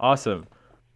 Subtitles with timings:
[0.00, 0.46] Awesome.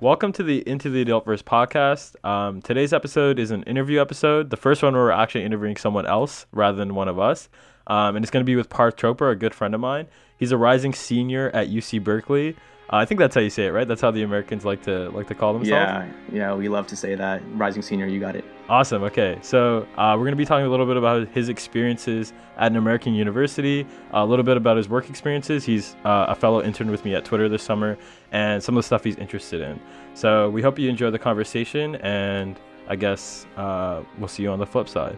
[0.00, 2.14] Welcome to the Into the Adultverse podcast.
[2.24, 4.50] Um, today's episode is an interview episode.
[4.50, 7.48] The first one where we're actually interviewing someone else rather than one of us.
[7.88, 10.06] Um, and it's going to be with Parth Chopra, a good friend of mine.
[10.38, 12.54] He's a rising senior at UC Berkeley.
[12.92, 13.88] Uh, I think that's how you say it, right?
[13.88, 15.72] That's how the Americans like to like to call themselves.
[15.72, 17.40] Yeah, yeah, we love to say that.
[17.54, 18.44] Rising senior, you got it.
[18.68, 19.02] Awesome.
[19.04, 22.70] Okay, so uh, we're going to be talking a little bit about his experiences at
[22.70, 25.64] an American university, a little bit about his work experiences.
[25.64, 27.96] He's uh, a fellow intern with me at Twitter this summer,
[28.30, 29.80] and some of the stuff he's interested in.
[30.12, 34.58] So we hope you enjoy the conversation, and I guess uh, we'll see you on
[34.58, 35.16] the flip side.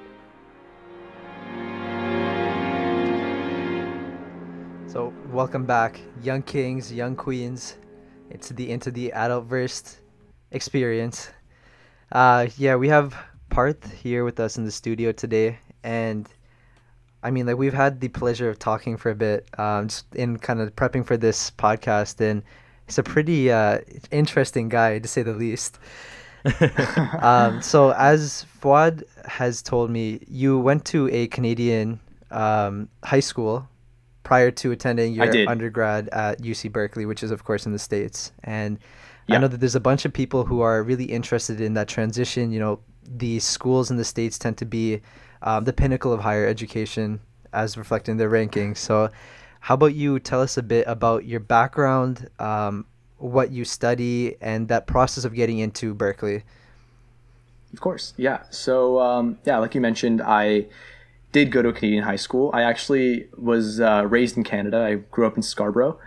[4.95, 7.79] So, welcome back, young kings, young queens,
[8.31, 9.97] into the into the adultverse
[10.53, 11.31] experience.
[12.13, 13.13] Uh, yeah, we have
[13.51, 16.29] Parth here with us in the studio today, and
[17.25, 20.39] I mean, like we've had the pleasure of talking for a bit, um, just in
[20.39, 22.45] kind of prepping for this podcast, and
[22.87, 23.81] he's a pretty uh,
[24.13, 25.81] interesting guy to say the least.
[27.21, 31.99] um, so, as Fuad has told me, you went to a Canadian
[32.31, 33.69] um, high school
[34.25, 38.33] prior to attending your undergrad at UC Berkeley, which is of course in the states.
[38.43, 38.79] And
[39.29, 39.37] yeah.
[39.37, 42.51] I know that there's a bunch of people who are really interested in that transition.
[42.51, 45.01] You know, the schools in the states tend to be
[45.43, 47.21] um, the pinnacle of higher education,
[47.53, 48.79] as reflected in their rankings.
[48.79, 49.11] So,
[49.61, 52.87] how about you tell us a bit about your background, um,
[53.19, 56.43] what you study, and that process of getting into Berkeley?
[57.73, 58.43] Of course, yeah.
[58.51, 60.67] So, um, yeah, like you mentioned, I
[61.35, 62.51] did go to a Canadian high school.
[62.55, 64.79] I actually was uh, raised in Canada.
[64.79, 65.99] I grew up in Scarborough.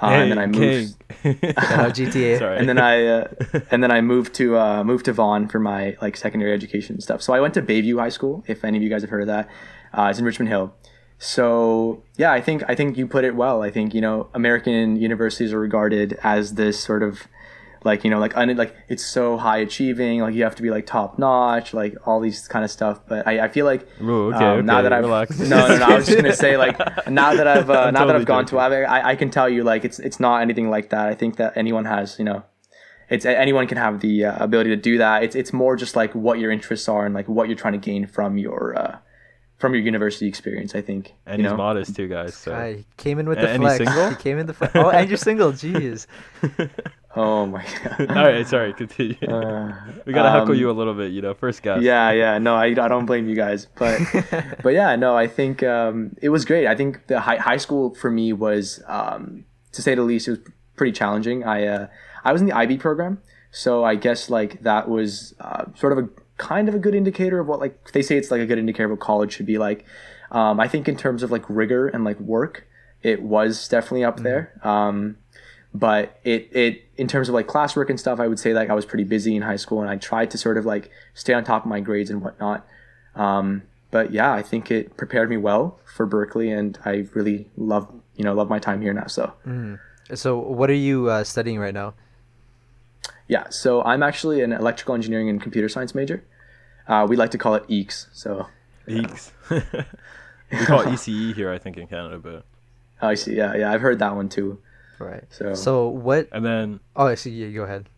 [0.00, 0.94] Uh, hey, and then I moved.
[1.22, 2.38] GTA.
[2.38, 2.58] Sorry.
[2.58, 3.28] And then I uh,
[3.70, 7.02] and then I moved to uh, moved to Vaughan for my like secondary education and
[7.02, 7.20] stuff.
[7.20, 8.44] So I went to Bayview High School.
[8.46, 9.48] If any of you guys have heard of that,
[9.92, 10.72] uh, it's in Richmond Hill.
[11.18, 13.62] So yeah, I think I think you put it well.
[13.62, 17.26] I think you know American universities are regarded as this sort of
[17.86, 20.68] like you know like un- like it's so high achieving like you have to be
[20.70, 24.34] like top notch like all these kind of stuff but i, I feel like Ooh,
[24.34, 25.38] okay, um, okay, now that i've relax.
[25.38, 26.76] no no no i was just gonna say like
[27.08, 28.82] now that i've uh, now totally that i've gone joking.
[28.82, 31.36] to I, I can tell you like it's it's not anything like that i think
[31.36, 32.42] that anyone has you know
[33.08, 36.12] it's anyone can have the uh, ability to do that it's it's more just like
[36.14, 38.98] what your interests are and like what you're trying to gain from your uh,
[39.58, 41.14] from your university experience, I think.
[41.24, 41.56] And he's know?
[41.56, 42.34] modest too, guys.
[42.34, 42.54] So.
[42.54, 43.78] I came in with the and flex.
[43.78, 44.10] Single?
[44.10, 44.72] He came in the flex.
[44.76, 45.52] Oh, and you're single.
[45.52, 46.06] Jeez.
[47.16, 48.10] Oh my god.
[48.10, 49.16] All right, sorry, continue.
[49.26, 49.74] Uh,
[50.04, 51.80] we gotta um, heckle you a little bit, you know, first guess.
[51.80, 52.36] Yeah, yeah.
[52.36, 53.98] No, I, I don't blame you guys, but
[54.62, 56.66] but yeah, no, I think um, it was great.
[56.66, 60.32] I think the high high school for me was, um, to say the least, it
[60.32, 60.40] was
[60.76, 61.42] pretty challenging.
[61.42, 61.86] I uh,
[62.22, 66.04] I was in the IB program, so I guess like that was uh, sort of
[66.04, 68.58] a kind of a good indicator of what like they say it's like a good
[68.58, 69.84] indicator of what college should be like.
[70.30, 72.66] Um, I think in terms of like rigor and like work,
[73.02, 74.24] it was definitely up mm-hmm.
[74.24, 74.60] there.
[74.62, 75.16] Um,
[75.72, 78.74] but it it in terms of like classwork and stuff, I would say like I
[78.74, 81.44] was pretty busy in high school, and I tried to sort of like stay on
[81.44, 82.66] top of my grades and whatnot.
[83.14, 87.88] Um, but yeah, I think it prepared me well for Berkeley, and I really love
[88.16, 89.06] you know love my time here now.
[89.06, 89.78] So, mm.
[90.14, 91.94] so what are you uh, studying right now?
[93.28, 96.24] Yeah, so I'm actually an electrical engineering and computer science major.
[96.86, 98.06] Uh, we like to call it EECS.
[98.12, 98.46] So
[98.86, 99.32] EECS.
[99.50, 102.44] we call it ECE here, I think, in Canada, but.
[103.02, 103.34] Oh, I see.
[103.34, 104.58] Yeah, yeah, I've heard that one too.
[104.98, 105.24] Right.
[105.30, 106.28] So so what?
[106.32, 107.30] And then oh, I see.
[107.30, 107.88] Yeah, go ahead.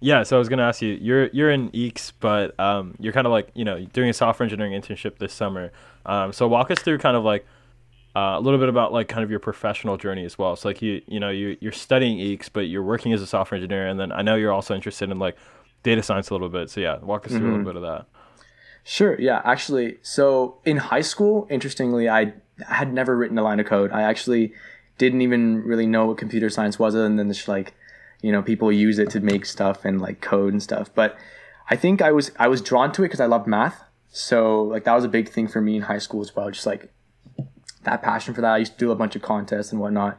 [0.00, 0.98] Yeah, so I was gonna ask you.
[1.00, 4.44] You're you're in EECS, but um, you're kind of like you know doing a software
[4.44, 5.72] engineering internship this summer.
[6.06, 7.46] Um, so walk us through kind of like
[8.14, 10.56] uh, a little bit about like kind of your professional journey as well.
[10.56, 13.56] So like you you know you you're studying EECS, but you're working as a software
[13.56, 15.36] engineer, and then I know you're also interested in like
[15.82, 16.70] data science a little bit.
[16.70, 17.46] So yeah, walk us through mm-hmm.
[17.46, 17.80] a little mm-hmm.
[17.80, 18.06] bit of that.
[18.84, 19.18] Sure.
[19.20, 19.40] Yeah.
[19.44, 22.34] Actually, so in high school, interestingly, I
[22.66, 23.92] had never written a line of code.
[23.92, 24.52] I actually
[24.98, 27.74] didn't even really know what computer science was and then just like
[28.22, 31.16] you know people use it to make stuff and like code and stuff but
[31.70, 34.84] i think i was i was drawn to it because i loved math so like
[34.84, 36.92] that was a big thing for me in high school as well just like
[37.84, 40.18] that passion for that i used to do a bunch of contests and whatnot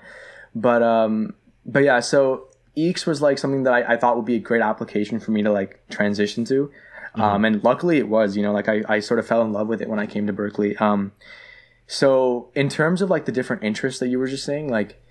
[0.55, 1.33] but um
[1.65, 4.63] but yeah so EECS was like something that I, I thought would be a great
[4.63, 6.71] application for me to like transition to
[7.15, 7.21] mm-hmm.
[7.21, 9.67] um and luckily it was you know like I, I sort of fell in love
[9.67, 11.11] with it when i came to berkeley um
[11.87, 15.01] so in terms of like the different interests that you were just saying, like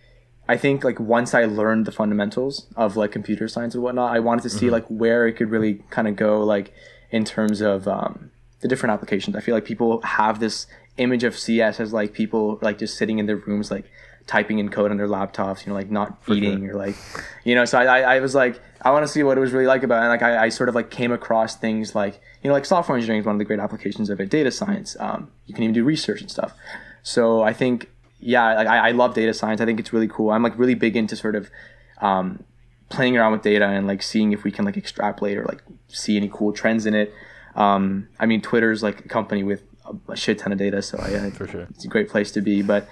[0.49, 4.21] I think like once I learned the fundamentals of like computer science and whatnot, I
[4.21, 4.73] wanted to see mm-hmm.
[4.73, 6.73] like where it could really kind of go like
[7.11, 8.31] in terms of um,
[8.61, 9.37] the different applications.
[9.37, 10.67] I feel like people have this
[10.97, 13.91] image of CS as like people like just sitting in their rooms like
[14.27, 16.71] typing in code on their laptops, you know, like not eating sure.
[16.71, 16.97] or like,
[17.45, 17.65] you know.
[17.65, 19.83] So I, I, I was like, I want to see what it was really like
[19.83, 20.01] about it.
[20.03, 22.97] And like I, I sort of like came across things like you know like software
[22.97, 24.31] engineering is one of the great applications of it.
[24.31, 26.55] Data science, um, you can even do research and stuff.
[27.03, 27.89] So I think
[28.21, 29.61] yeah, like I, I love data science.
[29.61, 30.31] I think it's really cool.
[30.31, 31.51] I'm like really big into sort of
[32.01, 32.45] um,
[32.89, 36.17] playing around with data and like seeing if we can like extrapolate or like see
[36.17, 37.13] any cool trends in it.
[37.57, 39.63] Um, I mean, Twitter's like a company with
[40.09, 41.67] a, shit ton of data, so I, I, For sure.
[41.71, 42.63] it's a great place to be.
[42.63, 42.89] But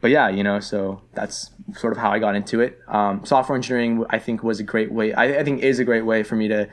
[0.00, 2.78] but yeah, you know, so that's sort of how I got into it.
[2.88, 5.12] Um, software engineering, I think, was a great way.
[5.12, 6.68] I, I think is a great way for me to,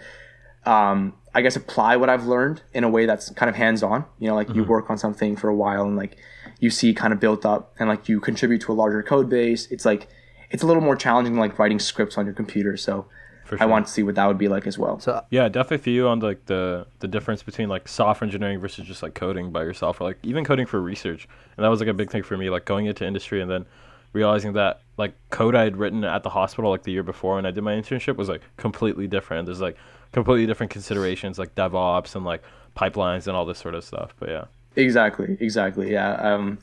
[0.66, 4.06] um, I guess, apply what I've learned in a way that's kind of hands on.
[4.20, 6.18] You know, like you work on something for a while and like
[6.60, 9.68] you see kind of built up and like you contribute to a larger code base.
[9.72, 10.08] It's like
[10.52, 12.78] it's a little more challenging than like writing scripts on your computer.
[12.78, 13.08] So
[13.46, 15.00] For I want to see what that would be like as well.
[15.00, 18.86] So Yeah, definitely for you on like the the difference between like software engineering versus
[18.86, 21.28] just like coding by yourself or like even coding for research.
[21.58, 23.66] And that was like a big thing for me, like going into industry and then
[24.14, 27.46] realizing that like code I had written at the hospital like the year before when
[27.46, 29.46] I did my internship was like completely different.
[29.46, 29.78] There's like
[30.12, 32.44] completely different considerations like DevOps and like
[32.78, 34.14] pipelines and all this sort of stuff.
[34.20, 34.46] But yeah.
[34.76, 35.92] Exactly, exactly.
[35.92, 36.14] Yeah.
[36.14, 36.60] Um,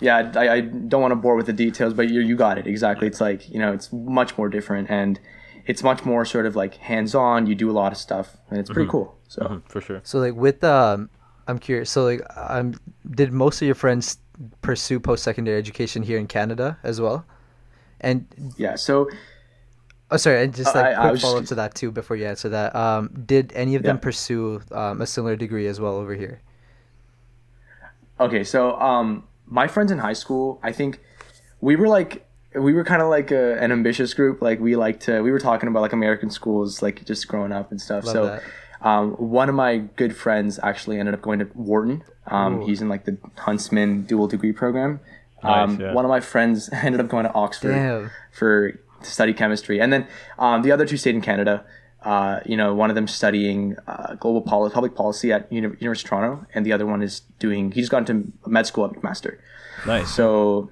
[0.00, 2.66] yeah, I, I don't want to bore with the details, but you you got it
[2.66, 3.06] exactly.
[3.06, 5.20] It's like you know, it's much more different, and
[5.66, 7.46] it's much more sort of like hands on.
[7.46, 9.16] You do a lot of stuff, and it's pretty cool.
[9.28, 10.00] So Mhm, for sure.
[10.04, 11.08] so like with um,
[11.48, 11.90] I'm curious.
[11.90, 12.74] So like um,
[13.10, 14.18] did most of your friends
[14.60, 17.24] pursue post secondary education here in Canada as well?
[18.00, 18.26] And
[18.56, 19.08] yeah, so
[20.10, 21.90] oh, sorry, and just Uh, like I- I quick just- follow up to that too
[21.92, 22.74] before you answer that.
[22.74, 26.40] Um, did any of them pursue um, a similar degree as well over here?
[28.20, 31.00] okay, so um, my friends in high school, I think
[31.60, 34.42] we were like we were kind of like a, an ambitious group.
[34.42, 37.70] Like we like to we were talking about like American schools, like just growing up
[37.70, 38.04] and stuff.
[38.04, 38.40] Love so.
[38.88, 42.02] Um, one of my good friends actually ended up going to Wharton.
[42.26, 44.98] Um, he's in like the Huntsman dual degree program.
[45.42, 45.92] Nice, Um, yeah.
[45.92, 48.10] One of my friends ended up going to Oxford Damn.
[48.32, 50.06] for to study chemistry, and then
[50.38, 51.64] um, the other two stayed in Canada.
[52.02, 56.06] Uh, you know, one of them studying uh, global policy, public policy at Uni- University
[56.06, 57.70] of Toronto, and the other one is doing.
[57.70, 59.38] He just got into med school at McMaster.
[59.86, 60.12] Nice.
[60.12, 60.68] So,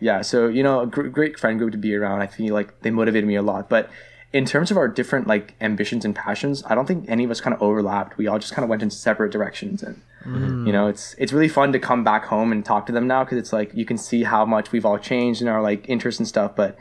[0.00, 2.22] yeah, so you know, a gr- great friend group to be around.
[2.22, 3.68] I feel like they motivated me a lot.
[3.68, 3.90] But
[4.32, 7.40] in terms of our different like ambitions and passions, I don't think any of us
[7.40, 8.16] kind of overlapped.
[8.16, 10.66] We all just kind of went in separate directions, and mm-hmm.
[10.66, 13.24] you know, it's it's really fun to come back home and talk to them now
[13.24, 16.18] because it's like you can see how much we've all changed in our like interests
[16.18, 16.76] and stuff, but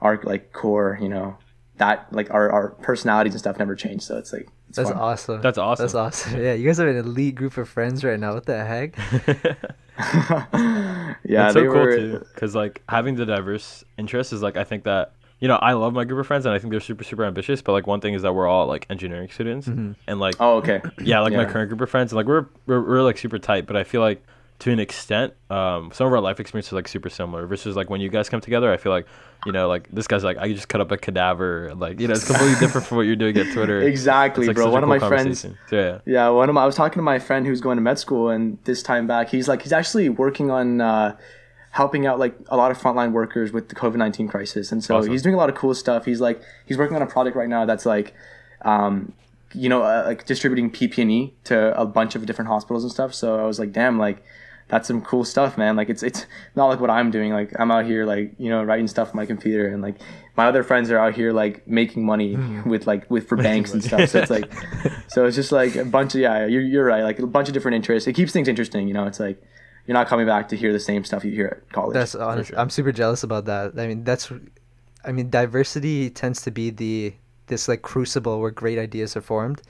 [0.00, 1.36] our like core, you know,
[1.76, 4.04] that like our our personalities and stuff never changed.
[4.04, 4.98] So it's like it's That's fun.
[4.98, 5.40] awesome.
[5.40, 5.84] That's awesome.
[5.84, 6.42] That's awesome.
[6.42, 8.34] Yeah, you guys have an elite group of friends right now.
[8.34, 8.96] What the heck?
[9.98, 11.14] yeah,
[11.46, 11.96] it's so they cool were.
[11.96, 15.72] too because like having the diverse interests is like i think that you know i
[15.72, 18.00] love my group of friends and i think they're super super ambitious but like one
[18.00, 19.92] thing is that we're all like engineering students mm-hmm.
[20.08, 20.80] and like Oh, okay.
[21.00, 23.66] yeah like my current group of friends and like we're, we're we're like super tight
[23.66, 24.20] but i feel like
[24.60, 27.90] to an extent um some of our life experiences are like super similar versus like
[27.90, 29.06] when you guys come together i feel like
[29.44, 32.14] you know like this guy's like i just cut up a cadaver like you know
[32.14, 34.70] it's completely different from what you're doing at twitter Exactly, like, bro.
[34.70, 35.40] One of my friends.
[35.40, 37.82] so yeah Yeah, one of my, I was talking to my friend who's going to
[37.82, 41.16] med school, and this time back, he's like, he's actually working on uh,
[41.70, 44.96] helping out like a lot of frontline workers with the COVID nineteen crisis, and so
[44.96, 45.10] Awesome.
[45.10, 46.04] he's doing a lot of cool stuff.
[46.04, 48.14] He's like, he's working on a project right now that's like,
[48.62, 49.12] um,
[49.52, 53.12] you know, uh, like distributing PPE to a bunch of different hospitals and stuff.
[53.12, 54.22] So I was like, damn, like.
[54.68, 55.76] That's some cool stuff, man.
[55.76, 56.26] Like it's it's
[56.56, 57.32] not like what I'm doing.
[57.32, 59.96] Like I'm out here like you know writing stuff on my computer, and like
[60.36, 63.84] my other friends are out here like making money with like with for banks and
[63.84, 64.08] stuff.
[64.08, 64.50] So it's like
[65.08, 67.02] so it's just like a bunch of yeah, you're, you're right.
[67.02, 68.06] Like a bunch of different interests.
[68.08, 68.88] It keeps things interesting.
[68.88, 69.42] You know, it's like
[69.86, 71.94] you're not coming back to hear the same stuff you hear at college.
[71.94, 72.50] That's honest.
[72.50, 72.58] sure.
[72.58, 73.78] I'm super jealous about that.
[73.78, 74.32] I mean, that's,
[75.04, 77.14] I mean, diversity tends to be the
[77.46, 79.60] this like crucible where great ideas are formed.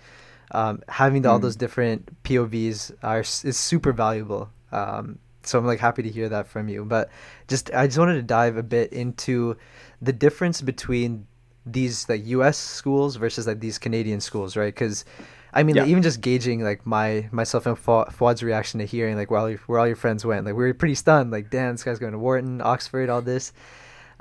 [0.53, 4.51] Um, having all those different POVs are is super valuable.
[4.75, 6.85] Um, so I'm like happy to hear that from you.
[6.85, 7.11] But
[7.49, 9.57] just I just wanted to dive a bit into
[10.03, 11.27] the difference between
[11.67, 12.59] these like U.S.
[12.59, 14.75] schools versus like these Canadian schools, right?
[14.75, 15.05] Because
[15.53, 19.17] I mean, like, even just gauging like my myself and Fu- Fuad's reaction to hearing
[19.17, 21.31] like where all your, where all your friends went, like we were pretty stunned.
[21.31, 23.53] Like, damn, this guy's going to Wharton, Oxford, all this.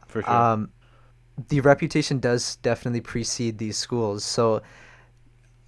[0.07, 0.69] for sure Um,
[1.49, 4.23] the reputation does definitely precede these schools.
[4.23, 4.61] So,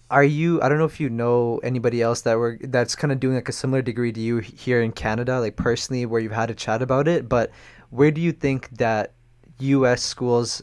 [0.09, 0.61] are you?
[0.61, 3.49] I don't know if you know anybody else that were that's kind of doing like
[3.49, 6.81] a similar degree to you here in Canada, like personally, where you've had a chat
[6.81, 7.27] about it.
[7.27, 7.51] But
[7.89, 9.13] where do you think that
[9.59, 10.03] U.S.
[10.03, 10.61] schools,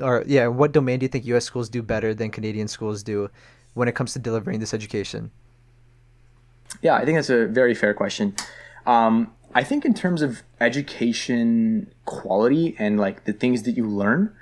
[0.00, 1.44] or yeah, what domain do you think U.S.
[1.44, 3.30] schools do better than Canadian schools do
[3.74, 5.30] when it comes to delivering this education?
[6.82, 8.34] Yeah, I think that's a very fair question.
[8.86, 14.34] Um, I think in terms of education quality and like the things that you learn,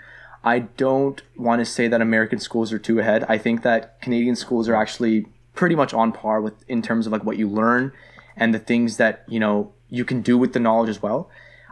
[0.42, 3.24] I don't want to say that American schools are too ahead.
[3.28, 7.12] I think that Canadian schools are actually pretty much on par with in terms of
[7.12, 7.92] like what you learn
[8.36, 11.28] and the things that you know you can do with the knowledge as well.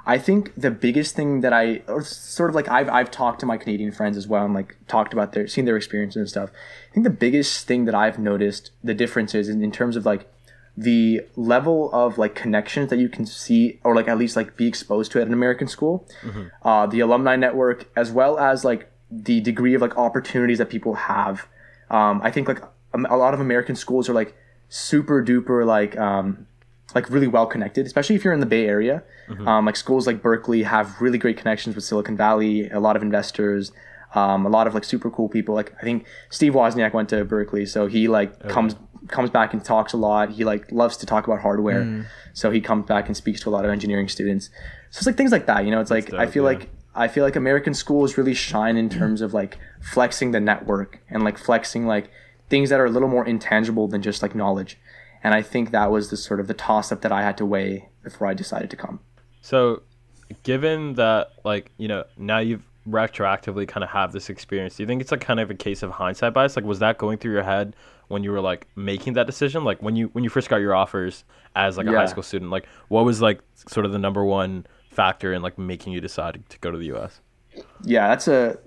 [0.08, 3.46] I think the biggest thing that I, or sort of like I've, I've talked to
[3.46, 6.50] my Canadian friends as well and like talked about their, seen their experiences and stuff.
[6.90, 10.26] I think the biggest thing that I've noticed the differences in, in terms of like
[10.80, 14.66] the level of like connections that you can see or like at least like be
[14.68, 16.06] exposed to at an American school,
[16.62, 20.94] uh, the alumni network, as well as like the degree of like opportunities that people
[20.94, 21.46] have.
[21.90, 22.60] Um, I think like
[22.94, 24.36] a, a lot of American schools are like
[24.68, 26.46] super duper like um,
[26.94, 29.02] like really well connected, especially if you're in the Bay Area.
[29.48, 33.02] Um, like schools like Berkeley have really great connections with Silicon Valley, a lot of
[33.02, 33.72] investors,
[34.14, 35.54] um, a lot of like super cool people.
[35.54, 38.74] Like I think Steve Wozniak went to Berkeley, so he like comes
[39.08, 40.30] comes back and talks a lot.
[40.30, 42.06] He like loves to talk about hardware, mm.
[42.32, 44.50] so he comes back and speaks to a lot of engineering students.
[44.90, 45.64] So it's like things like that.
[45.64, 46.58] You know, it's like I feel yeah.
[46.58, 51.00] like I feel like American schools really shine in terms of like flexing the network
[51.08, 52.10] and like flexing like
[52.48, 54.78] things that are a little more intangible than just like knowledge.
[55.22, 57.46] And I think that was the sort of the toss up that I had to
[57.46, 59.00] weigh before I decided to come.
[59.40, 59.82] So,
[60.42, 64.86] given that, like, you know, now you've retroactively kind of have this experience, do you
[64.86, 66.56] think it's like kind of a case of hindsight bias?
[66.56, 67.74] Like, was that going through your head
[68.08, 69.64] when you were like making that decision?
[69.64, 71.24] Like, when you when you first got your offers
[71.54, 74.66] as like a high school student, like, what was like sort of the number one
[74.90, 77.20] factor in like making you decide to go to the U.S.?
[77.84, 78.58] Yeah, that's a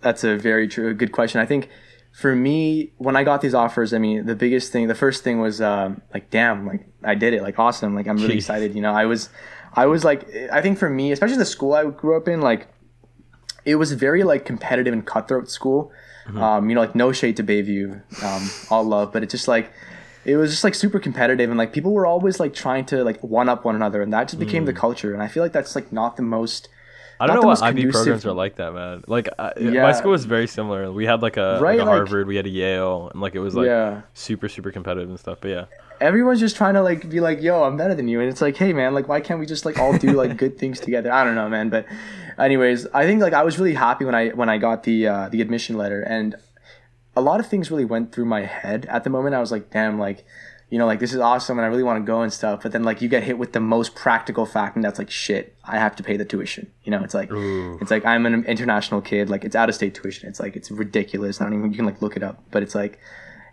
[0.00, 1.40] that's a very true good question.
[1.40, 1.68] I think
[2.12, 5.40] for me, when I got these offers, I mean, the biggest thing, the first thing
[5.40, 8.38] was um, like, damn, like I did it, like awesome, like I'm really Jeez.
[8.38, 8.74] excited.
[8.74, 9.28] You know, I was,
[9.74, 12.68] I was like, I think for me, especially the school I grew up in, like
[13.64, 15.92] it was very like competitive and cutthroat school.
[16.36, 19.72] Um, you know, like no shade to Bayview, um, all love, but it's just like
[20.24, 23.20] it was just like super competitive and like people were always like trying to like
[23.22, 25.12] one up one another, and that just became the culture.
[25.14, 26.68] And I feel like that's like not the most.
[27.18, 29.04] I don't know what IB conducive- programs are like that, man.
[29.06, 29.82] Like I, Yeah.
[29.82, 30.90] my school was very similar.
[30.90, 33.34] We had like a, Right, like a like- Harvard, we had a Yale, and like
[33.34, 34.02] it was like Yeah.
[34.14, 35.36] super super competitive and stuff.
[35.42, 35.64] But yeah,
[36.00, 38.20] everyone's just trying to like be like, yo, I'm better than you.
[38.20, 40.56] And it's like, hey man, like why can't we just like all do like good
[40.58, 41.12] things together?
[41.12, 41.68] I don't know, man.
[41.68, 41.84] But
[42.40, 45.28] anyways, I think like I was really happy when I when I got the uh,
[45.28, 46.36] the admission letter and
[47.16, 49.34] a lot of things really went through my head at the moment.
[49.34, 50.24] I was like, damn, like,
[50.70, 52.62] you know, like this is awesome and I really want to go and stuff.
[52.62, 55.56] But then like you get hit with the most practical fact and that's like shit,
[55.64, 56.70] I have to pay the tuition.
[56.84, 57.78] You know, it's like Ooh.
[57.80, 60.28] it's like I'm an international kid, like it's out of state tuition.
[60.28, 61.40] It's like it's ridiculous.
[61.40, 62.42] I don't even you can like look it up.
[62.50, 62.98] But it's like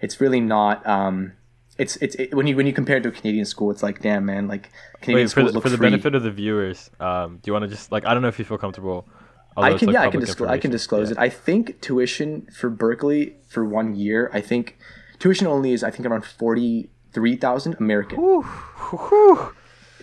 [0.01, 1.33] it's really not um
[1.77, 4.01] it's it's it, when you when you compare it to a Canadian school, it's like
[4.01, 5.87] damn man, like Canadian wait for schools the, look for the free.
[5.89, 8.39] benefit of the viewers, um, do you want to just like I don't know if
[8.39, 9.07] you feel comfortable.
[9.55, 11.13] I can like, yeah I can public disclose I can disclose Yeah.
[11.13, 11.17] it.
[11.19, 14.77] I think tuition for Berkeley for one year, I think
[15.19, 18.43] tuition only is I think around forty three thousand American.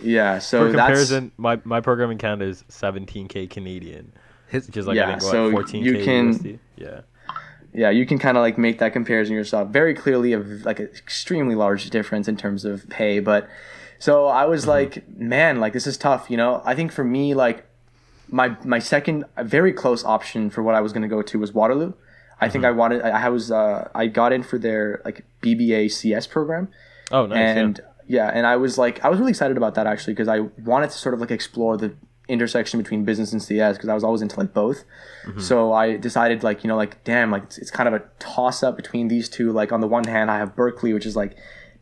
[0.01, 4.11] Yeah, so For that's comparison, my, my program in Canada is 17k Canadian,
[4.49, 6.59] His, which is like Yeah, I think what, so 14k you can- USD.
[6.75, 7.01] Yeah.
[7.75, 9.69] Yeah you can kind of like make that comparison yourself.
[9.69, 13.47] Very clearly a like an extremely large difference in terms of pay, but
[13.99, 16.29] so I was like, man, like this is tough.
[16.29, 17.65] You know, I think for me like
[18.29, 21.53] my my second very close option for what I was going to go to was
[21.53, 21.93] Waterloo.
[22.41, 25.91] I think I wanted I, I was uh, I got in for their like BBA
[25.91, 26.67] CS program
[27.11, 27.37] Oh, nice.
[27.57, 28.27] and yeah.
[28.33, 30.97] and I was like I was really excited about that actually because I wanted to
[30.97, 31.95] sort of like explore the
[32.27, 34.83] intersection between business and CS because I was always into like both.
[35.25, 35.39] Mm-hmm.
[35.39, 38.63] So I decided like you know like damn like it's, it's kind of a toss
[38.63, 39.51] up between these two.
[39.51, 41.35] Like on the one hand I have Berkeley which is like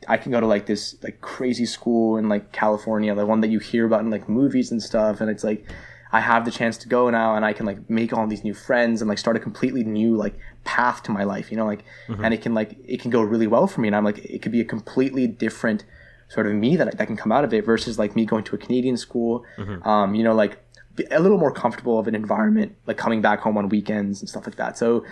[0.08, 3.50] I can go to like this like crazy school in like California, the one that
[3.50, 5.66] you hear about in like movies and stuff, and it's like
[6.12, 8.54] I have the chance to go now and I can like make all these new
[8.54, 11.84] friends and like start a completely new like path to my life, you know, like
[12.08, 12.24] mm-hmm.
[12.24, 14.42] and it can like it can go really well for me and I'm like it
[14.44, 15.86] could be a completely different
[16.34, 18.56] sort of me that that can come out of it versus like me going to
[18.56, 19.46] a Canadian school,
[19.86, 20.58] um, you know, like
[21.10, 24.46] a little more comfortable of an environment, like coming back home on weekends and stuff
[24.46, 24.78] like that.
[24.78, 25.04] So,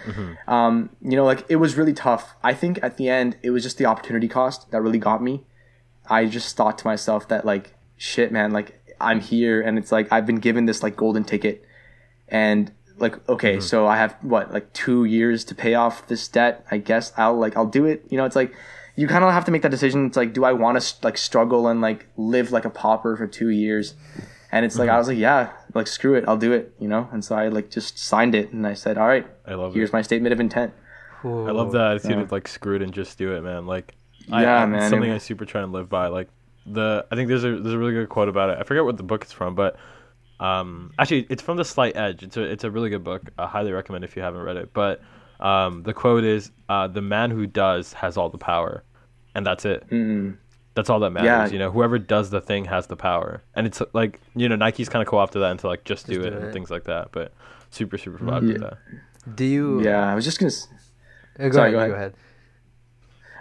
[0.47, 2.35] um, you know, like it was really tough.
[2.43, 5.43] I think at the end it was just the opportunity cost that really got me.
[6.09, 10.11] I just thought to myself that like shit, man, like I'm here and it's like
[10.11, 11.63] I've been given this like golden ticket,
[12.27, 16.65] and like okay, so I have what like two years to pay off this debt.
[16.69, 18.05] I guess I'll like I'll do it.
[18.09, 18.53] You know, it's like
[18.95, 20.05] you kind of have to make that decision.
[20.07, 23.27] It's like, do I want to like struggle and like live like a pauper for
[23.27, 23.93] two years?
[24.51, 26.73] And it's like I was like, yeah, like screw it, I'll do it.
[26.79, 29.53] You know, and so I like just signed it and I said, all right, I
[29.53, 29.93] love here's it.
[29.93, 30.73] my statement of intent.
[31.23, 32.21] I love the attitude Yeah.
[32.21, 33.65] of like screw it and just do it, man.
[33.67, 33.93] Like,
[34.31, 36.07] I, Yeah, I, man, something it- I super try and live by.
[36.07, 36.29] Like
[36.65, 38.57] the I think there's a there's a really good quote about it.
[38.59, 39.77] I forget what the book it's from, but
[40.39, 42.23] um, actually it's from The Slight Edge.
[42.23, 43.21] It's a it's a really good book.
[43.37, 44.73] I highly recommend if you haven't read it.
[44.73, 45.01] But
[45.41, 48.83] um, the quote is, uh, "The man who does has all the power,"
[49.35, 49.87] and that's it.
[49.89, 50.37] Mm.
[50.73, 51.25] That's all that matters.
[51.27, 51.47] Yeah.
[51.53, 54.87] You know, whoever does the thing has the power, and it's like you know Nike's
[54.89, 57.09] kind of co-opted that into like just, do, Just it do and things like that.
[57.11, 57.33] But
[57.71, 58.69] super super vibe with Yeah.
[59.25, 59.35] that.
[59.35, 59.81] Do you?
[59.83, 60.47] Yeah, I was just gonna.
[60.51, 60.67] s-
[61.39, 62.11] Uh, go, Sorry, ahead, go Go ahead.
[62.11, 62.13] ahead.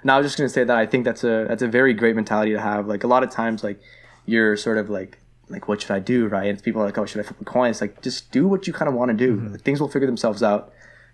[0.02, 2.16] No, I was just gonna say that I think that's a that's a very great
[2.16, 2.86] mentality to have.
[2.86, 3.80] Like a lot of times, like
[4.26, 6.48] you're sort of like like what should I do, right?
[6.48, 7.70] And people are like, oh, should I flip a coin?
[7.70, 9.36] It's like just do what you kind of want to do.
[9.36, 9.52] Mm-hmm.
[9.52, 10.72] Like, things will figure themselves out.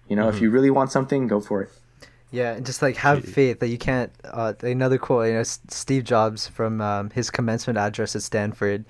[0.08, 1.70] You know, if you really want something, go for it.
[2.30, 4.12] Yeah, and just like have faith that you can't.
[4.24, 8.84] Uh, another quote, you know, S- Steve Jobs from um, his commencement address at Stanford.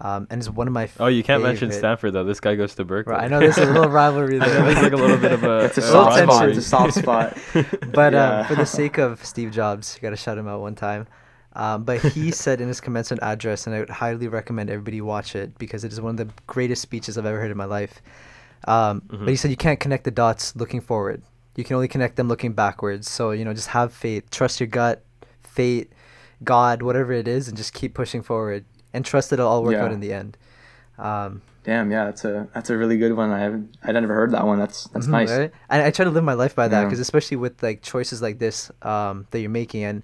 [0.00, 0.88] um, and is one of my.
[0.98, 2.24] Oh, you can't mention Stanford though.
[2.24, 3.12] This guy goes to Berkeley.
[3.12, 4.62] Right, I know there's a little rivalry I know there.
[4.74, 5.58] there's like a little bit of a.
[5.66, 6.48] It's a a soft spot.
[6.48, 7.38] It's a soft spot.
[7.92, 8.46] but uh, Yeah.
[8.48, 11.06] for the sake of Steve Jobs, you gotta shout him out one time.
[11.54, 15.36] Um, but he said in his commencement address, and I would highly recommend everybody watch
[15.36, 18.00] it because it is one of the greatest speeches I've ever heard in my life.
[18.68, 21.22] Um, But he said you can't connect the dots looking forward.
[21.56, 23.10] You can only connect them looking backwards.
[23.10, 25.04] So you know, just have faith, trust your gut,
[25.42, 25.92] fate,
[26.44, 29.72] God, whatever it is, and just keep pushing forward and trust that it'll all work
[29.74, 29.84] Yeah.
[29.84, 30.36] out in the end.
[30.98, 33.30] Um, Damn, yeah, that's a that's a really good one.
[33.30, 34.58] I haven't I'd never heard that one.
[34.58, 35.30] That's that's Mhm, nice.
[35.30, 35.52] Right?
[35.70, 36.84] And I try to live my life by that Yeah.
[36.86, 40.02] because especially with like choices like this um, that you're making, and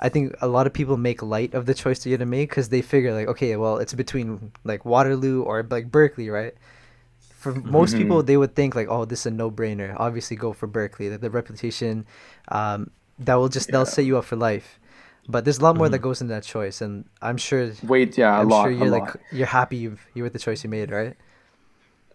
[0.00, 2.50] I think a lot of people make light of the choice that you're gonna make
[2.50, 6.54] because they figure like, okay, well, it's between like Waterloo or like Berkeley, right?
[7.46, 7.98] For most Mhm.
[7.98, 9.94] people, they would think like, oh, this is a no-brainer.
[9.96, 11.08] Obviously, go for Berkeley.
[11.08, 12.04] The, the reputation
[12.48, 14.80] um, that will just they'll set you up for life.
[15.28, 17.70] But there's a lot more that goes into that choice, and I'm sure.
[17.84, 19.00] Wait, yeah, I'm lot, sure you're lot.
[19.00, 21.14] like you're happy you've, you're with the choice you made, right?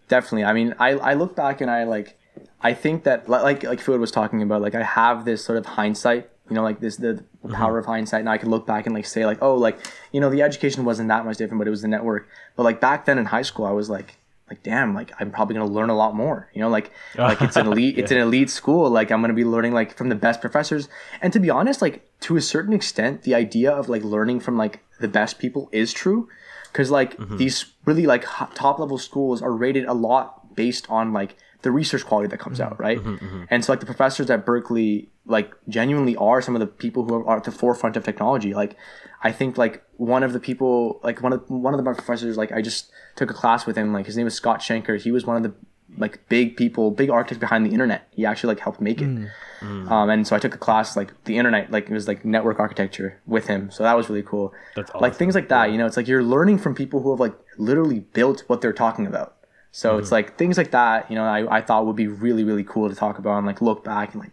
[0.08, 2.18] definitely i mean i i look back and i like
[2.60, 5.64] i think that like like Fuad was talking about like i have this sort of
[5.64, 8.94] hindsight you know like this the power of hindsight and i can look back and
[8.94, 9.78] like say like oh like
[10.12, 12.78] you know the education wasn't that much different but it was the network but like
[12.80, 14.18] back then in high school i was like
[14.52, 17.40] like damn like i'm probably going to learn a lot more you know like like
[17.40, 20.08] it's an elite it's an elite school like i'm going to be learning like from
[20.08, 20.88] the best professors.
[21.20, 24.56] And to be honest like to a certain extent the idea of like learning from
[24.56, 26.28] like the best people is true.
[26.70, 27.36] Because like mm-hmm.
[27.36, 32.04] these really like top level schools are rated a lot based on like the research
[32.04, 32.98] quality that comes out mm-hmm, right?
[32.98, 33.44] Mm-hmm, mm-hmm.
[33.50, 37.24] and so like the professors at berkeley like genuinely are some of the people who
[37.24, 38.54] are at the forefront of technology.
[38.54, 38.76] Like
[39.22, 42.50] i think like one of the people like one of one of the professors like
[42.50, 45.00] i just took a class with him like his name is scott shenker.
[45.00, 45.54] He was one of the
[45.98, 48.08] like big people big architects behind the internet.
[48.10, 49.08] He actually like helped make it.
[49.08, 49.30] Mm.
[49.60, 49.90] Mm.
[49.90, 52.58] Um, and so I took a class like the internet, like it was like network
[52.58, 53.70] architecture with him.
[53.70, 54.52] So that was really cool.
[54.74, 57.20] That's Like things like that, you know, it's like you're learning from people who have
[57.20, 59.36] like literally built what they're talking about.
[59.74, 62.62] So it's like things like that, you know, I, I thought would be really, really
[62.62, 64.32] cool to talk about and like look back and like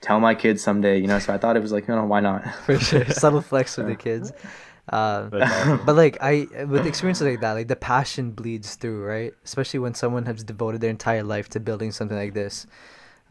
[0.00, 1.18] tell my kids someday, you know.
[1.18, 2.42] So I thought it was like, you know, why not?
[2.64, 3.04] for sure.
[3.10, 4.32] Subtle flex with the kids.
[4.90, 5.84] Um, awesome.
[5.84, 9.34] but like I, with experiences like that, like the passion bleeds through, right?
[9.44, 12.66] Especially when someone has devoted their entire life to building something like this.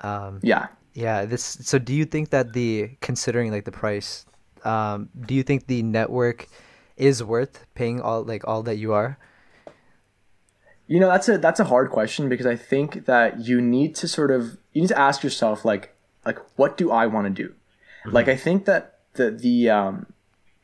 [0.02, 0.68] Um, yeah.
[0.94, 1.26] yeah.
[1.26, 1.42] This.
[1.42, 4.28] So, do you think that the considering like the price,
[4.66, 6.48] um, do you think the network
[6.96, 9.18] is worth paying all like all that you are?
[10.88, 14.08] You know, that's a that's a hard question because I think that you need to
[14.08, 15.94] sort of you need to ask yourself like
[16.26, 17.54] like what do I want to do?
[18.06, 20.06] Like I think that the the um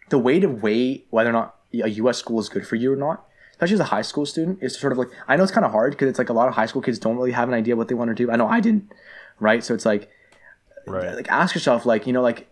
[0.09, 2.95] the way to weigh whether or not a US school is good for you or
[2.95, 5.51] not, especially as a high school student, is to sort of like I know it's
[5.51, 7.49] kind of hard because it's like a lot of high school kids don't really have
[7.49, 8.31] an idea what they want to do.
[8.31, 8.93] I know I didn't,
[9.39, 9.63] right?
[9.63, 10.09] So it's like
[10.85, 11.15] Right.
[11.15, 12.49] like ask yourself like you know like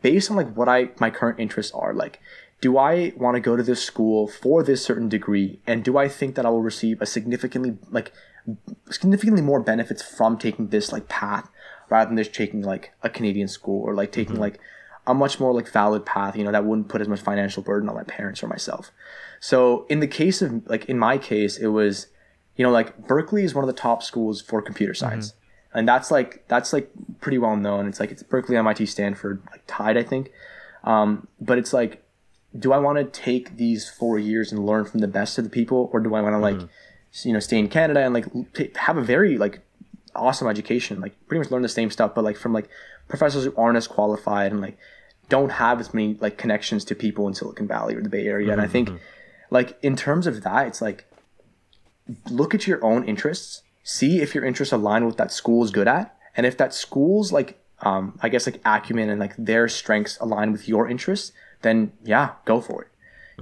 [0.00, 2.20] based on like what i my current interests are like
[2.60, 5.60] do i want to go to this school for this certain degree?
[5.66, 8.12] And do i think that i will receive a significantly like
[8.90, 11.50] significantly more benefits from taking this like path
[11.90, 14.58] rather than just taking like a canadian school or like taking like
[15.08, 17.88] a much more like valid path you know that wouldn't put as much financial burden
[17.88, 18.92] on my parents or myself.
[19.40, 22.08] So in the case of like in my case it was
[22.56, 25.34] you know like berkeley is one of the top schools for computer science.
[25.72, 26.90] And that's like that's like
[27.20, 27.88] pretty well known.
[27.88, 30.30] It's like it's berkeley mit stanford like tied i think.
[30.84, 32.04] Um, but it's like
[32.56, 35.50] do i want to take these four years and learn from the best of the
[35.50, 36.66] people or do i want to like mm-hmm.
[37.12, 39.60] s- you know stay in canada and like t- have a very like
[40.14, 42.68] awesome education like pretty much learn the same stuff but like from like
[43.08, 44.78] professors who aren't as qualified and like
[45.28, 48.50] don't have as many like connections to people in silicon valley or the bay area
[48.50, 48.98] and i mm-hmm, think mm-hmm.
[49.50, 51.04] like in terms of that it's like
[52.30, 55.86] look at your own interests see if your interests align with that school is good
[55.86, 60.18] at and if that school's like um, i guess like acumen and like their strengths
[60.20, 62.88] align with your interests then yeah go for it.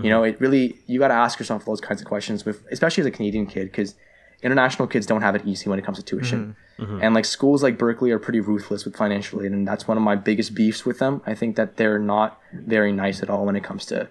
[0.02, 0.34] You know mm-hmm.
[0.34, 3.10] it really you got to ask yourself those kinds of questions with especially as a
[3.10, 3.94] canadian kid because
[4.42, 6.56] international kids don't have it easy when it comes to tuition.
[6.78, 6.82] Mm-hmm.
[6.84, 7.02] Mm-hmm.
[7.02, 10.02] And like schools like berkeley are pretty ruthless with financial aid and that's one of
[10.02, 11.22] my biggest beefs with them.
[11.26, 14.08] I think that they're not very nice at all when it comes to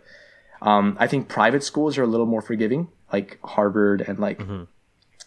[0.61, 4.39] um, i think private schools are a little more forgiving like harvard and like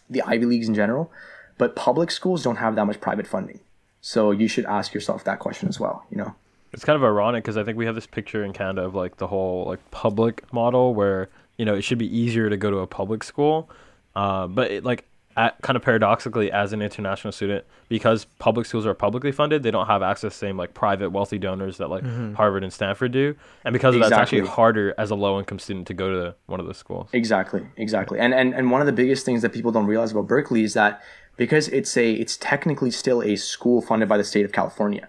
[0.09, 1.11] the Ivy Leagues in general,
[1.57, 3.59] but public schools don't have that much private funding.
[4.01, 6.35] So you should ask yourself that question as well, you know?
[6.71, 9.17] It's kind of ironic because I think we have this picture in Canada of like
[9.17, 12.77] the whole like public model where you know it should be easier to go to
[12.77, 13.69] a public school,
[14.15, 15.05] uh, but it, like
[15.39, 19.71] at, kind of paradoxically as an international student because public schools are publicly funded they
[19.71, 22.03] don't have access to the same like private wealthy donors that like
[22.35, 25.59] Harvard and Stanford do and because of that it's actually harder as a low income
[25.59, 27.09] student to go to one of those schools.
[27.13, 28.19] Exactly, exactly.
[28.19, 30.73] And, and and one of the biggest things that people don't realize about Berkeley is
[30.73, 31.01] that
[31.37, 35.07] because it's a it's technically still a school funded by the state of California.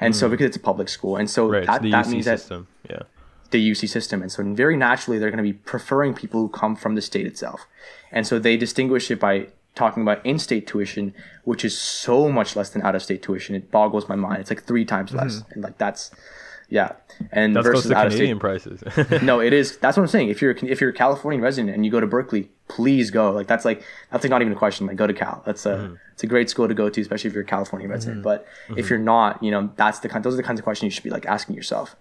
[0.00, 1.16] And so because it's a public school.
[1.16, 2.66] And so Right, that, the that UC means that.
[2.90, 3.02] Yeah.
[3.50, 6.74] the UC system, and so very naturally they're going to be preferring people who come
[6.74, 7.66] from the state itself,
[8.10, 12.70] and so they distinguish it by talking about in-state tuition, which is so much less
[12.70, 13.54] than out-of-state tuition.
[13.54, 14.40] It boggles my mind.
[14.40, 16.10] It's like three times less, and like that's
[16.68, 16.92] yeah.
[17.30, 18.82] And That's versus out-of-state Canadian prices.
[19.22, 19.76] no, it is.
[19.78, 20.28] That's what I'm saying.
[20.28, 23.30] If you're if you're a Californian resident and you go to Berkeley, please go.
[23.30, 24.86] Like that's like that's like not even a question.
[24.86, 25.42] Like go to Cal.
[25.46, 25.94] That's a mm-hmm.
[26.12, 27.94] it's a great school to go to, especially if you're a Californian mm-hmm.
[27.94, 28.22] resident.
[28.22, 28.88] But if mm-hmm.
[28.88, 30.24] you're not, you know, that's the kind.
[30.24, 31.96] Those are the kinds of questions you should be like asking yourself.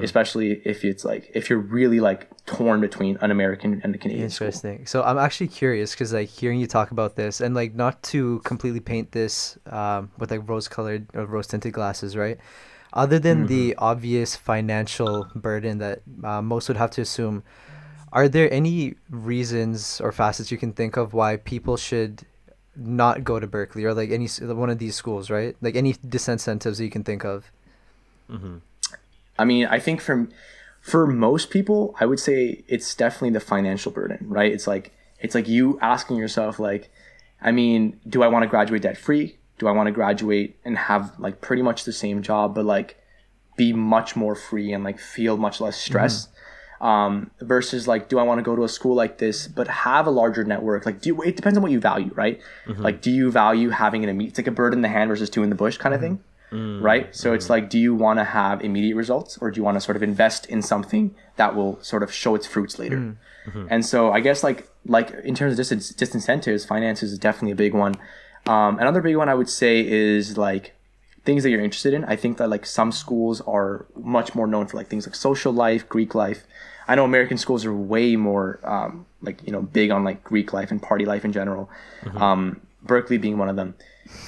[0.00, 4.30] Especially if it's like if you're really like torn between an American and a Canadian
[4.30, 4.48] school.
[4.48, 4.84] Interesting.
[4.84, 8.40] So I'm actually curious because like hearing you talk about this and like not to
[8.40, 12.36] completely paint this um, with like rose-colored or rose-tinted glasses, right?
[12.92, 17.42] Other than the obvious financial burden that uh, most would have to assume,
[18.12, 22.24] are there any reasons or facets you can think of why people should
[22.76, 25.56] not go to Berkeley or like any one of these schools, right?
[25.60, 27.50] Like any disincentives that you can think of.
[29.38, 30.30] I mean, I think from
[30.80, 34.52] for most people, I would say it's definitely the financial burden, right?
[34.52, 36.90] It's like it's like you asking yourself like,
[37.40, 39.36] I mean, do I want to graduate debt free?
[39.58, 43.02] Do I want to graduate and have like pretty much the same job but like
[43.56, 46.26] be much more free and like feel much less stress?
[46.26, 46.32] Mm-hmm.
[46.78, 50.06] Um, versus like, do I want to go to a school like this but have
[50.06, 50.84] a larger network?
[50.84, 52.38] Like, do you, it depends on what you value, right?
[52.66, 52.82] Mm-hmm.
[52.82, 55.30] Like, do you value having an immediate, it's like a bird in the hand versus
[55.30, 56.82] two in the bush kind of thing mm-hmm.
[56.82, 57.14] right?
[57.14, 59.80] So it's like, do you want to have immediate results or do you want to
[59.80, 63.16] sort of invest in something that will sort of show its fruits later?
[63.70, 67.56] And so I guess like like in terms of dis- disincentives, finances is definitely a
[67.56, 67.94] big one.
[68.46, 70.74] Um, another big one I would say is like
[71.24, 72.04] things that you're interested in.
[72.04, 75.52] I think that like some schools are much more known for like things like social
[75.52, 76.44] life, Greek life.
[76.88, 80.52] I know American schools are way more um, like you know big on like Greek
[80.52, 81.68] life and party life in general.
[82.14, 83.74] Um, Berkeley being one of them.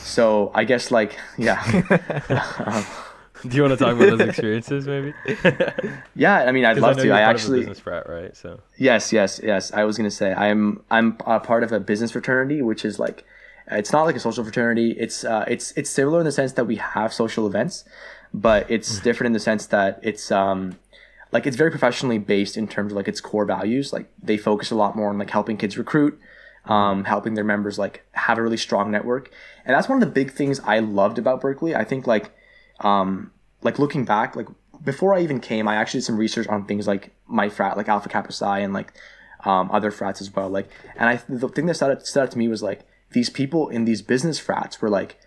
[0.02, 1.62] So I guess like yeah.
[3.46, 5.14] Do you want to talk about those experiences, maybe?
[6.16, 7.12] Yeah, I mean, i'd love know to.
[7.12, 8.36] I part of a actually, business frat, right?
[8.36, 9.72] So yes, yes, yes.
[9.72, 13.24] I was gonna say I'm I'm a part of a business fraternity, which is like,
[13.70, 14.92] it's not like a social fraternity.
[14.98, 17.84] It's uh, it's it's similar in the sense that we have social events,
[18.32, 20.78] but it's different in the sense that it's um,
[21.32, 23.92] like it's very professionally based in terms of like its core values.
[23.92, 26.18] Like they focus a lot more on like helping kids recruit,
[26.64, 29.30] um, helping their members like have a really strong network,
[29.64, 31.74] and that's one of the big things I loved about Berkeley.
[31.74, 32.32] I think like
[32.80, 34.48] um, like looking back, like
[34.82, 37.88] before I even came, I actually did some research on things like my frat, like
[37.88, 38.92] Alpha Kappa Psi, and like
[39.44, 40.48] um, other frats as well.
[40.48, 43.30] Like, and I the thing that stood out, stood out to me was like these
[43.30, 45.18] people in these business frats were like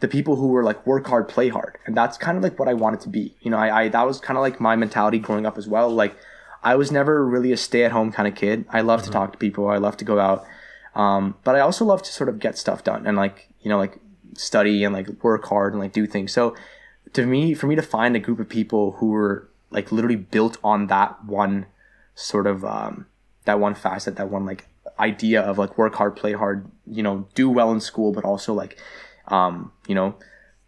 [0.00, 2.68] the people who were like work hard, play hard, and that's kind of like what
[2.68, 3.34] I wanted to be.
[3.40, 5.88] You know, I, I that was kind of like my mentality growing up as well.
[5.88, 6.16] Like,
[6.62, 8.64] I was never really a stay at home kind of kid.
[8.70, 9.68] I love to talk to people.
[9.68, 10.44] I love to go out,
[10.94, 13.78] um, but I also love to sort of get stuff done and like you know
[13.78, 13.98] like
[14.36, 16.32] study and like work hard and like do things.
[16.32, 16.56] So
[17.12, 20.58] to me, for me to find a group of people who were like literally built
[20.64, 21.66] on that one
[22.14, 23.06] sort of um,
[23.44, 24.66] that one facet, that one like
[25.02, 28.54] idea of like work hard, play hard, you know, do well in school, but also
[28.54, 28.78] like,
[29.28, 30.14] um, you know,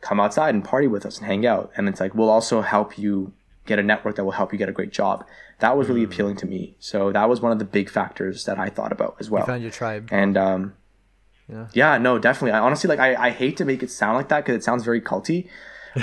[0.01, 1.71] come outside and party with us and hang out.
[1.77, 3.33] And it's like we'll also help you
[3.67, 5.25] get a network that will help you get a great job.
[5.61, 6.77] That was really appealing to me.
[6.81, 9.47] So that was one of the big factors that I thought about as You well.
[9.47, 10.09] found your tribe.
[10.13, 10.75] And um,
[11.49, 11.69] Yeah.
[11.73, 12.53] yeah, no, definitely.
[12.53, 12.99] I honestly like.
[12.99, 15.49] I, I hate to make it sound like that because it sounds very culty,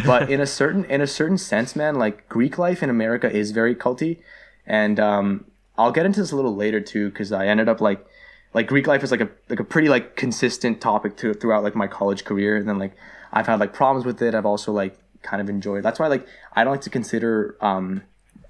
[0.06, 3.52] but in a certain in a certain sense, man, like Greek life in America is
[3.52, 4.20] very culty,
[4.66, 5.46] and um,
[5.78, 8.06] I'll get into this a little later too because I ended up like
[8.54, 11.76] like Greek life is like a like a pretty like consistent topic to throughout like
[11.76, 12.94] my college career, and then like
[13.32, 14.36] I've had like problems with it.
[14.36, 15.84] I've also like kind of enjoyed.
[15.84, 17.56] That's why like I don't like to consider.
[17.62, 18.04] Um,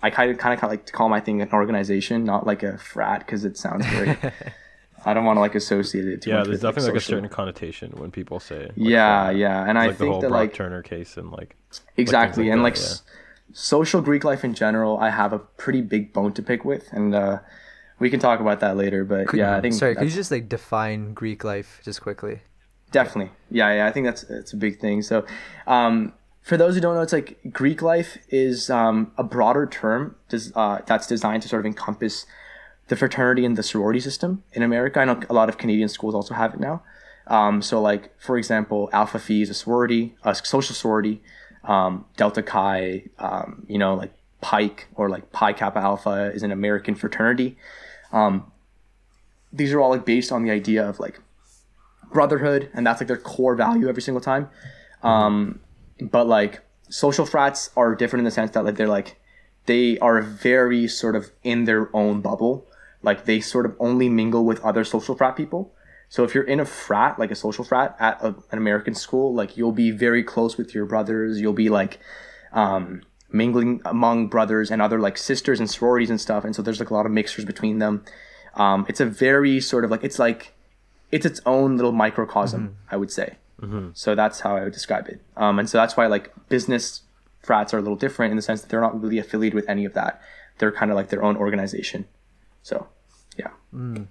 [0.03, 2.77] I kind of kind of like to call my thing an organization, not like a
[2.77, 4.17] frat, because it sounds very.
[5.03, 7.01] I don't want to like associate it too yeah, much there's with, like, definitely like
[7.01, 8.65] a certain connotation when people say.
[8.67, 9.35] like, yeah, frat.
[9.35, 11.55] yeah, and I like the think whole that Brock like Turner case and like
[11.97, 12.83] exactly, like and that, like yeah.
[12.83, 13.03] s-
[13.51, 17.15] social Greek life in general, I have a pretty big bone to pick with, and
[17.15, 17.39] uh,
[18.01, 19.05] we can talk about that later.
[19.05, 22.41] But yeah, I think Sorry, could you just like define Greek life just quickly?
[22.91, 23.31] Definitely.
[23.51, 23.87] Yeah, yeah.
[23.87, 25.03] I think that's it's a big thing.
[25.03, 25.23] So,
[25.67, 30.15] um, for those who don't know, it's like Greek life is um, a broader term
[30.55, 32.25] uh, that's designed to sort of encompass
[32.87, 34.99] the fraternity and the sorority system in America.
[34.99, 36.81] I know a lot of Canadian schools also have it now.
[37.27, 41.21] Um, so, like for example, Alpha Phi is a sorority, a social sorority.
[41.63, 44.11] Um, Delta Chi, um, you know, like
[44.41, 47.55] Pike or like Pi Kappa Alpha is an American fraternity.
[48.11, 48.51] Um,
[49.53, 51.19] these are all like based on the idea of like
[52.11, 54.49] brotherhood and that's like their core value every single time.
[55.03, 55.59] Um
[55.99, 59.19] but like social frats are different in the sense that like they're like
[59.65, 62.67] they are very sort of in their own bubble.
[63.03, 65.73] Like they sort of only mingle with other social frat people.
[66.09, 69.33] So if you're in a frat like a social frat at a, an american school
[69.33, 71.39] like you'll be very close with your brothers.
[71.39, 71.99] You'll be like
[72.51, 76.43] um mingling among brothers and other like sisters and sororities and stuff.
[76.43, 78.03] And so there's like a lot of mixers between them.
[78.55, 80.53] Um, it's a very sort of like it's like
[81.11, 83.35] it's its own little microcosm, I would say.
[83.93, 85.21] So that's how I would describe it.
[85.37, 87.01] Um, and so that's why like business
[87.43, 89.85] frats are a little different in the sense that they're not really affiliated with any
[89.85, 90.19] of that.
[90.57, 92.05] They're kind of like their own organization.
[92.63, 92.87] So,
[93.37, 93.49] yeah.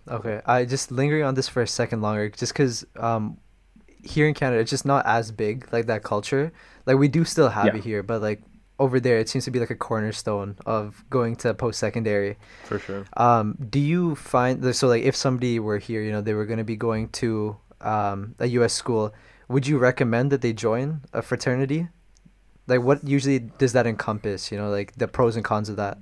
[0.09, 3.39] Okay, I just lingering on this for a second longer, just because um,
[4.05, 6.53] here in Canada it's just not as big like that culture.
[6.87, 7.77] Like we do still have Yeah.
[7.77, 8.41] it here, but like
[8.81, 12.37] over there it seems to be like a cornerstone of going to post secondary.
[12.65, 13.05] For sure.
[13.17, 16.59] Um, do you find so like if somebody were here, you know, they were going
[16.59, 18.73] to be going to um, a U.S.
[18.73, 19.15] school,
[19.49, 21.89] would you recommend that they join a fraternity?
[22.67, 24.51] Like, what usually does that encompass?
[24.51, 25.99] You know, like the pros and cons of that.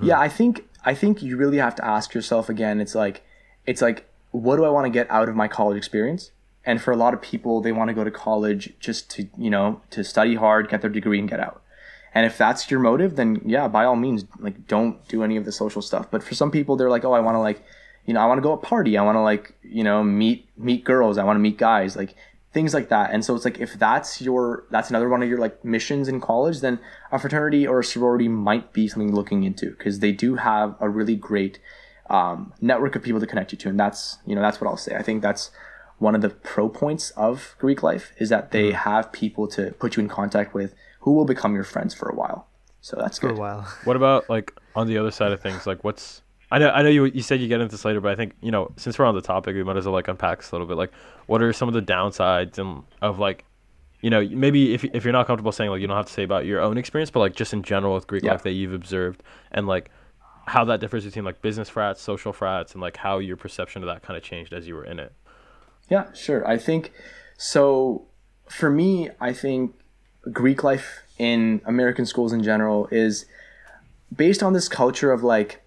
[0.00, 2.80] Yeah, I think I think you really have to ask yourself again.
[2.80, 3.22] It's like
[3.66, 6.30] it's like what do I want to get out of my college experience?
[6.64, 9.50] And for a lot of people, they want to go to college just to you
[9.50, 11.62] know to study hard, get their degree, and get out.
[12.14, 15.44] And if that's your motive, then yeah, by all means, like don't do any of
[15.44, 16.10] the social stuff.
[16.10, 17.64] But for some people, they're like, oh, I want to like,
[18.04, 18.98] you know, I want to go a party.
[18.98, 21.18] I want to like, you know, meet meet girls.
[21.18, 21.96] I want to meet guys.
[21.96, 22.14] Like
[22.52, 23.10] things like that.
[23.12, 26.20] And so it's like if that's your that's another one of your like missions in
[26.20, 26.78] college, then
[27.10, 30.88] a fraternity or a sorority might be something looking into because they do have a
[30.88, 31.58] really great
[32.10, 34.76] um, network of people to connect you to, and that's you know that's what I'll
[34.76, 34.94] say.
[34.94, 35.50] I think that's
[36.02, 38.90] one of the pro points of Greek life is that they mm-hmm.
[38.90, 42.14] have people to put you in contact with who will become your friends for a
[42.14, 42.48] while.
[42.80, 43.28] So that's good.
[43.28, 43.38] For good.
[43.38, 43.68] a while.
[43.84, 45.66] What about like on the other side of things?
[45.66, 48.10] Like, what's I know I know you you said you get into this later, but
[48.10, 50.38] I think you know since we're on the topic, we might as well like unpack
[50.40, 50.76] this a little bit.
[50.76, 50.92] Like,
[51.26, 53.44] what are some of the downsides and of like,
[54.00, 56.24] you know, maybe if if you're not comfortable saying like you don't have to say
[56.24, 58.32] about your own experience, but like just in general with Greek Yeah.
[58.32, 59.90] life that you've observed and like
[60.46, 63.86] how that differs between like business frats, social frats, and like how your perception of
[63.86, 65.12] that kind of changed as you were in it.
[65.92, 66.48] Yeah, sure.
[66.48, 66.90] I think
[67.36, 68.06] so.
[68.48, 69.74] For me, I think
[70.32, 73.26] Greek life in American schools in general is
[74.14, 75.60] based on this culture of like,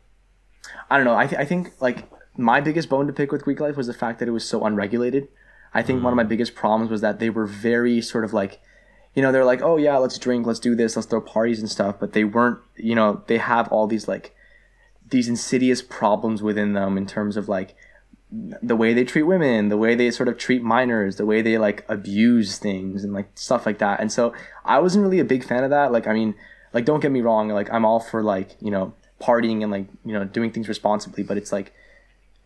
[0.89, 1.15] I don't know.
[1.15, 3.93] I, th- I think like my biggest bone to pick with Greek life was the
[3.93, 5.27] fact that it was so unregulated.
[5.75, 6.29] I think one of my mm.
[6.29, 8.59] biggest problems was that they were very sort of like,
[9.13, 11.69] you know, they're like, oh yeah, let's drink, let's do this, let's throw parties and
[11.69, 14.35] stuff, but they weren't, you know, they have all these like
[15.07, 17.75] these insidious problems within them in terms of like
[18.61, 21.57] the way they treat women, the way they sort of treat minors, the way they
[21.57, 23.99] like abuse things and like stuff like that.
[23.99, 25.91] And so I wasn't really a big fan of that.
[25.91, 26.35] Like, I mean,
[26.73, 29.87] like don't get me wrong, like I'm all for like, you know, partying and like,
[30.03, 31.73] you know, doing things responsibly, but it's like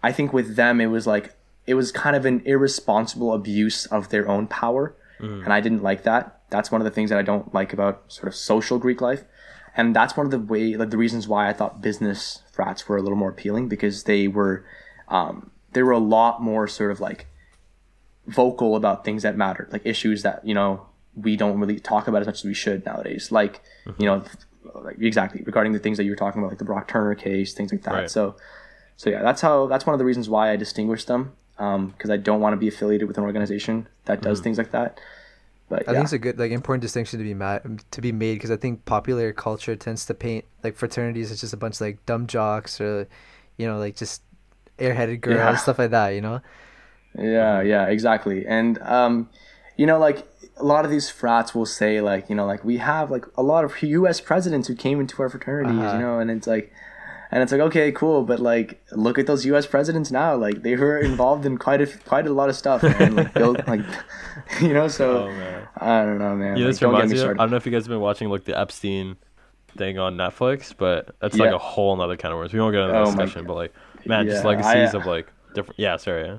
[0.04, 1.34] I think with them it was like
[1.65, 4.95] it was kind of an irresponsible abuse of their own power.
[5.43, 6.41] And I didn't like that.
[6.49, 9.23] That's one of the things that I don't like about sort of social Greek life.
[9.75, 12.97] And that's one of the way like the reasons why I thought business frats were
[12.97, 14.65] a little more appealing because they were
[15.10, 17.27] um, they were a lot more sort of like
[18.27, 22.21] vocal about things that mattered, like issues that you know we don't really talk about
[22.21, 23.32] as much as we should nowadays.
[23.32, 23.62] Like
[23.97, 24.23] you know,
[24.75, 27.53] like exactly regarding the things that you were talking about, like the Brock Turner case,
[27.53, 27.93] things like that.
[27.93, 28.10] Right.
[28.10, 28.36] So,
[28.97, 32.10] so yeah, that's how that's one of the reasons why I distinguish them um, because
[32.10, 34.45] I don't want to be affiliated with an organization that does mm-hmm.
[34.45, 34.99] things like that.
[35.67, 37.60] But I yeah, think it's a good like important distinction to be ma-
[37.91, 41.53] to be made because I think popular culture tends to paint like fraternities as just
[41.53, 43.08] a bunch of like dumb jocks or
[43.58, 44.23] you know like just
[44.79, 45.55] airheaded girls Yeah.
[45.55, 46.09] stuff like that.
[46.09, 46.41] You know.
[47.17, 48.45] Yeah, yeah, exactly.
[48.45, 49.29] And um,
[49.77, 52.77] you know, like a lot of these frats will say, like, you know, like we
[52.77, 54.19] have like a lot of U.S.
[54.21, 55.95] presidents who came into our fraternities, Uh-huh.
[55.95, 56.71] you know, and it's like,
[57.31, 59.65] and it's like, okay, cool, but like, look at those U.S.
[59.65, 63.15] presidents now, like they were involved in quite a quite a lot of stuff, and
[63.15, 63.81] like, built, like,
[64.61, 65.67] you know, so Oh man.
[65.77, 66.57] I don't know, man.
[66.57, 67.25] Yeah, like, this don't get reminds me me.
[67.31, 69.15] Of, I don't know if you guys have been watching like the Epstein
[69.77, 72.51] thing on Netflix, but that's like a whole nother kind of words.
[72.53, 73.73] We won't get into that Oh discussion, but like,
[74.05, 75.79] man, just Yeah, legacies I- of like different.
[75.79, 76.25] Yeah, sorry.
[76.25, 76.38] Yeah.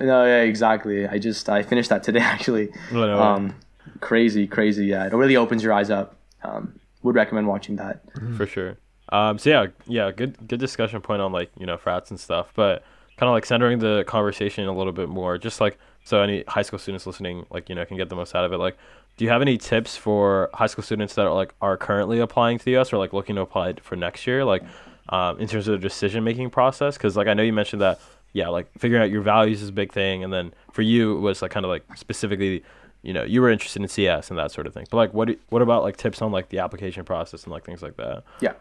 [0.00, 1.06] No, yeah, exactly.
[1.06, 2.70] I just I finished that today actually.
[2.92, 3.54] No, no, Um,
[4.00, 4.86] crazy, crazy.
[4.86, 6.16] Yeah, it really opens your eyes up.
[6.42, 8.00] Um, would recommend watching that.
[8.36, 8.76] for sure.
[9.10, 12.48] Um, so yeah, yeah, good good discussion point on like you know frats and stuff,
[12.54, 12.82] but
[13.16, 16.62] kind of like centering the conversation a little bit more, just like so any high
[16.62, 18.58] school students listening, like you know, can get the most out of it.
[18.58, 18.76] Like,
[19.16, 22.58] do you have any tips for high school students that are like are currently applying
[22.58, 22.92] to the U.S.
[22.92, 24.64] or like looking to apply for next year, like
[25.08, 26.96] um, in terms of the decision making process?
[26.96, 28.00] Because like I know you mentioned that,
[28.32, 31.20] yeah, like figuring out your values is a big thing, and then for you it
[31.20, 32.62] was like kind of like specifically.
[33.02, 34.84] You know, you were interested in CS and that sort of thing.
[34.90, 37.64] But like, what do- what about like tips on like the application process and like
[37.64, 38.24] things like that?
[38.40, 38.54] Yeah.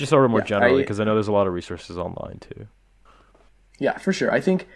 [0.00, 1.96] Just sort of more Yeah, generally, I- because I, know there's a lot of resources
[1.96, 2.66] online too.
[3.78, 4.32] Yeah, for sure.
[4.32, 4.66] I think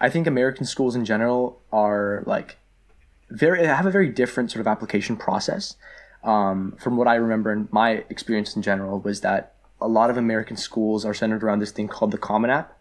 [0.00, 2.56] I think American schools in general are like
[3.30, 5.76] very have a very different sort of application process.
[6.24, 10.16] Um, from what I remember in my experience in general was that a lot of
[10.16, 12.72] American schools are centered around this thing called the Common App,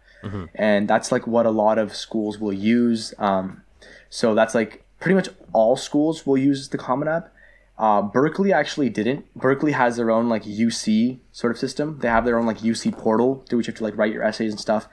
[0.55, 3.13] and that's like what a lot of schools will use.
[3.19, 3.62] Um,
[4.10, 7.31] so that's like pretty much all schools will use the Common App.
[7.77, 9.25] Uh, Berkeley actually didn't.
[9.36, 11.99] Berkeley has their own like UC sort of system.
[11.99, 14.23] They have their own like UC portal through which you have to like write your
[14.23, 14.88] essays and stuff.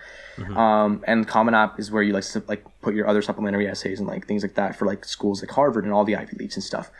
[0.56, 4.00] Um, and Common App is where you like sup- like put your other supplementary essays
[4.00, 6.56] and like things like that for like schools like Harvard and all the Ivy Leagues
[6.56, 6.90] and stuff.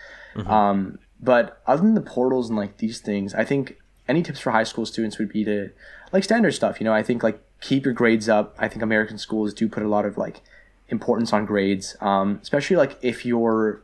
[0.46, 3.76] Um, but other than the portals and like these things, I think
[4.08, 5.70] any tips for high school students would be to
[6.12, 6.80] like standard stuff.
[6.80, 8.54] You know, I think like keep your grades up.
[8.58, 10.42] I think American schools do put a lot of like
[10.88, 13.82] importance on grades, um, especially like if you're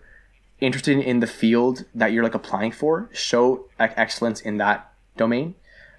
[0.60, 5.54] interested in the field that you're like applying for, show like, excellence in that domain.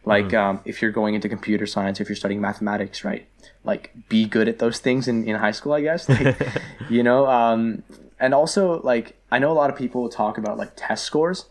[0.05, 3.27] Like um, if you're going into computer science, if you're studying mathematics, right?
[3.63, 6.07] Like be good at those things in, in high school, I guess.
[6.09, 6.37] Like,
[6.89, 7.83] you know, um,
[8.19, 11.45] and also like I know a lot of people talk about like test scores.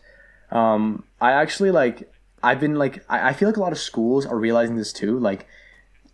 [0.51, 2.11] Um, I actually like
[2.43, 5.17] I've been like I, I feel like a lot of schools are realizing this too.
[5.19, 5.47] Like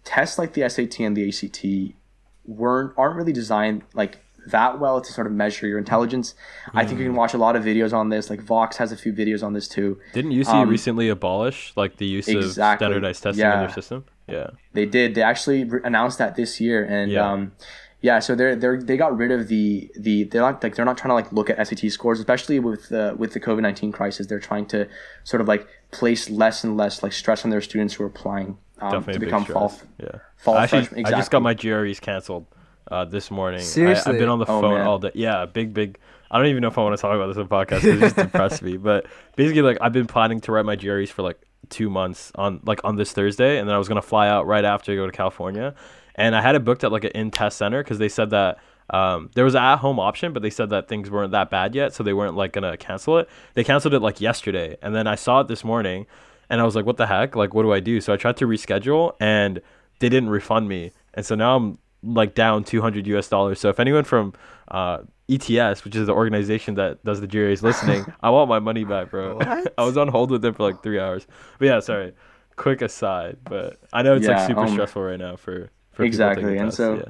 [0.03, 1.95] tests like the SAT and the ACT
[2.45, 6.35] weren't aren't really designed like that well to sort of measure your intelligence.
[6.73, 8.29] I think you can watch a lot of videos on this.
[8.29, 9.99] Like Vox has a few videos on this too.
[10.13, 12.85] Didn't UC Um, recently abolish like the use Exactly.
[12.85, 14.05] of standardized testing in their system?
[14.27, 14.51] Yeah.
[14.73, 15.15] They did.
[15.15, 17.31] They actually re- announced that this year, and Yeah.
[17.31, 17.53] um,
[18.07, 18.19] yeah.
[18.25, 20.97] So they're they are they got rid of the the they're not like they're not
[20.97, 24.27] trying to like look at SAT scores, especially with the with the COVID nineteen crisis.
[24.27, 24.87] They're trying to
[25.23, 28.49] sort of like place less and less like stress on their students who are applying
[28.81, 29.53] um, Definitely to become stress.
[29.55, 29.73] fall.
[29.99, 30.07] Yeah.
[30.37, 32.45] fall Actually, freshman- I just got my GREs canceled
[32.91, 33.61] uh, this morning.
[33.61, 34.87] I, I've been on the Oh, phone man.
[34.87, 35.11] all day.
[35.15, 35.97] Yeah, big, big.
[36.29, 37.85] I don't even know if I want to talk about this on the podcast 'cause
[37.85, 38.77] it just depressed me.
[38.77, 42.59] But basically, like I've been planning to write my GREs for like two months on
[42.65, 45.05] like on this Thursday, and then I was gonna fly out right after to go
[45.05, 45.73] to California,
[46.15, 48.59] and I had it booked at like an in test center because they said that.
[48.87, 51.73] Um, there was an at home option, but they said that things weren't that bad
[51.73, 53.27] yet, so they weren't like gonna cancel it.
[53.55, 56.05] They canceled it like yesterday, and then I saw it this morning,
[56.51, 57.35] and I was like, "What the heck?
[57.35, 59.59] Like, what do I do?" So I tried to reschedule, and
[59.99, 63.59] they didn't refund me, and so now I'm like down 200 US dollars.
[63.59, 64.33] So if anyone from
[64.67, 64.99] uh,
[65.29, 69.09] ETS, which is the organization that does the GREs, listening, I want my money back,
[69.11, 69.37] bro.
[69.37, 69.73] What?
[69.77, 71.25] I was on hold with them for like three hours.
[71.59, 72.13] But yeah, sorry.
[72.55, 76.57] Quick aside, but I know it's like super um, stressful right now for for Exactly,
[76.57, 77.03] and tests, so- yeah.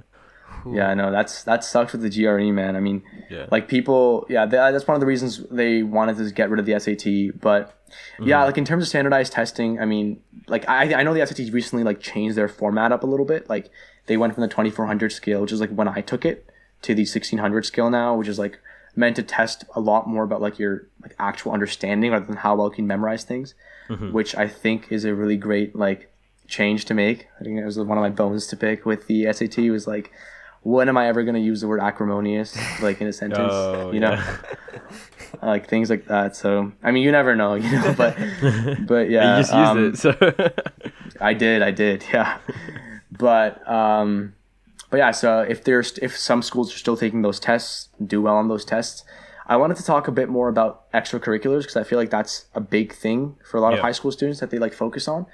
[0.68, 2.76] Yeah, know that's that sucks with the GRE, man.
[2.76, 3.46] I mean, Yeah.
[3.52, 6.66] like people, yeah, that, that's one of the reasons they wanted to get rid of
[6.66, 7.40] the SAT.
[7.40, 7.78] But
[8.20, 8.46] yeah, Mm-hmm.
[8.48, 11.84] like in terms of standardized testing, I mean, like I, I know the SAT recently
[11.84, 13.48] like changed their format up a little bit.
[13.48, 13.70] Like
[14.08, 16.50] they went from the 2400 scale, which is like when I took it,
[16.86, 18.60] to the 1600 scale now, which is like
[18.96, 22.56] meant to test a lot more about like your like actual understanding rather than how
[22.56, 23.54] well you can memorize things,
[23.90, 24.14] Mm-hmm.
[24.14, 26.12] which I think is a really great like
[26.48, 27.28] change to make.
[27.40, 30.12] I think it was one of my bones to pick with the SAT was like,
[30.64, 33.54] when am I ever going to use the word acrimonious like in a sentence?
[33.54, 34.38] Oh, you know, yeah.
[35.44, 36.36] like things like that.
[36.36, 38.18] So I mean, you never know, you know, but
[38.88, 39.98] but yeah, you just used um, it.
[39.98, 40.12] So
[41.22, 42.40] I did, I did, yeah.
[43.12, 44.34] But um,
[44.96, 48.38] but yeah, so if there's if some schools are still taking those tests, do well
[48.38, 49.04] on those tests.
[49.46, 52.62] I wanted to talk a bit more about extracurriculars because I feel like that's a
[52.62, 55.26] big thing for a lot of high school students that they like focus on.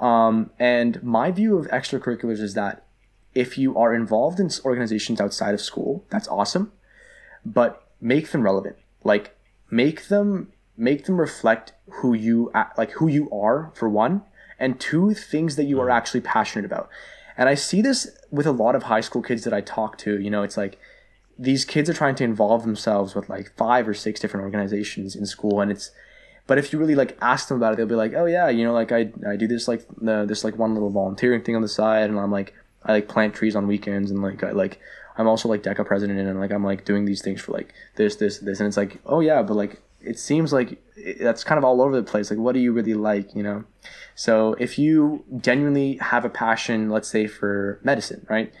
[0.00, 2.84] Um, and my view of extracurriculars is that
[3.32, 6.72] if you are involved in organizations outside of school, that's awesome,
[7.44, 8.74] but make them relevant.
[9.04, 9.36] Like
[9.70, 14.22] make them make them reflect who you like who you are for one,
[14.58, 16.90] and two things that you are actually passionate about.
[17.36, 20.20] And I see this with a lot of high school kids that I talk to.
[20.20, 20.78] You know, it's like
[21.38, 25.26] these kids are trying to involve themselves with like five or six different organizations in
[25.26, 25.90] school, and it's
[26.46, 28.64] but if you really like ask them about it, they'll be like, "Oh yeah, you
[28.64, 31.68] know, like I, I do this like this like one little volunteering thing on the
[31.68, 34.78] side, and I'm like I like plant trees on weekends, and like I like
[35.18, 38.16] I'm also like DECA president, and like I'm like doing these things for like this,
[38.16, 41.58] this, this, and it's like, oh yeah, but like it seems like it, that's kind
[41.58, 42.30] of all over the place.
[42.30, 43.64] Like, what do you really like, you know?
[44.16, 48.52] So if you genuinely have a passion, let's say for medicine, right?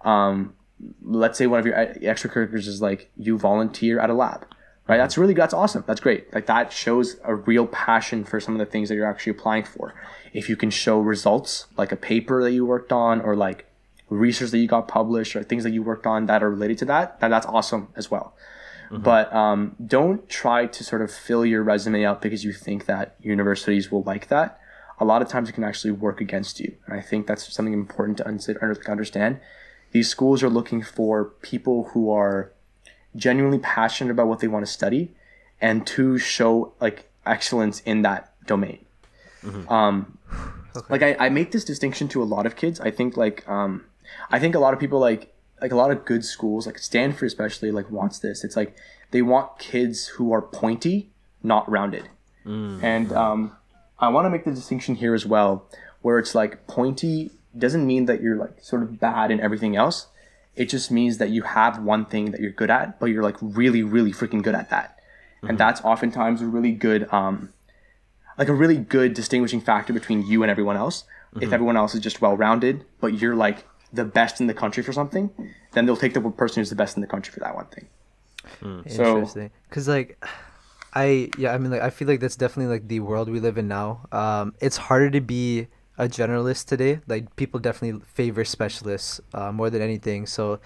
[0.00, 0.54] Um,
[1.04, 4.46] let's say one of your extracurriculars is like you volunteer at a lab
[4.88, 4.96] right?
[4.96, 5.84] That's really that's awesome.
[5.86, 6.32] That's great.
[6.34, 9.64] Like that shows a real passion for some of the things that you're actually applying
[9.64, 9.94] for.
[10.32, 13.66] If you can show results like a paper that you worked on or like
[14.10, 16.84] research that you got published or things that you worked on that are related to
[16.84, 18.34] that then that's awesome as well.
[18.90, 23.16] But um, don't try to sort of fill your resume out because you think that
[23.22, 24.60] universities will like that
[25.02, 26.70] a lot of times it can actually work against you.
[26.86, 28.26] And i think that's something important to
[28.94, 29.40] understand.
[29.94, 31.12] These schools are looking for
[31.50, 32.38] people who are
[33.14, 35.10] genuinely passionate about what they want to study
[35.60, 38.80] and to show like excellence in that domain.
[39.68, 40.18] Um
[40.88, 42.80] like I, I make this distinction to a lot of kids.
[42.80, 43.72] I think like um
[44.30, 45.22] i think a lot of people like
[45.62, 48.44] like a lot of good schools like stanford especially like wants this.
[48.44, 48.76] It's like
[49.10, 51.10] they want kids who are pointy
[51.42, 52.08] not rounded.
[52.90, 53.40] And um
[54.02, 55.66] i want to make the distinction here as well
[56.02, 60.08] where it's like pointy doesn't mean that you're like sort of bad in everything else
[60.54, 63.36] it just means that you have one thing that you're good at but you're like
[63.40, 64.98] really really freaking good at that
[65.42, 65.56] and mm-hmm.
[65.56, 67.52] that's oftentimes a really good um,
[68.38, 71.04] like a really good distinguishing factor between you and everyone else.
[71.34, 71.54] If mm-hmm.
[71.54, 74.92] everyone else is just well rounded, but you're like the best in the country for
[74.92, 75.30] something,
[75.72, 77.88] then they'll take the person who's the best in the country for that one thing.
[78.60, 78.80] Hmm.
[78.88, 79.50] So- Interesting.
[79.70, 80.22] Cause like,
[80.94, 83.56] I yeah, I mean like I feel like that's definitely like the world we live
[83.56, 84.06] in now.
[84.12, 85.68] Um, it's harder to be
[85.98, 87.00] a generalist today.
[87.06, 90.26] Like people definitely favor specialists uh, more than anything.
[90.26, 90.60] So,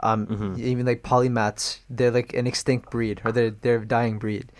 [0.00, 4.50] um, even like polymaths, they're like an extinct breed or they're they're a dying breed.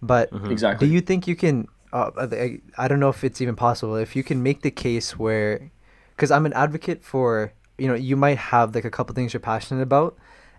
[0.00, 0.86] But Exactly.
[0.86, 1.68] do you think you can?
[1.92, 3.96] Uh, I, I don't know if it's even possible.
[3.96, 5.70] If you can make the case where,
[6.16, 9.40] because I'm an advocate for you know you might have like a couple things you're
[9.40, 10.16] passionate about,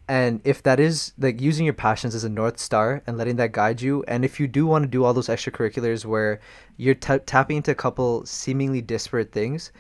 [0.07, 3.53] and if that is like using your passions as a north star and letting that
[3.53, 6.41] guide you, and if you do want to do all those extracurriculars where
[6.75, 9.71] you're ta tapping into a couple seemingly disparate things,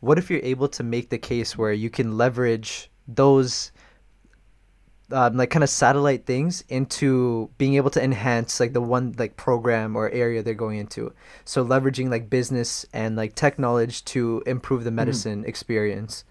[0.00, 3.72] what if you're able to make the case where you can leverage those
[5.12, 9.36] um, like kind of satellite things into being able to enhance like the one like
[9.36, 11.12] program or area they're going into?
[11.46, 16.24] So leveraging like business and like tech knowledge to improve the medicine experience.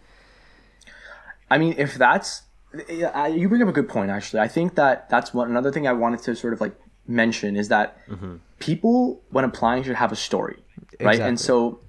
[1.50, 2.44] I mean, if that's
[2.74, 4.12] you bring up a good point.
[4.12, 6.76] Actually, I think that that's one another thing I wanted to sort of like
[7.08, 8.36] mention is that mm-hmm.
[8.60, 10.58] people when applying should have a story,
[11.00, 11.16] right?
[11.16, 11.22] Exactly.
[11.22, 11.80] And so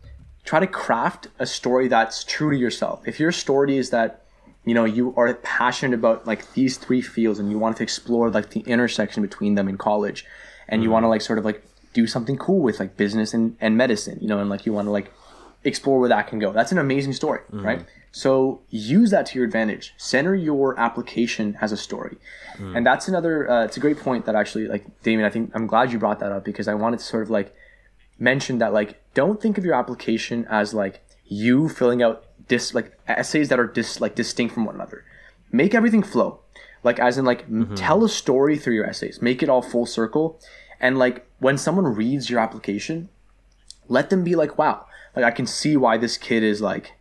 [0.44, 3.06] try to craft a story that's true to yourself.
[3.06, 4.24] If your story is that
[4.64, 8.30] you know you are passionate about like these three fields and you want to explore
[8.30, 10.24] like the intersection between them in college,
[10.68, 10.94] and you mm-hmm.
[10.94, 11.62] want to like sort of like
[11.92, 14.86] do something cool with like business and, and medicine, you know, and like you want
[14.86, 15.12] to like
[15.64, 16.52] explore where that can go.
[16.52, 17.66] That's an amazing story, mm-hmm.
[17.66, 17.84] right?
[18.12, 19.94] So use that to your advantage.
[19.96, 22.16] Center your application as a story,
[22.58, 23.48] and that's another.
[23.50, 26.18] Uh, it's a great point that actually, like Damien, I think I'm glad you brought
[26.20, 27.54] that up because I wanted to sort of like
[28.18, 32.98] mention that like don't think of your application as like you filling out dis like
[33.06, 35.04] essays that are dis like distinct from one another.
[35.52, 36.40] Make everything flow,
[36.82, 39.22] like as in like m tell a story through your essays.
[39.22, 40.40] Make it all full circle,
[40.80, 43.08] and like when someone reads your application,
[43.88, 46.92] let them be like, wow, like I can see why this kid is like,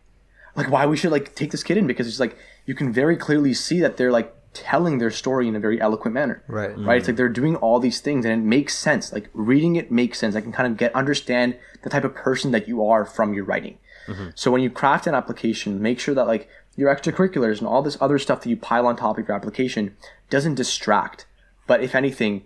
[0.60, 2.36] like why we should like take this kid in because it's like
[2.66, 6.12] you can very clearly see that they're like telling their story in a very eloquent
[6.14, 6.42] manner.
[6.48, 6.76] Right.
[6.76, 6.98] Right.
[6.98, 9.12] It's like they're doing all these things and it makes sense.
[9.12, 10.34] Like reading it makes sense.
[10.34, 13.44] I can kind of get understand the type of person that you are from your
[13.44, 13.78] writing.
[14.06, 14.28] Mm-hmm.
[14.34, 17.96] So when you craft an application, make sure that like your extracurriculars and all this
[18.00, 19.96] other stuff that you pile on top of your application
[20.30, 21.26] doesn't distract,
[21.66, 22.44] but if anything,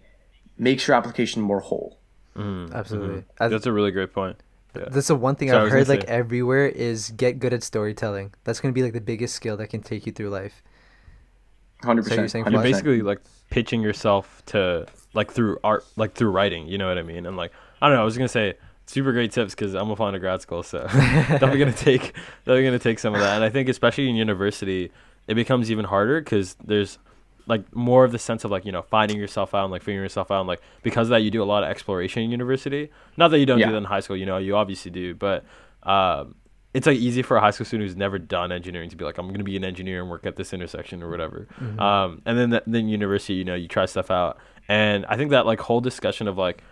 [0.59, 1.99] makes your application more whole.
[2.37, 2.65] Mm-hmm.
[2.67, 2.77] Mm-hmm.
[2.77, 4.37] absolutely I- That's a really great point.
[4.77, 4.89] Yeah.
[4.91, 7.63] that's the one thing Sorry, I i've heard like say- everywhere is get good at
[7.63, 10.63] storytelling that's going to be like the biggest skill that can take you through life
[11.83, 12.45] Hundred So you're percent.
[12.47, 13.21] saying You're basically like
[13.51, 16.67] pitching yourself to like through art, like through writing.
[16.67, 17.27] You know what I mean?
[17.27, 17.53] And like
[17.83, 18.03] I don't know.
[18.03, 18.55] I was gonna say
[18.87, 22.15] super great tips because I'm applying to grad school, so definitely gonna take
[22.45, 23.35] definitely gonna take some of that.
[23.37, 24.91] And I think especially in university,
[25.29, 26.99] it becomes even harder because there's
[27.47, 30.03] like more of the sense of like you know finding yourself out and like figuring
[30.05, 32.91] yourself out and like because of that you do a lot of exploration in university.
[33.17, 33.67] Not that you don't Yeah.
[33.67, 35.45] do that in high school you know you obviously do but
[35.83, 36.35] um
[36.73, 39.17] it's like easy for a high school student who's never done engineering to be like
[39.19, 41.47] i'm going to be an engineer and work at this intersection or whatever.
[41.79, 44.39] Um and then th- then university you know you try stuff out.
[44.69, 46.63] And i think that like whole discussion of like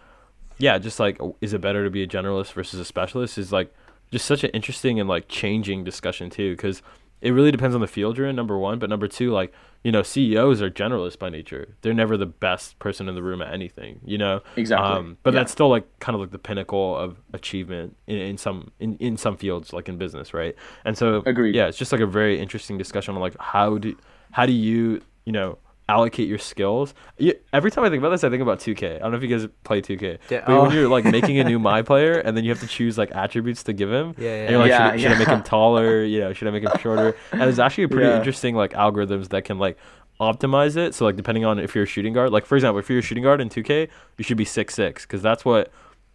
[0.58, 3.52] yeah, just like oh, is it better to be a generalist versus a specialist is
[3.52, 3.74] like
[4.12, 6.82] just such an interesting and like changing discussion too because
[7.22, 9.52] it really depends on the field you're in number one but number two like
[9.84, 13.40] you know ceos are generalists by nature they're never the best person in the room
[13.40, 14.86] at anything you know Exactly.
[14.86, 15.40] um, but Yeah.
[15.40, 19.16] that's still like kind of like the pinnacle of achievement in, in some in, in
[19.16, 20.54] some fields like in business right
[20.84, 21.54] and so Agreed.
[21.54, 23.96] yeah it's just like a very interesting discussion on like how do
[24.32, 25.58] how do you you know
[25.92, 28.98] allocate your skills you, every time i think about this i think about 2k i
[28.98, 30.74] don't know if you guys play 2k Yeah, but when oh.
[30.74, 33.62] you're like making a new my player and then you have to choose like attributes
[33.64, 34.90] to give him Yeah, yeah, and you're like yeah.
[34.92, 37.58] should, should i make him taller you know should i make him shorter and there's
[37.58, 38.16] actually a pretty Yeah.
[38.18, 39.76] interesting like algorithms that can like
[40.20, 42.88] optimize it so like depending on if you're a shooting guard like for example if
[42.88, 43.88] you're a shooting guard in 2k
[44.18, 45.72] you should be 6'6 because that's what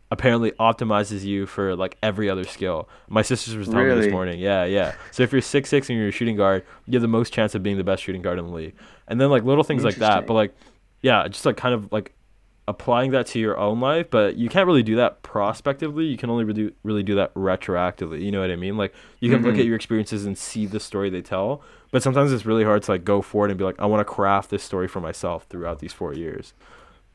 [0.09, 2.87] apparently optimizes you for like every other skill.
[3.09, 4.39] My sister was telling me this morning.
[4.39, 4.95] Yeah, yeah.
[5.11, 7.55] So if you're six six and you're a shooting guard, you have the most chance
[7.55, 8.75] of being the best shooting guard in the league.
[9.07, 10.25] And then like little things like that.
[10.27, 10.55] But like
[11.01, 12.13] yeah, just like kind of like
[12.69, 16.03] applying that to your own life, but you can't really do that prospectively.
[16.05, 18.21] You can only really really do that retroactively.
[18.21, 18.77] You know what I mean?
[18.77, 19.59] Like you can look Mhm.
[19.59, 22.91] at your experiences and see the story they tell, but sometimes it's really hard to
[22.91, 25.79] like go forward and be like, I want to craft this story for myself throughout
[25.79, 26.53] these four years.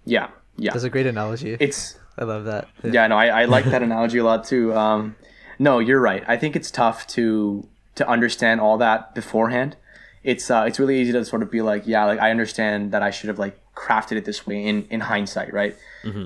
[0.07, 0.73] Yeah, yeah.
[0.73, 1.57] That's a great analogy.
[1.61, 2.69] It's I love that.
[2.85, 4.75] yeah, no, I, I like that analogy a lot too.
[4.75, 5.17] Um,
[5.59, 6.23] no, you're right.
[6.27, 9.77] I think it's tough to to understand all that beforehand.
[10.23, 13.03] It's uh, it's really easy to sort of be like, yeah, like I understand that
[13.03, 15.77] I should have like crafted it this way in in hindsight, right?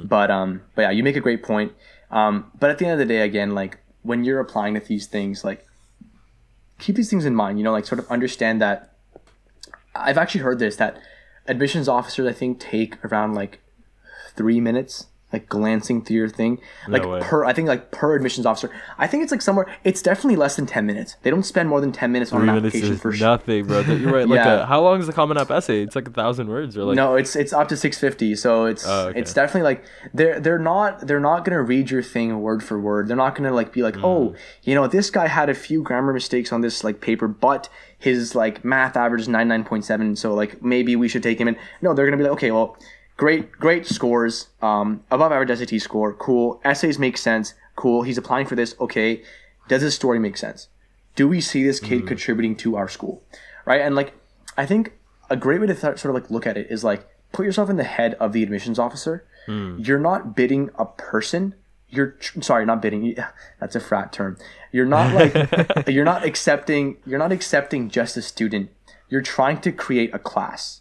[0.09, 1.72] But um, but yeah, you make a great point.
[2.11, 5.07] Um, but at the end of the day, again, like when you're applying to these
[5.07, 5.66] things, like
[6.78, 7.59] keep these things in mind.
[7.59, 8.93] You know, like sort of understand that.
[9.95, 10.99] I've actually heard this that
[11.49, 13.61] admissions officers, I think, take around like
[14.34, 15.07] three minutes
[15.37, 16.59] like glancing through your thing
[16.89, 17.20] like way.
[17.20, 20.57] per i think like per admissions officer i think it's like somewhere it's definitely less
[20.57, 23.12] than 10 minutes they don't spend more than 10 minutes on Three an application for
[23.12, 23.80] nothing, bro.
[23.80, 24.26] You're right.
[24.37, 24.62] Like, Yeah.
[24.62, 25.82] a, how long is the Common App essay?
[25.82, 28.84] It's like a thousand words, or like no it's it's up to 650 so it's
[28.87, 29.20] Oh, okay.
[29.20, 29.84] it's definitely like
[30.14, 33.53] they're they're not they're not gonna read your thing word for word they're not gonna
[33.53, 34.37] like be like oh Mm.
[34.62, 37.68] you know this guy had a few grammar mistakes on this like paper but
[37.99, 41.95] his like math average is 99.7 so like maybe we should take him in no
[41.95, 42.76] they're gonna be like okay well
[43.16, 44.48] great great scores.
[44.62, 46.12] Um above average SAT score.
[46.14, 46.60] Cool.
[46.64, 47.54] Essays make sense.
[47.74, 48.02] Cool.
[48.02, 48.74] He's applying for this.
[48.80, 49.22] Okay.
[49.68, 50.68] Does his story make sense?
[51.14, 53.22] Do we see this kid contributing to our school?
[53.64, 53.80] Right?
[53.80, 54.14] And like
[54.58, 54.92] i think
[55.28, 57.68] a great way to th- sort of like look at it is like put yourself
[57.68, 59.24] in the head of the admissions officer.
[59.48, 61.54] You're not bidding a person.
[61.88, 63.16] You're tr- sorry not bidding.
[63.60, 64.36] That's a frat term.
[64.72, 68.70] You're not like you're not accepting you're not accepting just a student.
[69.08, 70.80] You're trying to create a class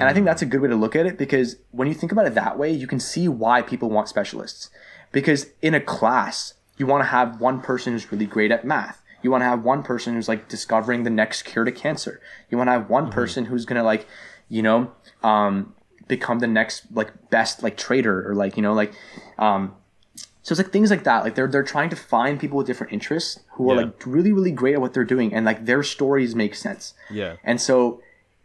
[0.00, 2.12] and I think that's a good way to look at it because when you think
[2.12, 4.70] about it that way, you can see why people want specialists.
[5.12, 9.00] Because in a class, you want to have one person who's really great at math.
[9.22, 12.20] You want to have one person who's like discovering the next cure to cancer.
[12.50, 14.06] You want to have one person who's going to like,
[14.48, 14.92] you know,
[15.22, 15.74] um,
[16.06, 18.92] become the next like best like trader or like, you know, like,
[19.38, 19.74] um,
[20.42, 21.24] so it's like things like that.
[21.24, 23.80] Like they're they're trying to find people with different interests who are Yeah.
[23.86, 26.94] like really really great at what they're doing and like their stories make sense.
[27.10, 28.00] yeah, And so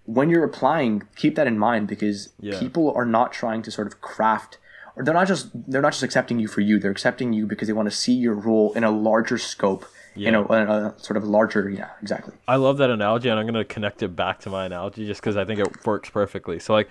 [0.06, 2.60] when you're applying, keep that in mind because Yeah.
[2.60, 4.58] people are not trying to sort of craft
[4.96, 6.80] or they're not just they're not just accepting you for you.
[6.80, 9.86] They're accepting you because they want to see your role in a larger scope,
[10.18, 12.34] in, a, in a sort of larger, yeah, exactly.
[12.48, 15.38] I love that analogy, and I'm gonna connect it back to my analogy just because
[15.38, 16.60] I think it works perfectly.
[16.60, 16.90] So like,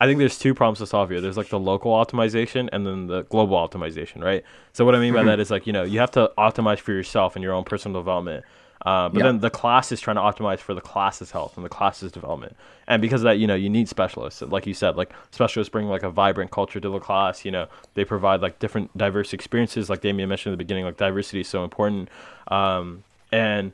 [0.00, 1.20] I think there's two problems to solve here.
[1.20, 4.42] There's like the local optimization and then the global optimization, right?
[4.72, 5.28] So what I mean by Mm-hmm.
[5.28, 8.00] that is like you know you have to optimize for yourself and your own personal
[8.00, 8.44] development.
[8.84, 9.24] Uh, but Yeah.
[9.24, 12.56] then the class is trying to optimize for the class's health and the class's development.
[12.86, 14.42] And because of that, you know, you need specialists.
[14.42, 17.44] Like you said, like specialists bring like a vibrant culture to the class.
[17.44, 19.88] You know, they provide like different diverse experiences.
[19.90, 22.08] Like Damien mentioned at the beginning, like diversity is so important.
[22.48, 23.02] Um,
[23.32, 23.72] and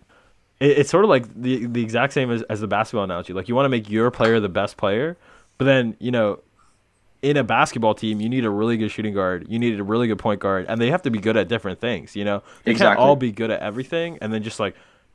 [0.61, 3.32] it, it's sort of like the the exact same as, as the basketball analogy.
[3.32, 5.16] Like you want to make your player the best player,
[5.59, 6.38] but then you know,
[7.20, 10.07] in a basketball team, you need a really good shooting guard, you need a really
[10.09, 12.16] good point guard, and they have to be good at different things.
[12.16, 14.74] You know, they can't all be good at everything, and then just like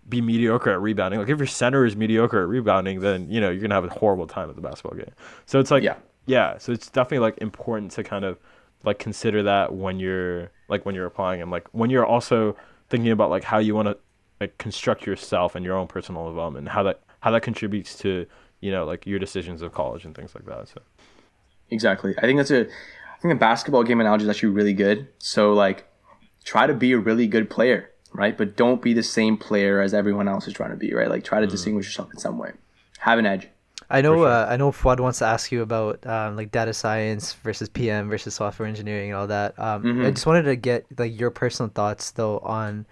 [0.09, 1.19] be mediocre at rebounding.
[1.19, 3.89] Like if your center is mediocre at rebounding, then you know you're gonna have a
[3.89, 5.11] horrible time at the basketball game.
[5.45, 5.95] So it's like Yeah.
[6.25, 8.37] yeah, so it's definitely like important to kind of
[8.83, 12.55] like consider that when you're like when you're applying and like when you're also
[12.89, 13.97] thinking about like how you want to
[14.39, 18.25] like construct yourself and your own personal development and how that how that contributes to
[18.61, 20.79] you know like your decisions of college and things like that so
[21.69, 22.13] Exactly.
[22.17, 25.07] I think that's a I think the basketball game analogy is actually really good.
[25.17, 25.87] So like
[26.43, 28.37] try to be a really good player, right?
[28.37, 31.09] But don't be the same player as everyone else is trying to be, right?
[31.09, 32.51] Like try to distinguish yourself in some way.
[32.99, 33.47] Have an edge.
[33.89, 34.17] I know.
[34.17, 34.27] sure.
[34.27, 34.71] Uh, I know.
[34.71, 39.11] Fuad wants to ask you about um, like data science versus PM versus software engineering
[39.11, 39.57] and all that.
[39.57, 40.13] Um, I Mhm.
[40.15, 42.85] just wanted to get like your personal thoughts though on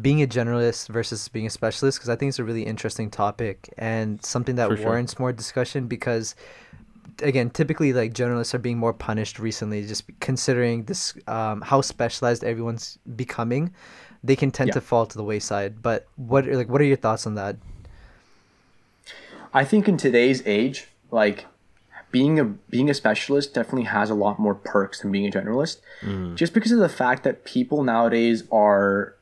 [0.00, 3.72] being a generalist versus being a specialist because I think it's a really interesting topic
[3.78, 4.86] and something that For sure.
[4.86, 6.36] warrants more discussion because
[7.20, 12.44] again typically like generalists are being more punished recently just considering this um, how specialized
[12.44, 13.72] everyone's becoming
[14.22, 14.74] they can tend Yeah.
[14.74, 17.56] to fall to the wayside but what like what are your thoughts on that
[19.54, 21.46] I think in today's age, like
[22.10, 25.78] being a being a specialist definitely has a lot more perks than being a generalist.
[26.34, 29.14] Just because of the fact that people nowadays are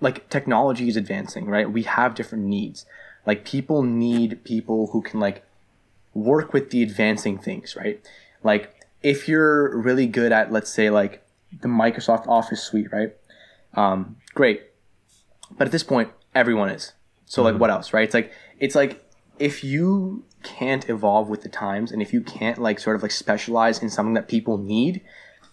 [0.00, 1.70] like technology is advancing, right?
[1.70, 2.86] We have different needs.
[3.26, 5.44] Like people need people who can like
[6.14, 8.00] work with the advancing things, right?
[8.42, 11.22] Like if you're really good at let's say like
[11.62, 13.14] the Microsoft Office suite, right?
[13.74, 14.62] Um, great.
[15.56, 16.92] But at this point, everyone is.
[17.26, 17.60] So like mm-hmm.
[17.60, 18.04] what else, right?
[18.04, 19.04] It's like it's like
[19.38, 23.12] if you can't evolve with the times and if you can't like sort of like
[23.12, 25.02] specialize in something that people need,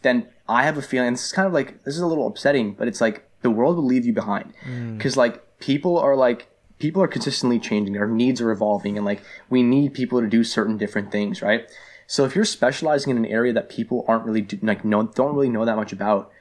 [0.01, 2.73] then I have a feeling this is kind of like this is a little upsetting,
[2.73, 4.53] but it's like the world will leave you behind.
[4.65, 4.99] Mm.
[4.99, 6.47] Cuz like people are like
[6.79, 10.43] people are consistently changing, our needs are evolving and like we need people to do
[10.43, 11.69] certain different things, right?
[12.07, 15.35] So if you're specializing in an area that people aren't really do, like know don't
[15.35, 16.31] really know that much about,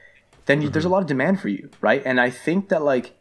[0.47, 0.91] then you, there's mm-hmm.
[0.91, 2.01] a lot of demand for you, right?
[2.03, 3.13] And I think that like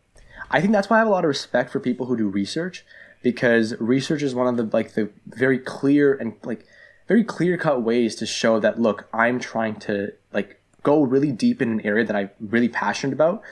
[0.50, 2.84] I think that's why I have a lot of respect for people who do research
[3.22, 6.64] because research is one of the like the very clear and like
[7.08, 11.60] very clear cut ways to show that look, I'm trying to like go really deep
[11.60, 13.42] in an area that I'm really passionate about.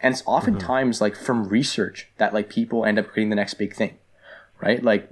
[0.00, 0.30] And it's mm-hmm.
[0.30, 3.98] oftentimes like from research that like people end up creating the next big thing.
[4.60, 4.82] Right?
[4.82, 5.10] Like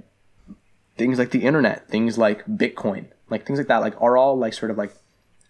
[0.97, 4.53] things like the internet, things like Bitcoin, like things like that, like are all like
[4.53, 4.93] sort of like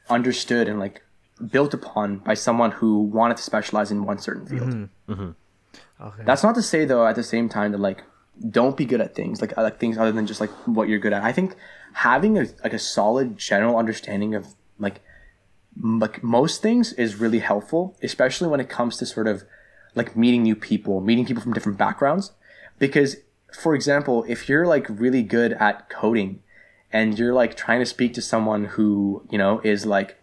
[0.09, 1.03] understood and like
[1.49, 4.69] built upon by someone who wanted to specialize in one certain field.
[4.69, 5.13] Mm-hmm.
[5.13, 6.03] Mm-hmm.
[6.05, 8.03] okay That's not to say though at the same time that like
[8.49, 11.13] don't be good at things like like things other than just like what you're good
[11.13, 11.23] at.
[11.23, 11.55] I think
[11.93, 14.47] having a like a solid general understanding of
[14.79, 15.01] like
[15.81, 19.43] like most things is really helpful, especially when it comes to sort of
[19.95, 22.31] like meeting new people, meeting people from different backgrounds.
[22.79, 23.17] Because,
[23.59, 26.41] for example, if you're like really good at coding
[26.91, 30.21] and you're like trying to speak to someone who, you know, is like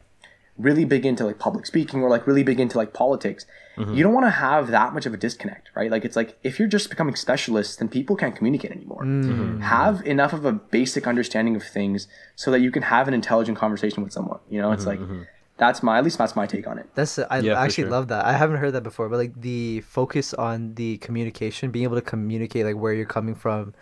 [0.60, 3.46] really big into like public speaking or like really big into like politics,
[3.76, 3.94] mm-hmm.
[3.94, 5.90] you don't want to have that much of a disconnect, right?
[5.90, 9.04] Like it's like if you're just becoming specialists, then people can't communicate anymore.
[9.04, 9.60] Mm-hmm.
[9.60, 12.06] Have enough of a basic understanding of things
[12.36, 14.40] so that you can have an intelligent conversation with someone.
[14.48, 14.90] You know, it's mm-hmm.
[14.90, 15.22] like mm-hmm.
[15.56, 16.88] that's my at least that's my take on it.
[16.94, 17.90] That's I yeah, actually sure.
[17.90, 18.24] love that.
[18.24, 22.02] I haven't heard that before, but like the focus on the communication, being able to
[22.02, 23.74] communicate like where you're coming from.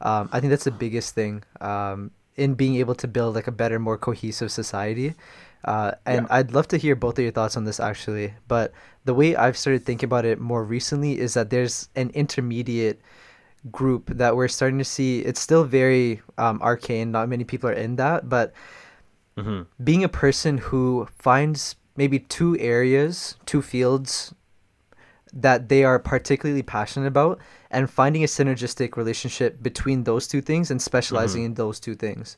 [0.00, 3.52] Um, I think that's the biggest thing um, in being able to build like a
[3.52, 5.14] better, more cohesive society.
[5.64, 6.36] Uh, and yeah.
[6.36, 8.34] I'd love to hear both of your thoughts on this actually.
[8.48, 8.72] But
[9.04, 13.00] the way I've started thinking about it more recently is that there's an intermediate
[13.70, 15.20] group that we're starting to see.
[15.20, 17.12] It's still very um, arcane.
[17.12, 18.52] Not many people are in that, but
[19.36, 19.62] mm-hmm.
[19.84, 24.34] being a person who finds maybe two areas, two fields
[25.32, 27.38] that they are particularly passionate about
[27.70, 31.52] and finding a synergistic relationship between those two things and specializing mm-hmm.
[31.52, 32.36] in those two things.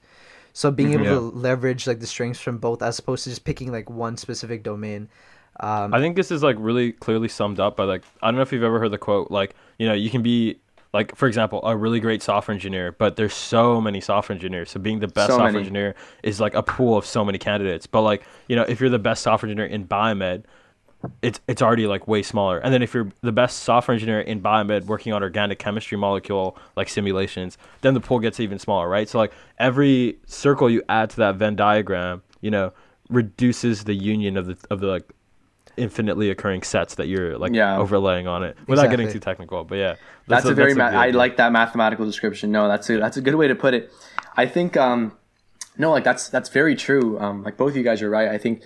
[0.55, 1.03] So being mm-hmm.
[1.03, 1.31] able yeah.
[1.33, 4.63] to leverage like the strengths from both as opposed to just picking like one specific
[4.63, 5.09] domain.
[5.61, 8.43] Um, I think this is like really clearly summed up by like I don't know
[8.43, 10.61] if you've ever heard the quote like you know you can be
[10.93, 14.81] like for example a really great software engineer but there's so many software engineers so
[14.81, 15.59] being the best so software many.
[15.59, 18.91] engineer is like a pool of so many candidates but like you know if you're
[18.91, 20.45] the best software engineer in biomed
[21.23, 22.59] it's it's already like way smaller.
[22.59, 26.57] And then if you're the best software engineer in biomed working on organic chemistry molecule
[26.77, 29.09] like simulations, then the pool gets even smaller, right?
[29.09, 32.73] So like every circle you add to that Venn diagram, you know,
[33.09, 35.13] reduces the union of the of the like
[35.77, 37.77] infinitely occurring sets that you're like yeah.
[37.79, 38.97] overlaying on it without exactly.
[38.97, 39.65] getting too technical.
[39.65, 39.89] But yeah,
[40.29, 42.53] that's, that's a, a, very that's a ma- I like that mathematical description.
[42.53, 43.93] No, that's a that's a good way to put it.
[44.37, 45.17] I think um
[45.77, 47.19] no, like that's that's very true.
[47.19, 48.29] Um, like both of you guys are right.
[48.29, 48.63] I think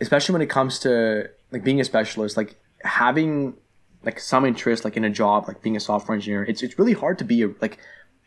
[0.00, 3.54] especially when it comes to like being a specialist, like having
[4.02, 6.94] like some interest like in a job, like being a software engineer, it's it's really
[6.94, 7.78] hard to be a, like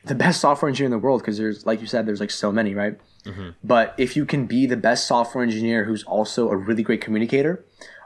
[0.06, 2.52] the best software engineer in the world because there's like you said, there's like so
[2.52, 3.00] many, right?
[3.26, 3.50] Mm-hmm.
[3.64, 7.64] But if you can be the best software engineer who's also a really great communicator,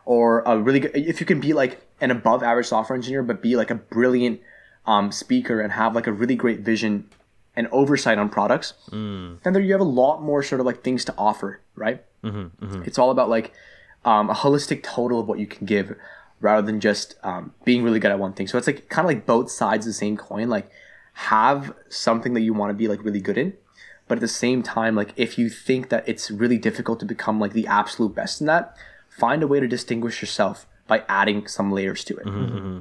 [0.07, 3.41] or a really good, if you can be like an above average software engineer, but
[3.41, 4.39] be like a brilliant
[4.85, 7.09] um, speaker and have like a really great vision
[7.57, 9.41] and oversight on products, mm.
[9.43, 12.05] then there you have a lot more sort of like things to offer, right?
[12.23, 12.83] Mm-hmm, mm-hmm.
[12.85, 13.51] It's all about like
[14.07, 15.93] um, a holistic total of what you can give
[16.39, 18.47] rather than just um, being really good at one thing.
[18.47, 20.47] So it's like kind of like both sides of the same coin.
[20.47, 20.71] Like
[21.13, 23.53] have something that you want to be like really good in,
[24.07, 27.37] but at the same time, like if you think that it's really difficult to become
[27.37, 28.77] like the absolute best in that,
[29.09, 32.25] find a way to distinguish yourself by adding some layers to it.
[32.25, 32.79] Mm-hmm, mm-hmm.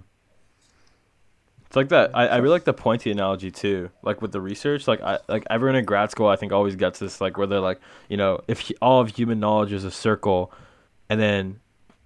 [1.66, 2.12] It's like that.
[2.14, 3.90] I, I really like the pointy analogy too.
[4.04, 7.00] Like with the research, like I like everyone in grad school, I think always gets
[7.00, 10.52] this like where they're like, you know, if all of human knowledge is a circle,
[11.08, 11.60] and then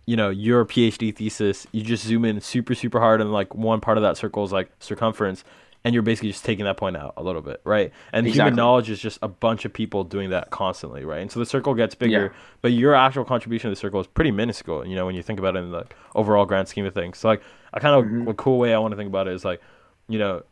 [0.07, 3.81] you know your phd thesis you just zoom in super super hard and like one
[3.81, 5.45] part of that circle is like circumference
[5.85, 8.51] and you're basically just taking that point out a little bit right and exactly.
[8.51, 11.47] human knowledge is just a bunch of people doing that constantly right and so the
[11.47, 12.41] circle gets bigger yeah.
[12.61, 15.39] but your actual contribution to the circle is pretty minuscule you know when you think
[15.39, 17.43] about it in the overall grand scheme of things so like
[17.73, 18.29] a kind of mm-hmm.
[18.29, 19.61] a cool way i want to think about it is like
[20.09, 20.43] you know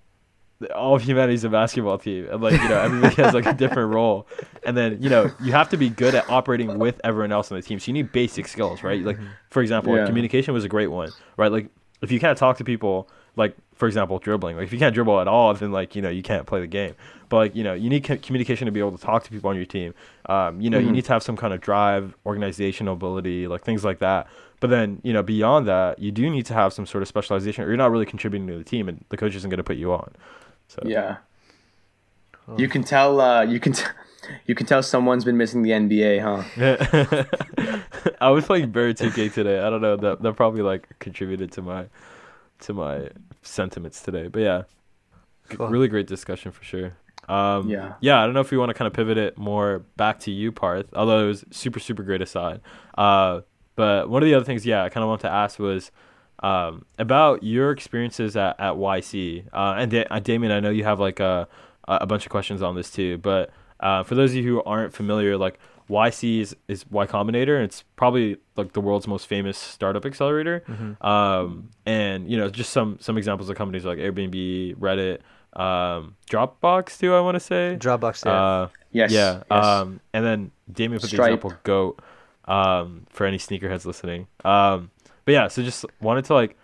[0.75, 3.95] all of humanity's a basketball team and like you know everybody has like a different
[3.95, 4.27] role.
[4.65, 7.57] And then you know you have to be good at operating with everyone else on
[7.57, 9.03] the team so you need basic skills right?
[9.03, 9.19] Like
[9.51, 10.07] for example yeah.
[10.07, 11.53] communication was a great one right?
[11.53, 11.69] Like
[12.03, 15.21] if you can't talk to people like for example dribbling like if you can't dribble
[15.21, 16.95] at all then like you know you can't play the game.
[17.29, 19.57] But like you know you need communication to be able to talk to people on
[19.57, 19.95] your team.
[20.27, 20.89] Um, you know mm-hmm.
[20.89, 24.27] you need to have some kind of drive organizational ability like things like that.
[24.61, 27.63] But then you know beyond that you do need to have some sort of specialization
[27.63, 29.77] or you're not really contributing to the team and the coach isn't going to put
[29.77, 30.13] you on
[30.69, 31.17] so yeah,
[32.57, 33.21] you can tell.
[33.21, 33.73] Uh, you can.
[33.73, 33.85] T-
[34.47, 37.75] you can tell someone's been missing the NBA, huh?
[38.21, 39.61] I was playing Bird 2K today.
[39.61, 41.87] I don't know that that probably like contributed to my
[42.61, 43.09] to my
[43.43, 44.29] sentiments today.
[44.29, 44.63] But yeah,
[45.51, 45.69] cool.
[45.69, 46.97] really great discussion for sure.
[47.29, 48.21] Um, yeah, yeah.
[48.21, 50.53] I don't know if we want to kind of pivot it more back to you,
[50.53, 50.87] Parth.
[50.95, 52.61] Although it was super super great aside.
[52.97, 53.41] Uh,
[53.77, 55.91] but one of the other things, yeah, I kind of want to ask was
[56.41, 59.47] um, about your experiences at, at YC.
[59.53, 61.49] Uh, and da- uh, Damien, I know you have like a,
[61.87, 64.93] a bunch of questions on this too, but uh, for those of you who aren't
[64.93, 65.59] familiar, like
[65.89, 70.63] YC is, is Y Combinator, and it's probably like the world's most famous startup accelerator.
[70.69, 71.07] Mm-hmm.
[71.07, 75.21] Um, and you know, just some some examples of companies like Airbnb, Reddit,
[75.59, 77.15] um, Dropbox too.
[77.15, 78.25] I want to say Dropbox.
[78.25, 78.33] Yeah.
[78.33, 79.11] Uh, yes.
[79.13, 79.43] Yeah.
[79.51, 79.65] Yes.
[79.65, 81.29] Um, and then Damien put Stripe.
[81.29, 82.03] the example Goat.
[82.45, 84.27] Um, for any sneakerheads listening.
[84.43, 84.91] Um,
[85.29, 86.57] but yeah, so just wanted to like,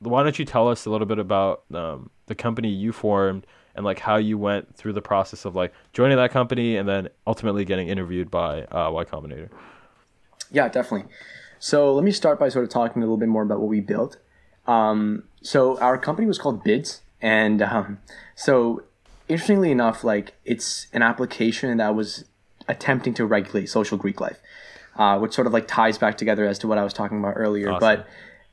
[0.00, 3.82] why don't you tell us a little bit about um, the company you formed and
[3.82, 7.64] like how you went through the process of like joining that company and then ultimately
[7.64, 9.48] getting interviewed by uh, Y Combinator.
[10.50, 11.10] Yeah, definitely.
[11.58, 13.80] So let me start by sort of talking a little bit more about what we
[13.80, 14.18] built.
[14.66, 18.00] Um, so our company was called Bids, and um,
[18.34, 18.82] so
[19.28, 22.26] interestingly enough, like it's an application that was
[22.68, 24.40] attempting to regulate social Greek life,
[24.96, 27.34] uh, which sort of like ties back together as to what I was talking about
[27.36, 27.70] earlier.
[27.70, 28.04] Awesome.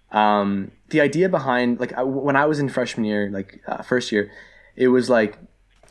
[0.09, 3.81] But um, the idea behind like I, when I was in freshman year, like uh,
[3.81, 4.31] first year,
[4.75, 5.37] it was like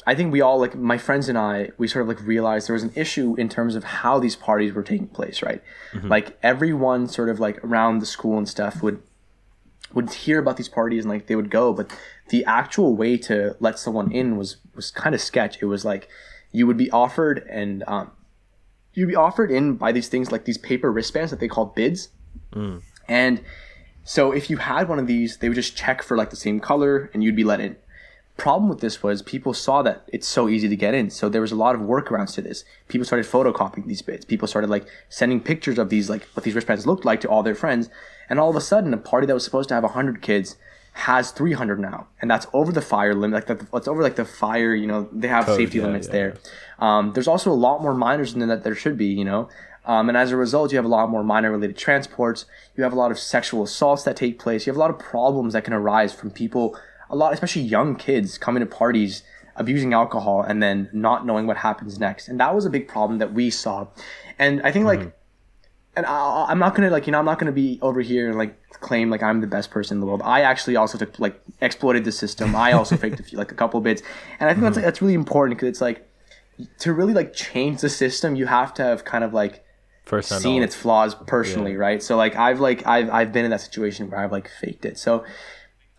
[0.07, 2.74] I think we all like my friends and I we sort of like realized there
[2.74, 5.62] was an issue in terms of how these parties were taking place, right?
[6.09, 9.03] Like everyone sort of like around the school and stuff would
[9.92, 11.90] would hear about these parties and like they would go, but
[12.28, 15.61] the actual way to let someone in was was kind of sketch.
[15.61, 16.09] It was like
[16.53, 18.11] you would be offered and um,
[18.95, 22.09] you'd be offered in by these things like these paper wristbands that they called bids,
[22.53, 22.82] mm.
[23.09, 23.43] and
[24.05, 26.61] so if you had one of these, they would just check for like the same
[26.61, 27.76] color and you'd be let in.
[28.36, 31.11] Problem with this was people saw that it's so easy to get in.
[31.11, 32.64] So there was a lot of workarounds to this.
[32.88, 34.24] People started photocopying these bids.
[34.24, 37.43] People started like sending pictures of these like what these wristbands looked like to all
[37.43, 37.91] their friends.
[38.30, 40.57] And all of a sudden, a party that was supposed to have 100 kids
[40.93, 42.09] has 300 now.
[42.20, 43.49] And that's over the fire limit.
[43.49, 46.12] Like that's over like the fire, you know, they have Code, safety yeah, limits yeah.
[46.12, 46.36] there.
[46.78, 49.49] Um, there's also a lot more minors than that there should be, you know.
[49.84, 52.45] Um, and as a result, you have a lot more minor related transports.
[52.76, 54.66] You have a lot of sexual assaults that take place.
[54.66, 56.78] You have a lot of problems that can arise from people,
[57.09, 59.22] a lot, especially young kids coming to parties,
[59.57, 62.28] abusing alcohol, and then not knowing what happens next.
[62.28, 63.88] And that was a big problem that we saw.
[64.38, 65.12] And I think, like,
[65.97, 68.38] and I, I'm not gonna like you know I'm not gonna be over here and
[68.38, 70.22] like claim like I'm the best person in the world.
[70.24, 72.55] I actually also took like exploited the system.
[72.57, 74.03] I also faked a few like a couple bits,
[74.38, 76.07] and I think that's that's really important because it's like
[76.80, 79.64] to really like change the system, you have to have kind of like
[80.43, 82.03] seen its flaws personally, right?
[82.03, 84.99] So like I've like I've I've been in that situation where I've like faked it.
[84.99, 85.24] So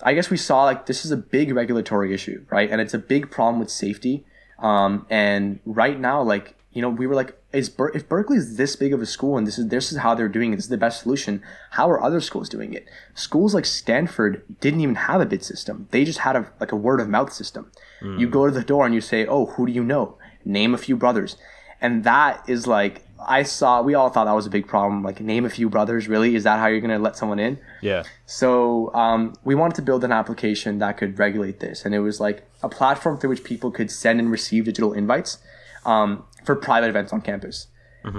[0.04, 2.70] I guess we saw like this is a big regulatory issue, right?
[2.70, 4.26] And it's a big problem with safety.
[4.60, 8.55] Um, and right now, like you know, we were like, is Ber- if Berkeley is
[8.55, 10.65] this big of a school and this is this is how they're doing it, this
[10.65, 11.43] is the best solution.
[11.72, 12.88] How are other schools doing it?
[13.13, 15.88] Schools like Stanford didn't even have a bid system.
[15.91, 17.72] They just had a like a word of mouth system.
[18.01, 20.17] You go to the door and you say, "Oh, who do you know?
[20.45, 21.36] Name a few brothers,"
[21.82, 23.82] and that is like I saw.
[23.82, 25.03] We all thought that was a big problem.
[25.03, 26.07] Like, name a few brothers.
[26.07, 27.59] Really, is that how you're gonna let someone in?
[27.82, 28.03] Yeah.
[28.26, 32.19] So um, we wanted to build an application that could regulate this, and it was
[32.19, 35.38] like a platform through which people could send and receive digital invites
[35.86, 37.68] um, for private events on campus.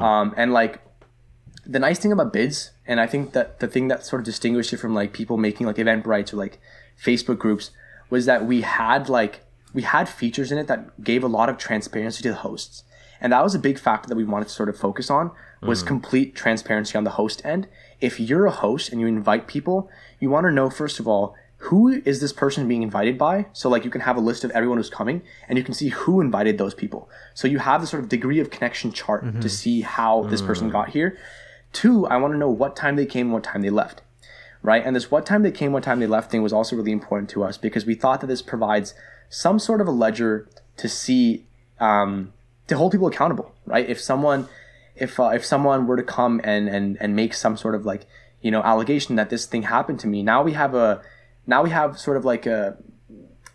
[0.03, 0.81] Um, and like
[1.67, 4.73] the nice thing about bids, and I think that the thing that sort of distinguished
[4.73, 6.61] it from like people making like Eventbrite or like
[7.03, 7.71] Facebook groups
[8.11, 11.59] was that we had like we had features in it that gave a lot of
[11.59, 12.85] transparency to the hosts.
[13.21, 15.31] And that was a big factor that we wanted to sort of focus on
[15.63, 17.69] was complete transparency on the host end.
[18.01, 21.37] If you're a host and you invite people, you want to know first of all
[21.67, 23.47] who is this person being invited by?
[23.53, 25.91] So like you can have a list of everyone who's coming and you can see
[25.91, 27.09] who invited those people.
[27.35, 30.71] So you have the sort of degree of connection chart to see how this person
[30.71, 31.17] got here.
[31.73, 34.03] Two, I want to know what time they came, what time they left.
[34.61, 34.85] Right?
[34.85, 37.31] And this what time they came, what time they left thing was also really important
[37.31, 38.95] to us because we thought that this provides
[39.29, 40.49] some sort of a ledger
[40.79, 41.47] to see
[41.79, 42.33] um,
[42.67, 43.89] to hold people accountable, right?
[43.89, 44.49] If someone
[44.97, 48.07] if uh, if someone were to come and and and make some sort of like
[48.41, 51.03] you know allegation that this thing happened to me, now we have a
[51.47, 52.77] now we have sort of like a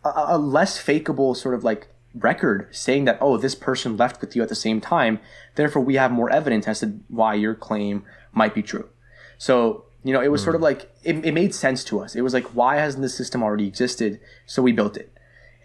[0.03, 4.35] a, a less fakeable sort of like record saying that oh this person left with
[4.35, 5.19] you at the same time.
[5.55, 8.89] Therefore we have more evidence as to why your claim might be true.
[9.37, 12.15] So you know it was sort of like it, it made sense to us.
[12.15, 14.19] It was like why hasn't this system already existed?
[14.45, 15.11] So we built it.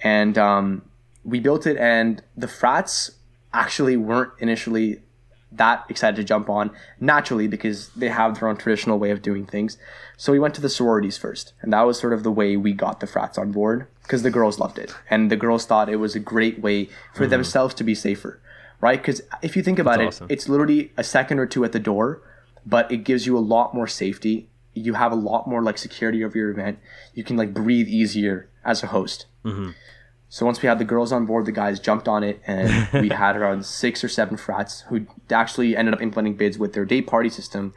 [0.04, 0.82] And um,
[1.24, 3.12] we built it and the frats
[3.52, 5.02] actually weren't initially
[5.56, 9.46] that excited to jump on naturally because they have their own traditional way of doing
[9.46, 9.76] things.
[10.16, 12.72] So we went to the sororities first, and that was sort of the way we
[12.72, 15.96] got the frats on board because the girls loved it, and the girls thought it
[15.96, 17.30] was a great way for mm-hmm.
[17.30, 18.40] themselves to be safer,
[18.80, 19.00] right?
[19.00, 20.26] Because if you think about That's it, awesome.
[20.30, 22.22] it's literally a second or two at the door,
[22.64, 24.48] but it gives you a lot more safety.
[24.74, 26.78] You have a lot more like security over your event.
[27.14, 29.26] You can like breathe easier as a host.
[29.44, 29.70] Mm-hmm.
[30.32, 33.10] So once we had the girls on board, the guys jumped on it, and we
[33.10, 37.02] had around six or seven frats who actually ended up implementing bids with their day
[37.02, 37.74] party system,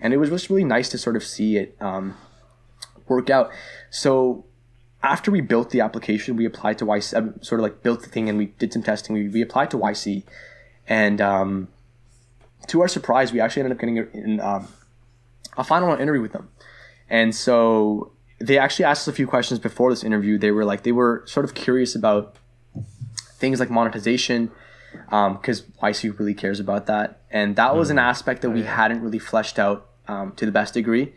[0.00, 2.16] and it was just really nice to sort of see it um,
[3.08, 3.50] work out.
[3.90, 4.46] So
[5.02, 8.08] after we built the application, we applied to YC, um, sort of like built the
[8.08, 9.14] thing, and we did some testing.
[9.14, 10.22] We, we applied to YC,
[10.88, 11.68] and um,
[12.68, 14.68] to our surprise, we actually ended up getting a, in, um,
[15.58, 16.48] a final interview with them.
[17.10, 20.38] And so they actually asked us a few questions before this interview.
[20.38, 22.36] They were like, they were sort of curious about
[23.38, 24.50] things like monetization,
[25.10, 27.20] because YC really cares about that.
[27.30, 30.74] And that was an aspect that we hadn't really fleshed out um, to the best
[30.74, 31.12] degree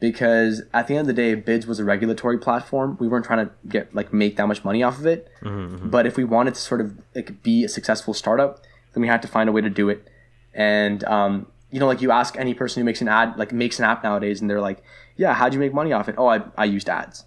[0.00, 2.96] because at the end of the day, Bids was a regulatory platform.
[2.98, 5.28] We weren't trying to get like make that much money off of it.
[5.42, 9.06] Mm-hmm, But if we wanted to sort of like be a successful startup, then we
[9.06, 10.08] had to find a way to do it.
[10.54, 13.78] And um, you know, like you ask any person who makes an ad, like makes
[13.80, 14.82] an app nowadays, and they're like,
[15.16, 17.24] "Yeah, how'd you make money off it?" Oh, I I used ads.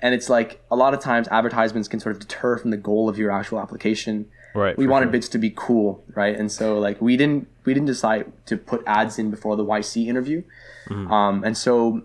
[0.00, 3.08] And it's like a lot of times advertisements can sort of deter from the goal
[3.08, 4.26] of your actual application.
[4.54, 4.76] Right.
[4.76, 5.12] We wanted sure.
[5.12, 6.36] bids to be cool, right?
[6.36, 10.06] And so like we didn't we didn't decide to put ads in before the YC
[10.06, 10.42] interview.
[10.88, 11.10] Mm-hmm.
[11.12, 12.02] Um, and so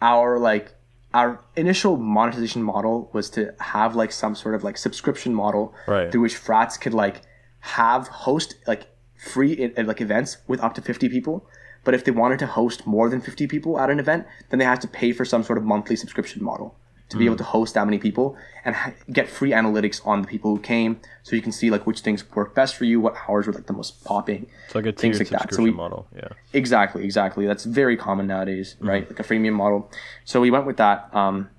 [0.00, 0.74] our like
[1.12, 6.10] our initial monetization model was to have like some sort of like subscription model Right.
[6.10, 7.22] through which frats could like
[7.60, 8.86] have host like
[9.24, 11.46] free like events with up to 50 people
[11.84, 14.64] but if they wanted to host more than 50 people at an event then they
[14.64, 16.74] had to pay for some sort of monthly subscription model
[17.10, 20.26] to be able to host that many people and ha- get free analytics on the
[20.26, 23.14] people who came so you can see like which things work best for you what
[23.28, 25.52] hours were like the most popping It's like a things like that.
[25.54, 26.06] So we- model.
[26.16, 26.28] Yeah.
[26.52, 27.46] Exactly, exactly.
[27.46, 29.04] That's very common nowadays, right?
[29.08, 29.90] Like a freemium model.
[30.24, 31.14] So we went with that.
[31.14, 31.50] Um,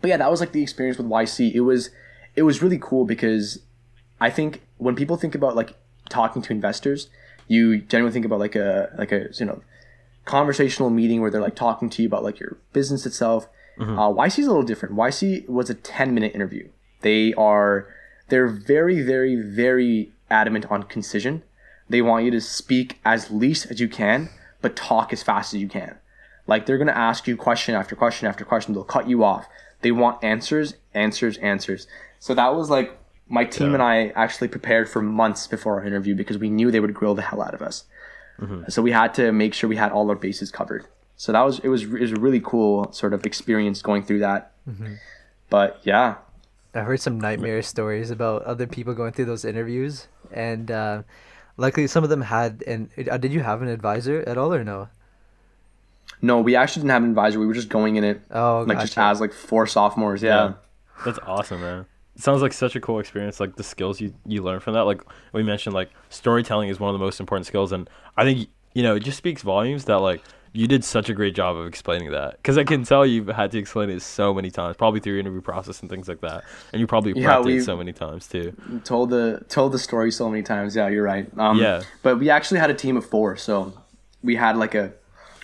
[0.00, 1.52] but yeah, that was like the experience with YC.
[1.54, 1.90] It was
[2.34, 3.60] it was really cool because
[4.20, 5.74] I think when people think about like
[6.12, 7.08] talking to investors,
[7.48, 9.62] you generally think about like a like a you know
[10.24, 13.48] conversational meeting where they're like talking to you about like your business itself.
[13.98, 14.94] Uh, YC is a little different.
[14.94, 16.68] YC was a ten minute interview.
[17.00, 17.88] They are
[18.28, 21.42] they're very very very adamant on concision.
[21.88, 24.28] They want you to speak as least as you can,
[24.60, 25.96] but talk as fast as you can.
[26.46, 28.74] Like they're gonna ask you question after question after question.
[28.74, 29.48] They'll cut you off.
[29.80, 31.86] They want answers, answers, answers.
[32.20, 32.96] So that was like
[33.28, 33.74] my team Yeah.
[33.74, 37.14] and I actually prepared for months before our interview because we knew they would grill
[37.14, 37.84] the hell out of us.
[38.68, 40.86] So we had to make sure we had all our bases covered.
[41.16, 44.18] So that was it was it was a really cool sort of experience going through
[44.20, 44.52] that.
[45.48, 46.16] But yeah,
[46.74, 51.02] I heard some nightmare stories about other people going through those interviews, and uh,
[51.56, 52.64] luckily some of them had.
[52.66, 54.88] And uh, did you have an advisor at all or no?
[56.20, 57.38] no, we actually didn't have an advisor.
[57.38, 59.10] We were just going in it Oh, like just gotcha.
[59.10, 60.22] as like four sophomores.
[60.22, 60.54] Yeah.
[61.04, 61.86] That's awesome, man.
[62.16, 63.40] It sounds like such a cool experience.
[63.40, 64.82] Like the skills you you learn from that.
[64.82, 65.02] Like
[65.32, 68.82] we mentioned, like storytelling is one of the most important skills, and I think you
[68.82, 70.22] know it just speaks volumes that like
[70.54, 72.32] you did such a great job of explaining that.
[72.36, 75.20] Because I can tell you've had to explain it so many times, probably through your
[75.20, 78.52] interview process and things like that, and you probably Yeah, it so many times too.
[78.84, 80.76] told the told the story so many times.
[80.76, 81.26] Yeah, you're right.
[81.38, 81.82] Um, Yeah.
[82.02, 83.72] But we actually had a team of four, so
[84.22, 84.92] we had like a.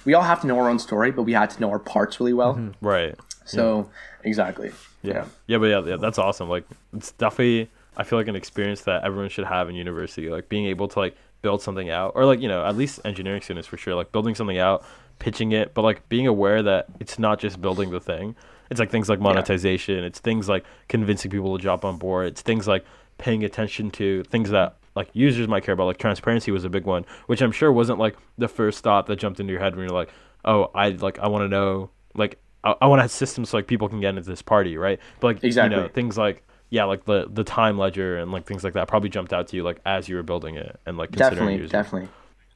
[0.04, 2.20] We all have to know our own story, but we had to know our parts
[2.20, 2.72] really well.
[2.80, 3.14] Right.
[3.44, 3.90] So
[4.24, 4.72] exactly.
[5.02, 5.12] Yeah.
[5.12, 5.24] Yeah.
[5.46, 5.58] yeah.
[5.58, 6.48] but yeah, yeah, that's awesome.
[6.48, 10.30] Like it's definitely I feel like an experience that everyone should have in university.
[10.30, 13.42] Like being able to like build something out or like, you know, at least engineering
[13.42, 14.84] students for sure, like building something out,
[15.18, 18.36] pitching it, but like being aware that it's not just building the thing.
[18.70, 22.42] It's like things like monetization, it's things like convincing people to jump on board, it's
[22.42, 22.84] things like
[23.16, 25.86] paying attention to things that like users might care about.
[25.86, 29.16] Like transparency was a big one, which I'm sure wasn't like the first thought that
[29.16, 30.10] jumped into your head when you're like,
[30.44, 32.38] Oh, I like I wanna know like
[32.68, 34.98] I, I want to have systems so like people can get into this party, right?
[35.20, 35.76] But like exactly.
[35.76, 38.88] you know things like yeah, like the the time ledger and like things like that
[38.88, 41.54] probably jumped out to you like as you were building it and like considering Definitely,
[41.54, 41.70] users.
[41.70, 42.08] definitely.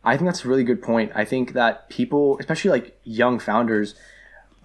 [0.04, 1.12] I think that's a really good point.
[1.14, 3.94] I think that people, especially like young founders,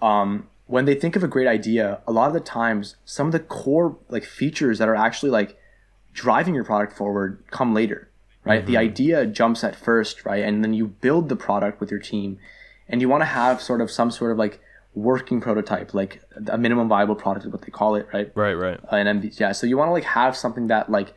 [0.02, 3.32] um, when they think of a great idea, a lot of the times some of
[3.32, 5.58] the core like features that are actually like
[6.12, 8.08] driving your product forward come later,
[8.44, 8.66] right?
[8.66, 10.42] The idea jumps at first, right?
[10.42, 12.38] And then you build the product with your team
[12.88, 14.60] and you want to have sort of some sort of like
[14.98, 18.30] working prototype, like a minimum viable product is what they call it, right?
[18.34, 18.80] Right, right.
[18.92, 19.38] Uh, an MVP.
[19.38, 19.52] Yeah.
[19.52, 21.14] So you want to like have something that like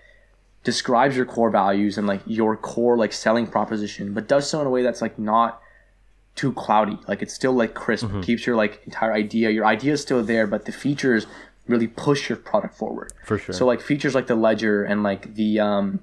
[0.63, 4.67] describes your core values and like your core like selling proposition, but does so in
[4.67, 5.61] a way that's like not
[6.35, 6.97] too cloudy.
[7.07, 8.07] Like it's still like crisp.
[8.21, 9.49] Keeps your like entire idea.
[9.49, 11.25] Your idea is still there, but the features
[11.67, 13.13] really push your product forward.
[13.25, 13.53] For sure.
[13.53, 15.99] So like features like the ledger and like the um,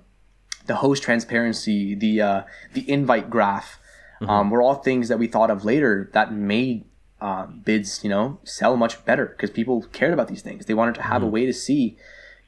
[0.66, 2.42] the host transparency, the uh,
[2.74, 3.78] the invite graph,
[4.20, 6.84] um, were all things that we thought of later that made
[7.20, 10.66] uh, bids, you know, sell much better because people cared about these things.
[10.66, 11.96] They wanted to have a way to see,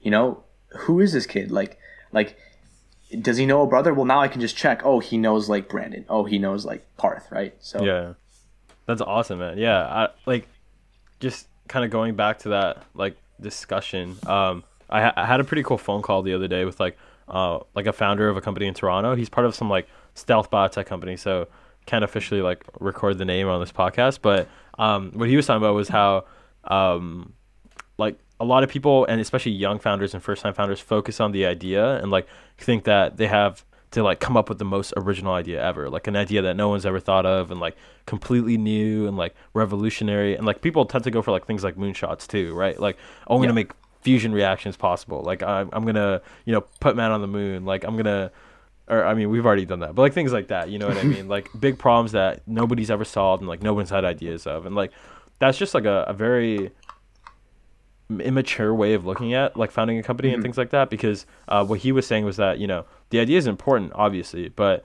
[0.01, 0.45] you know,
[0.81, 1.51] who is this kid?
[1.51, 1.79] Like,
[2.13, 2.37] like,
[3.21, 3.93] does he know a brother?
[3.93, 4.83] Well, now I can just check.
[4.85, 6.05] Oh, he knows like Brandon.
[6.09, 7.55] Oh, he knows like Parth, right?
[7.61, 8.15] So Yeah.
[8.87, 9.59] That's awesome, man.
[9.59, 10.49] Yeah, I like
[11.21, 14.17] just kind of going back to that like discussion.
[14.27, 16.97] Um I, ha- I had a pretty cool phone call the other day with like
[17.29, 19.15] uh like a founder of a company in Toronto.
[19.15, 21.49] He's part of some like stealth biotech company, so
[21.87, 24.49] can't officially like record the name on this podcast, but
[24.79, 26.25] um what he was talking about was how
[26.65, 27.33] um
[27.99, 31.33] like a lot of people and especially young founders and first time founders focus on
[31.33, 32.27] the idea and like
[32.59, 36.07] think that they have to like come up with the most original idea ever like
[36.07, 37.77] an idea that no one's ever thought of and like
[38.11, 40.35] completely new and like revolutionary.
[40.35, 42.79] And like people tend to go for like things like moonshots too right?
[42.79, 42.99] Like
[43.29, 45.23] oh, i'm gonna make fusion reactions possible.
[45.23, 47.65] Like I'm, I'm gonna you know put man on the moon.
[47.65, 48.33] Like i'm gonna
[48.91, 50.99] or I mean, we've already done that, but like things like that, you know what
[50.99, 51.29] I mean?
[51.29, 54.75] Like big problems that nobody's ever solved and like no one's had ideas of, and
[54.75, 54.93] like
[55.39, 56.71] that's just like a, a very
[58.11, 60.35] immature way of looking at like founding a company mm-hmm.
[60.35, 60.91] and things like that.
[60.91, 64.49] Because uh, what he was saying was that you know the idea is important, obviously,
[64.49, 64.85] but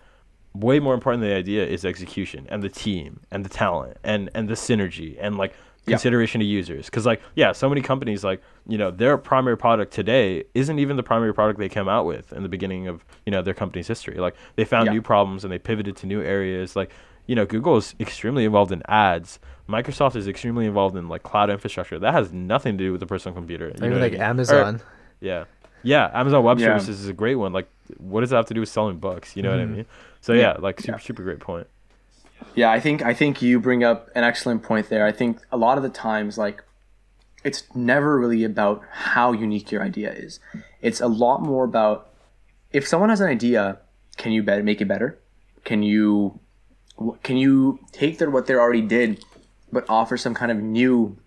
[0.53, 4.30] way more important than the idea is execution and the team and the talent and
[4.34, 5.53] and the synergy and like
[5.86, 6.45] consideration yeah.
[6.45, 6.86] to users.
[6.86, 10.97] Because like yeah so many companies like you know their primary product today isn't even
[10.97, 13.88] the primary product they came out with in the beginning of you know their company's
[13.88, 14.15] history.
[14.15, 14.93] Like they found yeah.
[14.93, 16.75] new problems and they pivoted to new areas.
[16.75, 16.91] Like
[17.27, 19.39] you know google is extremely involved in ads.
[19.69, 21.97] Microsoft is extremely involved in like cloud infrastructure.
[21.97, 23.67] That has nothing to do with the personal computer.
[23.79, 24.21] You even like I mean?
[24.21, 24.75] amazon.
[24.75, 24.81] Or,
[25.21, 25.45] yeah.
[25.83, 26.67] Yeah amazon web yeah.
[26.67, 27.53] services is a great one.
[27.53, 29.36] Like what does that have to do with selling books?
[29.36, 29.53] You know mm.
[29.53, 29.75] what i mm-hmm.
[29.75, 29.86] mean?
[30.21, 31.67] So yeah, yeah like super super great point
[32.53, 35.05] yeah, I think I think you bring up an excellent point there.
[35.05, 36.63] I think a lot of the times like
[37.43, 40.39] it's never really about how unique your idea is.
[40.81, 42.09] It's a lot more about
[42.71, 43.79] if someone has an idea,
[44.17, 45.19] can you better make it better?
[45.63, 46.39] Can you
[47.23, 49.23] can you take their what they already did
[49.71, 51.17] but offer some kind of new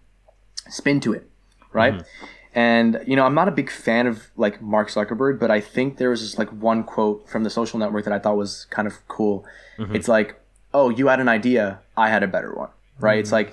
[0.68, 1.28] spin to it,
[1.72, 1.94] right?
[1.94, 2.26] Mm-hmm.
[2.54, 5.98] And you know, I'm not a big fan of like Mark Zuckerberg, but I think
[5.98, 8.88] there was just like one quote from the social network that I thought was kind
[8.88, 9.46] of cool.
[9.78, 9.94] Mm-hmm.
[9.94, 10.40] It's like
[10.78, 12.70] oh, you had an idea, I had a better one,
[13.00, 13.14] right?
[13.14, 13.20] Mm-hmm.
[13.20, 13.52] It's like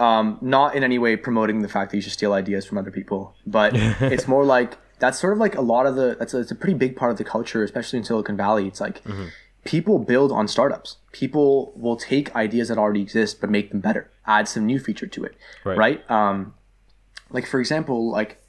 [0.00, 2.90] um, not in any way promoting the fact that you should steal ideas from other
[2.90, 6.40] people, but it's more like that's sort of like a lot of the that's a,
[6.40, 8.66] it's a pretty big part of the culture, especially in Silicon Valley.
[8.66, 9.26] It's like mm-hmm.
[9.64, 10.96] people build on startups.
[11.12, 15.06] People will take ideas that already exist but make them better, add some new feature
[15.06, 15.78] to it, right?
[15.78, 16.10] right?
[16.10, 16.54] Um,
[17.30, 18.42] like for example, like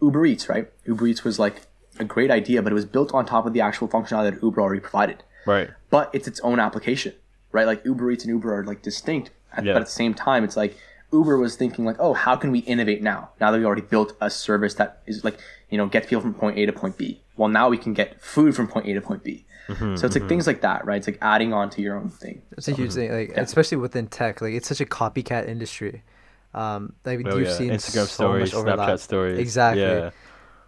[0.00, 0.70] Uber Eats, right?
[0.84, 1.62] Uber Eats was like
[1.98, 4.60] a great idea, but it was built on top of the actual functionality that Uber
[4.60, 5.22] already provided.
[5.46, 5.70] Right.
[5.90, 7.14] But it's its own application,
[7.50, 7.66] right?
[7.66, 9.72] Like Uber Eats and Uber are like distinct, at, yeah.
[9.72, 10.76] but at the same time, it's like
[11.12, 13.30] Uber was thinking like, oh, how can we innovate now?
[13.40, 15.38] Now that we already built a service that is like,
[15.70, 17.20] you know, gets people from point A to point B.
[17.36, 19.44] Well, now we can get food from point A to point B.
[19.68, 20.28] Mm-hmm, so it's like mm-hmm.
[20.28, 20.96] things like that, right?
[20.96, 22.42] It's like adding on to your own thing.
[22.52, 23.40] It's a huge thing, like yeah.
[23.40, 24.40] especially within tech.
[24.40, 26.02] Like it's such a copycat industry.
[26.54, 27.54] Um, like oh, you've yeah.
[27.54, 29.82] seen Instagram so stories, Snapchat stories, exactly.
[29.82, 30.10] Yeah.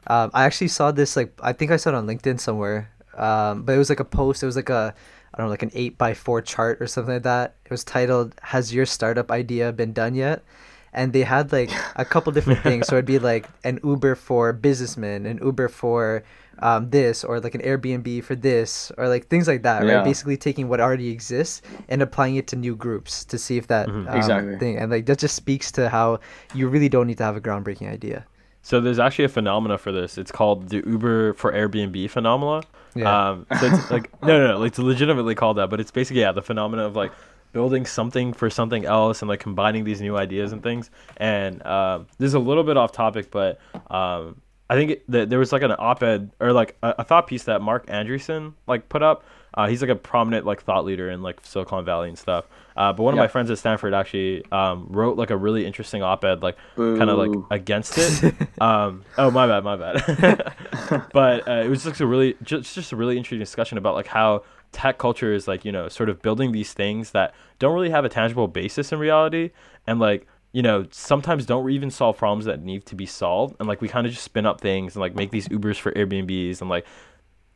[0.06, 3.62] Um, I actually saw this like I think I saw it on LinkedIn somewhere um,
[3.62, 4.42] but it was like a post.
[4.42, 4.94] It was like a
[5.34, 7.56] I don't know, like an eight by four chart or something like that.
[7.64, 10.44] It was titled "Has your startup idea been done yet?"
[10.92, 12.86] And they had like a couple different things.
[12.86, 16.22] So it'd be like an Uber for businessmen, an Uber for
[16.60, 19.84] um, this, or like an Airbnb for this, or like things like that.
[19.84, 19.94] Yeah.
[19.94, 20.04] Right?
[20.04, 23.88] Basically taking what already exists and applying it to new groups to see if that
[23.88, 24.08] mm-hmm.
[24.08, 24.78] um, exactly thing.
[24.78, 26.20] And like that just speaks to how
[26.54, 28.24] you really don't need to have a groundbreaking idea.
[28.64, 30.16] So there's actually a phenomena for this.
[30.16, 32.66] It's called the Uber for Airbnb phenomena.
[32.94, 33.30] Yeah.
[33.30, 36.22] Um, so it's like no, no, no, like it's legitimately called that, but it's basically
[36.22, 37.12] yeah the phenomena of like
[37.52, 40.90] building something for something else and like combining these new ideas and things.
[41.18, 43.60] And um, this is a little bit off topic, but
[43.90, 44.40] um,
[44.70, 47.60] I think it, there was like an op-ed or like a, a, thought piece that
[47.60, 49.24] Marc Andreessen like put up.
[49.52, 52.46] Uh, he's like a prominent like thought leader in like Silicon Valley and stuff.
[52.76, 56.02] Uh, but one of my friends at Stanford actually um, wrote like a really interesting
[56.02, 58.34] op-ed, like kind of like against it.
[58.60, 60.54] um, oh my bad, my bad.
[61.12, 64.08] but uh, it was just a really just just a really interesting discussion about like
[64.08, 67.90] how tech culture is like you know sort of building these things that don't really
[67.90, 69.50] have a tangible basis in reality,
[69.86, 73.68] and like you know sometimes don't even solve problems that need to be solved, and
[73.68, 76.60] like we kind of just spin up things and like make these Ubers for Airbnbs
[76.60, 76.84] and like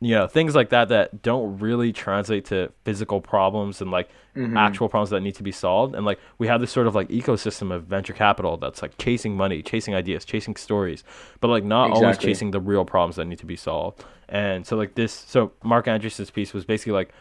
[0.01, 4.55] you know things like that that don't really translate to physical problems and like mm-hmm.
[4.55, 5.93] actual problems that need to be solved.
[5.93, 9.35] And like we have this sort of like ecosystem of venture capital that's like chasing
[9.35, 11.03] money chasing ideas chasing stories
[11.41, 12.05] but like not exactly.
[12.05, 14.03] always chasing the real problems that need to be solved.
[14.29, 17.11] And so like this so marc andreessen's piece was basically like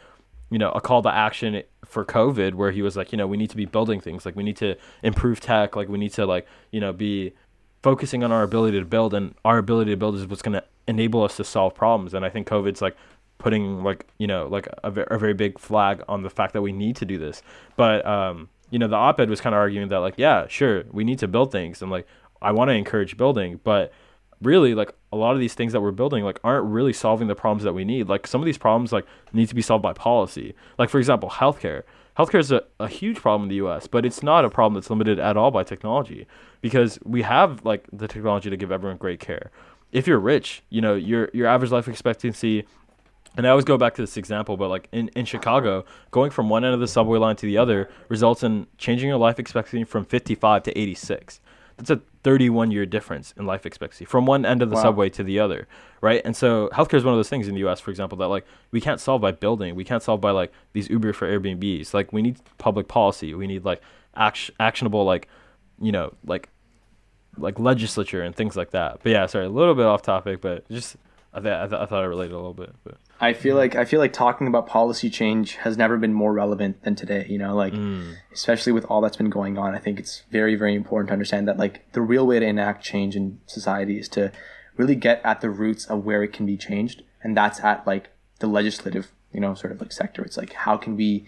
[0.51, 3.37] you know a call to action for covid where he was like you know we
[3.37, 4.25] need to be building things.
[4.25, 5.75] Like we need to improve tech.
[5.75, 7.33] Like we need to like you know be
[7.83, 9.15] focusing on our ability to build.
[9.15, 12.15] And our ability to build is what's going to enable us to solve problems.
[12.15, 12.97] And i think covid's like
[13.39, 16.73] putting like you know like a, a very big flag on the fact that we
[16.73, 17.43] need to do this.
[17.77, 21.05] But um you know the op-ed was kind of arguing that like yeah sure we
[21.05, 21.81] need to build things.
[21.83, 22.07] And like
[22.41, 23.93] i want to encourage building but
[24.41, 27.35] really like a lot of these things that we're building like aren't really solving the
[27.35, 28.09] problems that we need.
[28.09, 30.55] Like some of these problems like need to be solved by policy.
[30.79, 31.83] Like for example healthcare.
[32.17, 34.91] Healthcare is a, a huge problem in the us but it's not a problem that's
[34.91, 36.27] limited at all by technology
[36.61, 39.51] because we have like the technology to give everyone great care
[39.93, 42.65] if you're rich, you know, your your average life expectancy
[43.37, 46.49] and I always go back to this example, but like in, in Chicago, going from
[46.49, 49.85] one end of the subway line to the other results in changing your life expectancy
[49.85, 51.41] from 55 to 86.
[51.77, 54.83] That's a 31 year difference in life expectancy from one end of the wow.
[54.83, 55.69] subway to the other,
[56.01, 56.21] right?
[56.25, 58.45] And so healthcare is one of those things in the US, for example, that like
[58.73, 59.77] we can't solve by building.
[59.77, 61.95] We can't solve by like these Uber for Airbnbs.
[61.95, 63.35] Like we need public policy.
[63.35, 63.81] We need like
[64.17, 65.29] act- actionable, like,
[65.81, 66.49] you know, like
[67.41, 69.01] like legislature and things like that.
[69.03, 70.97] But yeah, sorry, a little bit off topic, but just
[71.33, 72.75] I, th- I, th- I thought I related a little bit.
[72.85, 72.99] But.
[73.21, 76.83] I feel like I feel like talking about policy change has never been more relevant
[76.83, 77.27] than today.
[77.29, 78.15] You know, like mm.
[78.33, 81.49] especially with all that's been going on, I think it's very very important to understand
[81.49, 84.33] that like the real way to enact change in society is to
[84.77, 88.11] really get at the roots of where it can be changed, and that's at like
[88.39, 90.23] the legislative, you know, sort of like sector.
[90.23, 91.27] It's like how can we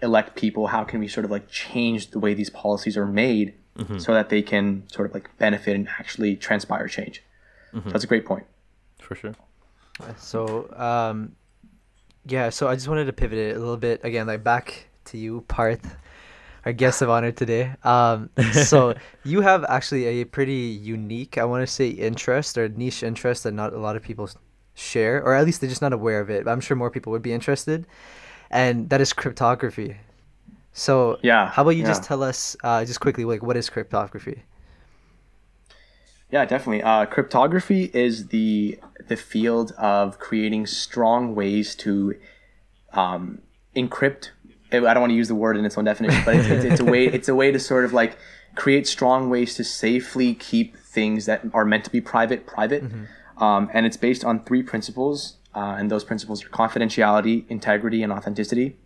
[0.00, 0.68] elect people?
[0.68, 3.54] How can we sort of like change the way these policies are made
[3.98, 7.22] so that they can sort of like benefit and actually transpire change?
[7.84, 8.44] So that's a great point.
[9.00, 9.34] For sure.
[10.18, 11.36] So, um,
[12.26, 15.18] yeah, so I just wanted to pivot it a little bit again, like back to
[15.18, 15.96] you, Parth,
[16.64, 17.74] our guest of honor today.
[17.82, 18.94] Um, so
[19.24, 23.52] you have actually a pretty unique, I want to say, interest or niche interest that
[23.52, 24.28] not a lot of people
[24.74, 26.46] share, or at least they're just not aware of it.
[26.46, 27.86] I'm sure more people would be interested,
[28.50, 29.96] and that is cryptography.
[30.72, 34.42] So, Yeah, how about you just tell us, uh, just quickly, like, what is cryptography?
[36.30, 36.82] Yeah, definitely.
[36.82, 42.14] Uh, cryptography is the the field of creating strong ways to
[42.94, 43.42] um,
[43.76, 44.30] encrypt.
[44.72, 46.80] I don't want to use the word in its own definition, but it's, it's, it's
[46.80, 47.04] a way.
[47.06, 48.16] It's a way to sort of like
[48.54, 52.82] create strong ways to safely keep things that are meant to be private private.
[53.36, 58.10] Um, and it's based on three principles, uh, and those principles are confidentiality, integrity, and
[58.10, 58.76] authenticity.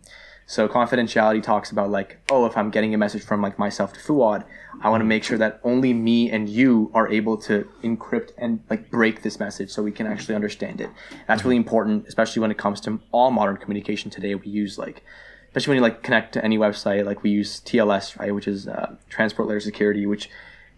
[0.49, 3.99] So confidentiality talks about like, oh, if I'm getting a message from like myself to
[3.99, 4.45] Fuad,
[4.81, 8.63] I want to make sure that only me and you are able to encrypt and
[8.69, 10.89] like break this message so we can actually understand it.
[11.27, 14.35] That's really important, especially when it comes to all modern communication today.
[14.35, 15.03] We use like,
[15.49, 18.69] especially when you like connect to any website, like we use TLS, right, which is
[18.69, 20.29] uh, transport layer security, which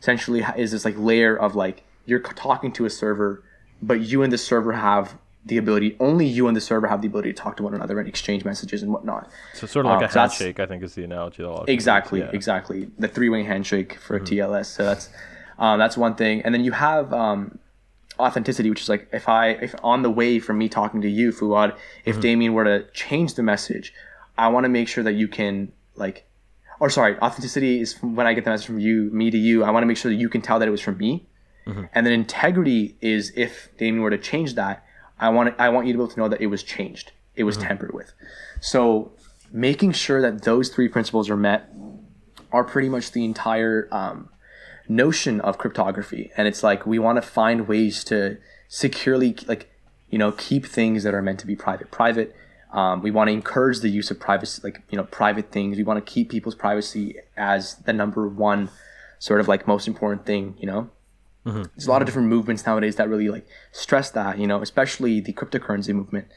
[0.02, 3.44] essentially is this like layer of like you're talking to a server,
[3.84, 5.16] but you and the server have
[5.50, 8.00] the ability, only you and the server have the ability to talk to one another
[8.00, 9.30] and exchange messages and whatnot.
[9.54, 11.44] So sort of like Uh, a so handshake, I think, is the analogy.
[11.44, 11.76] That of people use.
[11.76, 12.30] Exactly, Yeah.
[12.34, 12.90] exactly.
[12.98, 14.68] The three-way handshake for TLS.
[14.68, 15.10] So that's
[15.58, 17.60] um, that's one thing, and then you have um,
[18.20, 21.32] authenticity, which is like if I if on the way from me talking to you,
[21.32, 21.76] Fuad,
[22.06, 23.94] if Damien were to change the message,
[24.38, 26.26] I want to make sure that you can like,
[26.80, 29.64] or sorry, authenticity is from when I get the message from you, me to you.
[29.66, 31.28] I want to make sure that you can tell that it was from me,
[31.94, 34.84] and then integrity is if Damien were to change that,
[35.20, 37.44] I want I want you to be able to know that it was changed, it
[37.44, 38.14] was tampered with.
[38.62, 39.12] So
[39.52, 41.70] making sure that those three principles are met
[42.52, 44.30] are pretty much the entire um,
[44.88, 46.32] notion of cryptography.
[46.38, 49.70] And it's like we want to find ways to securely like
[50.10, 52.36] you know keep things that are meant to be private private.
[52.72, 55.78] Um, we want to encourage the use of privacy like you know private things.
[55.78, 58.70] We want to keep people's privacy as the number one
[59.18, 60.90] sort of like most important thing you know
[61.76, 65.20] there's a lot of different movements nowadays that really like stress that you know especially
[65.20, 66.28] the cryptocurrency movement.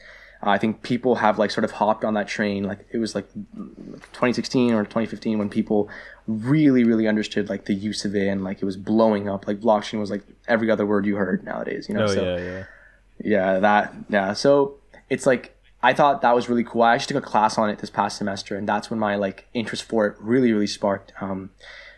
[0.45, 3.15] Uh, i think people have like sort of hopped on that train like it was
[3.15, 5.89] like 2016 or 2015 when people
[6.27, 9.47] really really understood like the use of it and like it was blowing up.
[9.47, 12.37] Like blockchain was like every other word you heard nowadays you know Oh so yeah,
[12.37, 12.63] yeah.
[13.23, 14.75] yeah that yeah so
[15.09, 16.81] it's like i thought that was really cool.
[16.81, 19.47] I actually took a class on it this past semester and that's when my like
[19.53, 21.13] interest for it really really sparked.
[21.21, 21.49] Um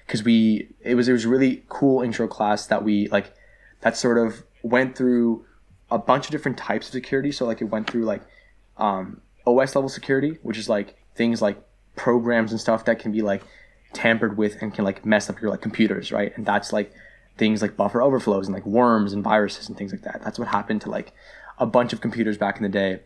[0.05, 3.33] because we it was it was a really cool intro class that we like
[3.81, 5.45] that sort of went through
[5.91, 7.31] a bunch of different types of security.
[7.31, 8.21] So like it went through like
[8.77, 11.57] um os level security which is like things like
[11.95, 13.43] programs and stuff that can be like
[13.93, 16.35] tampered with and can like mess up your like computers right?
[16.35, 16.91] And that's like
[17.37, 20.21] things like buffer overflows and like worms and viruses and things like that.
[20.23, 21.13] That's what happened to like
[21.57, 22.99] a bunch of computers back in the day.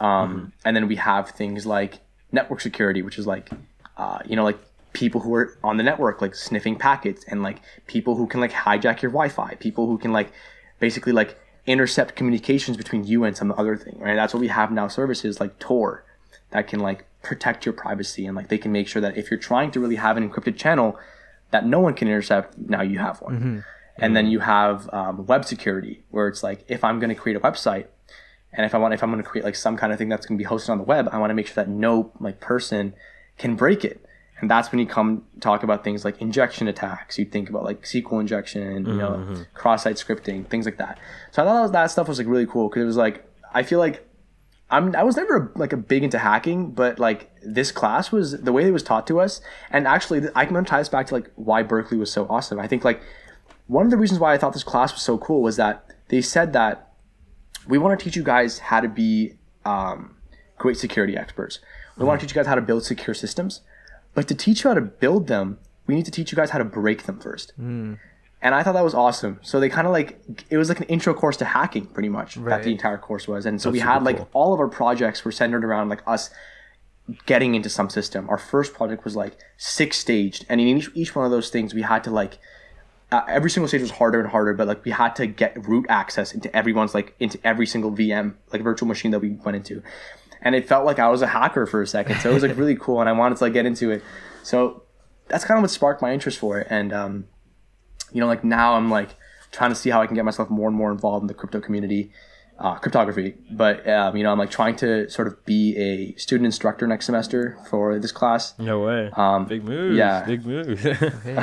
[0.00, 2.00] Um, and then we have things like
[2.32, 3.48] network security which is like
[3.96, 4.58] uh, you know like
[4.92, 8.52] people who are on the network like sniffing packets and like people who can like
[8.52, 10.32] hijack your wi-fi people who can like
[10.80, 14.14] basically like intercept communications between you and some other thing right?
[14.14, 16.04] That's what we have now services like tor
[16.50, 19.40] that can like protect your privacy and like they can make sure that if you're
[19.40, 20.98] trying to really have an encrypted channel
[21.50, 23.64] that no one can intercept now you have one.
[23.98, 27.36] And then you have um, web security where it's like if i'm going to create
[27.36, 27.86] a website
[28.52, 30.26] and if i want if i'm going to create like some kind of thing that's
[30.26, 32.38] going to be hosted on the web i want to make sure that no like
[32.40, 32.94] person
[33.38, 34.05] can break it
[34.40, 37.18] and that's when you come talk about things like injection attacks.
[37.18, 40.98] You think about like sql injection you know cross-site scripting things like that.
[41.32, 43.24] So i thought that was, that stuff was like really cool because it was like
[43.54, 44.06] i feel like
[44.68, 48.52] I'm I was never like a big into hacking, but like this class was the
[48.52, 49.40] way it was taught to us,
[49.70, 52.58] and actually I can tie this back to like why Berkeley was so awesome.
[52.58, 53.00] I think like
[53.68, 56.20] one of the reasons why I thought this class was so cool was that they
[56.20, 56.92] said that
[57.68, 59.34] we want to teach you guys how to be
[59.64, 60.16] um,
[60.58, 61.60] great security experts.
[61.96, 63.60] We want to teach you guys how to build secure systems,
[64.16, 66.58] but to teach you how to build them, we need to teach you guys how
[66.58, 67.52] to break them first.
[68.42, 69.38] And I thought that was awesome.
[69.42, 70.18] So they kind of like
[70.50, 72.36] it was like an intro course to hacking, pretty much.
[72.36, 72.56] Right.
[72.56, 74.28] That the entire course was, and so we had like cool.
[74.32, 76.30] all of our projects were centered around like us
[77.26, 78.28] getting into some system.
[78.30, 81.74] Our first project was like six staged, and in each, each one of those things,
[81.74, 82.38] we had to like
[83.12, 85.86] uh, every single stage was harder and harder, but like we had to get root
[85.88, 89.82] access into everyone's like into every single VM like virtual machine that we went into,
[90.42, 92.20] and it felt like I was a hacker for a second.
[92.20, 94.02] So it was like really cool, and I wanted to like get into it.
[94.42, 94.82] So
[95.28, 97.26] that's kind of what sparked my interest for it, and um,
[98.12, 99.16] you know, like now I'm like
[99.52, 101.60] trying to see how I can get myself more and more involved in the crypto
[101.60, 102.12] community
[102.58, 103.34] uh, cryptography.
[103.50, 107.06] But um, you know, I'm like trying to sort of be a student instructor next
[107.06, 108.58] semester for this class.
[108.58, 109.10] No way.
[109.14, 109.96] Um, big move.
[109.96, 110.24] yeah.
[110.24, 110.84] Big move.
[111.26, 111.42] Okay.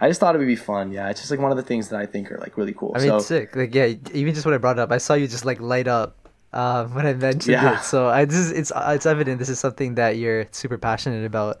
[0.00, 0.90] I just thought it would be fun.
[0.90, 2.90] Yeah, it's just like one of the things that I think are like really cool.
[2.96, 3.54] I mean, so sick.
[3.54, 5.86] Like, yeah, even just when I brought it up, I saw you just like light
[5.86, 6.21] up
[6.52, 7.78] uh, when I mentioned Yeah.
[7.78, 7.84] it.
[7.84, 11.24] So I this is it's uh, it's evident this is something that you're super passionate
[11.24, 11.58] about.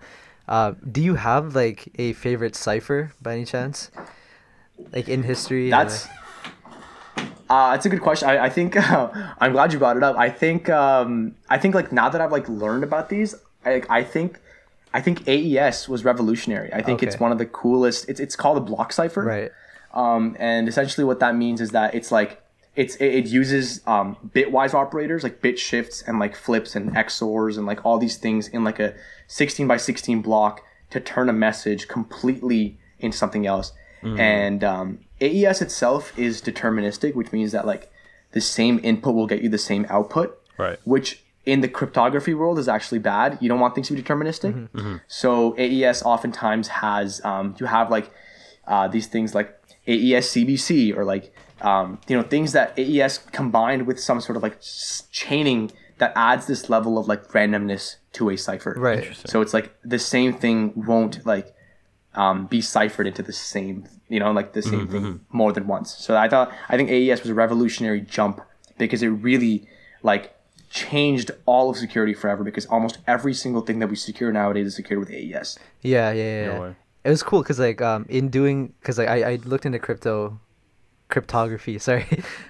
[0.48, 3.90] Uh, do you have like a favorite cipher by any chance?
[4.92, 5.68] Like in history?
[5.68, 6.08] or- that's
[7.50, 8.28] uh, that's a good question.
[8.28, 9.10] I, I think uh,
[9.40, 10.16] I'm glad you brought it up.
[10.16, 14.02] I think um, I think like now that I've like learned about these, I I
[14.04, 14.38] think
[14.94, 16.72] I think AES was revolutionary.
[16.72, 18.08] I think it's one of the coolest.
[18.08, 19.22] It's it's called a block cipher.
[19.24, 19.50] right.
[19.94, 22.41] Um, and essentially what that means is that it's like
[22.74, 27.56] it's it, it uses um, bitwise operators like bit shifts and like flips and XORs
[27.56, 28.94] and like all these things in like a
[29.26, 33.72] 16 by 16 block to turn a message completely into something else.
[34.18, 37.90] And um, AES itself is deterministic, which means that like
[38.32, 40.78] the same input will get you the same output right.
[40.84, 43.38] which in the cryptography world is actually bad.
[43.40, 44.68] You don't want things to be deterministic.
[45.08, 48.10] So AES oftentimes has um, you have like
[48.66, 49.48] uh, these things like
[49.86, 54.42] AES CBC or like um, you know things that AES combined with some sort of
[54.42, 54.58] like
[55.10, 58.74] chaining that adds this level of like randomness to a cipher.
[58.76, 59.08] Right.
[59.24, 61.54] So it's like the same thing won't like
[62.14, 65.94] um, be ciphered into the same, you know, like the same thing more than once.
[65.94, 68.40] So I thought I think AES was a revolutionary jump
[68.78, 69.68] because it really
[70.02, 70.34] like
[70.70, 74.76] changed all of security forever because almost every single thing that we secure nowadays is
[74.76, 75.58] secured with AES.
[75.82, 76.54] Yeah, yeah, yeah.
[76.54, 76.76] No way.
[77.04, 80.40] It was cool because like um in doing because like I, I looked into crypto
[81.12, 82.06] cryptography sorry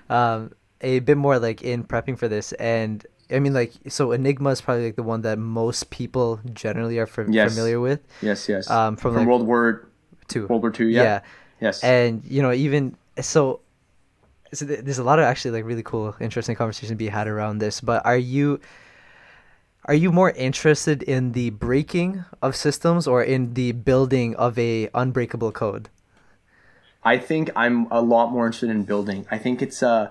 [0.09, 4.51] um a bit more like in prepping for this and I mean like so Enigma
[4.51, 7.53] is probably like the one that most people generally are fam- Yes.
[7.55, 8.69] familiar with Yes, yes.
[8.69, 9.89] Um, from, from like- World War
[10.29, 10.47] Two.
[10.49, 10.87] World War Two.
[10.89, 11.21] Yeah.
[11.61, 11.83] Yes.
[11.85, 13.61] and you know even so
[14.53, 17.27] so th- there's a lot of actually like really cool interesting conversation to be had
[17.29, 18.59] around this but are you
[19.87, 24.91] are you more interested in the breaking of systems or in the building of a
[24.95, 25.89] unbreakable code
[27.05, 29.27] I think I'm a lot more interested in building.
[29.31, 30.11] I think it's uh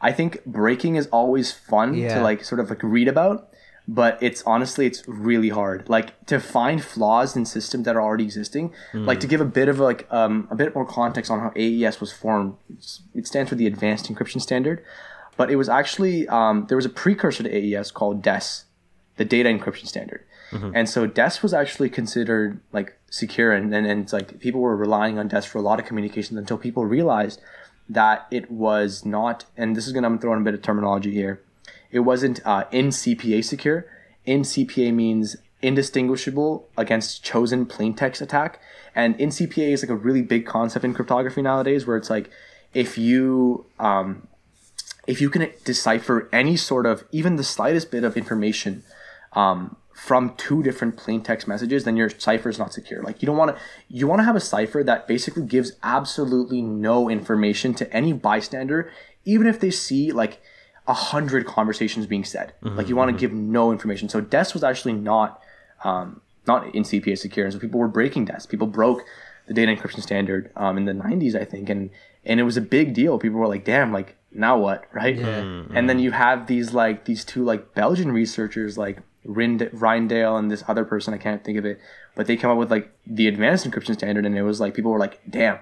[0.00, 2.16] I think breaking is always fun Yeah.
[2.16, 3.48] to like sort of like read about,
[3.86, 5.88] but it's honestly it's really hard.
[5.88, 8.72] Like to find flaws in systems that are already existing.
[8.92, 12.00] Like to give a bit of like um a bit more context on how AES
[12.00, 12.54] was formed.
[12.68, 14.82] It's, it stands for the Advanced Encryption Standard,
[15.36, 18.64] but it was actually um there was a precursor to AES called DES,
[19.16, 20.24] the Data Encryption Standard.
[20.74, 24.76] And so DES was actually considered like secure and, and, and it's like people were
[24.76, 27.40] relying on DES for a lot of communications until people realized
[27.88, 31.40] that it was not, and this is gonna throw in a bit of terminology here.
[31.90, 33.86] It wasn't uh, IND-CPA secure.
[34.24, 38.60] IND-CPA means indistinguishable against chosen plain text attack.
[38.94, 42.30] And IND-CPA is like a really big concept in cryptography nowadays where it's like
[42.74, 44.26] if you um,
[45.06, 48.82] if you can decipher any sort of even the slightest bit of information
[49.34, 53.02] um, from two different plain text messages, then your cipher is not secure.
[53.02, 56.62] Like you don't want to you want to have a cipher that basically gives absolutely
[56.62, 58.90] no information to any bystander,
[59.24, 60.40] even if they see like
[60.88, 62.54] a hundred conversations being said.
[62.62, 64.08] Like you want to give no information.
[64.08, 65.40] So DES was actually not
[65.84, 68.46] um, not IND-CPA secure, and so people were breaking DES.
[68.46, 69.04] People broke
[69.46, 71.90] the data encryption standard um, in the 90s, I think, and
[72.24, 73.18] and it was a big deal.
[73.18, 75.16] People were like, "Damn, like now what?" Right?
[75.16, 75.64] Yeah.
[75.74, 80.50] And then you have these like these two like Belgian researchers like Rind- Rijndael and
[80.50, 81.80] this other person I can't think of it,
[82.14, 84.90] but they come up with like the advanced encryption standard, and it was like people
[84.90, 85.58] were like, "Damn,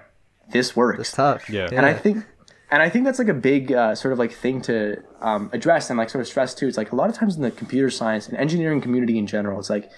[0.49, 1.49] this works." It's tough.
[1.49, 1.69] Yeah.
[1.71, 2.25] And I think,
[2.69, 5.89] and I think that's like a big uh, sort of like thing to um, address
[5.89, 6.67] and like sort of stress too.
[6.67, 9.59] It's like a lot of times in the computer science and engineering community in general,
[9.59, 9.89] it's like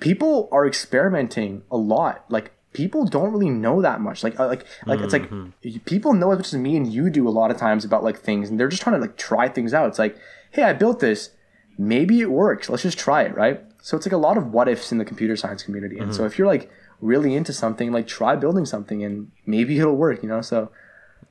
[0.00, 2.24] people are experimenting a lot.
[2.28, 4.24] Like people don't really know that much.
[4.24, 5.30] Like uh, like like it's like
[5.84, 8.18] people know as much as me and you do a lot of times about like
[8.18, 9.88] things, and they're just trying to like try things out.
[9.88, 10.16] It's like,
[10.50, 11.30] hey, I built this.
[11.78, 12.68] Maybe it works.
[12.68, 13.60] Let's just try it, right?
[13.82, 15.98] So it's like a lot of what ifs in the computer science community.
[15.98, 16.70] And so if you're like
[17.00, 20.22] really into something, like try building something, and maybe it'll work.
[20.22, 20.70] You know, so.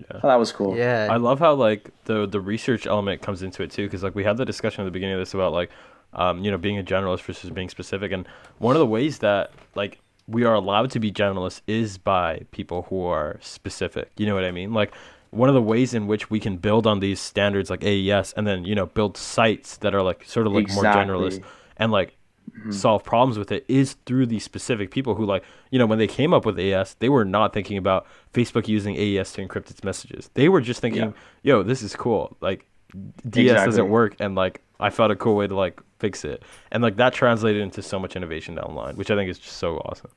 [0.09, 0.76] Oh, that was cool.
[0.76, 1.07] yeah.
[1.11, 4.23] I love how like the the research element comes into it too, because like we
[4.23, 5.69] had the discussion at the beginning of this about like,
[6.13, 8.27] um, you know, being a generalist versus being specific, and
[8.57, 12.84] one of the ways that like we are allowed to be generalists is by people
[12.89, 14.11] who are specific.
[14.18, 14.73] You know what I mean?
[14.73, 14.93] Like
[15.31, 18.45] one of the ways in which we can build on these standards like AES, and
[18.45, 21.41] then you know build sites that are like sort of like more generalist,
[21.77, 22.15] and like
[22.51, 22.71] mm-hmm.
[22.71, 26.07] solve problems with it is through these specific people who like you know when they
[26.07, 29.83] came up with AES they were not thinking about Facebook using AES to encrypt its
[29.83, 30.29] messages.
[30.33, 31.13] They were just thinking
[31.43, 32.37] yo this is cool.
[32.41, 33.65] Like DES Exactly.
[33.65, 36.43] doesn't work and like I found a cool way to like fix it.
[36.71, 39.39] And like that translated into so much innovation down the line which I think is
[39.39, 40.11] just so awesome.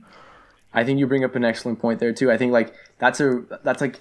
[0.76, 2.32] I think you bring up an excellent point there too.
[2.32, 4.00] I think like that's a that's like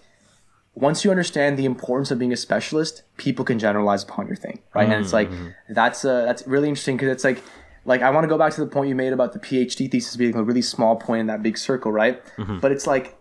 [0.76, 4.60] once you understand the importance of being a specialist, people can generalize upon your thing,
[4.74, 4.90] right?
[4.90, 5.30] And it's like
[5.70, 7.42] that's uh, that's really interesting because it's like
[7.86, 10.16] like I want to go back to the point you made about the PhD thesis
[10.16, 12.22] being a really small point in that big circle, right?
[12.62, 13.18] But it's like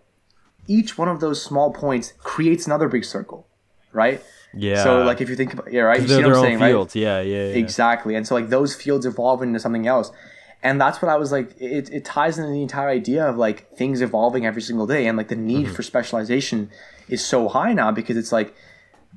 [0.67, 3.47] each one of those small points creates another big circle,
[3.91, 4.21] right?
[4.55, 6.69] yeah So like if you think about yeah, right, you see what I'm saying, right?
[6.69, 7.55] fields yeah yeah, yeah.
[7.55, 8.15] Exactly.
[8.15, 10.11] And so like those fields evolve into something else.
[10.61, 13.75] And that's what I was like it, it ties into the entire idea of like
[13.75, 15.75] things evolving every single day and like the need Mm-hmm.
[15.75, 16.69] for specialization
[17.09, 18.53] is so high now because it's like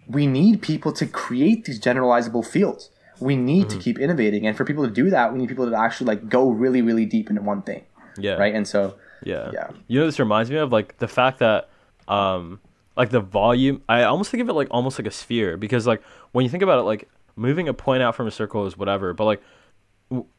[0.08, 2.90] we need people to create these generalizable fields.
[3.20, 3.78] We need Mm-hmm.
[3.78, 6.28] to keep innovating and for people to do that we need people to actually like
[6.28, 7.84] go really really deep into one thing,
[8.18, 8.54] yeah right?
[8.54, 9.50] And so Yeah.
[9.52, 9.70] Yeah.
[9.88, 11.68] You know, this reminds me of like the fact that,
[12.06, 12.60] um,
[12.96, 13.82] like the volume.
[13.88, 16.02] I almost think of it like almost like a sphere because like
[16.32, 19.12] when you think about it, like moving a point out from a circle is whatever,
[19.14, 19.42] but like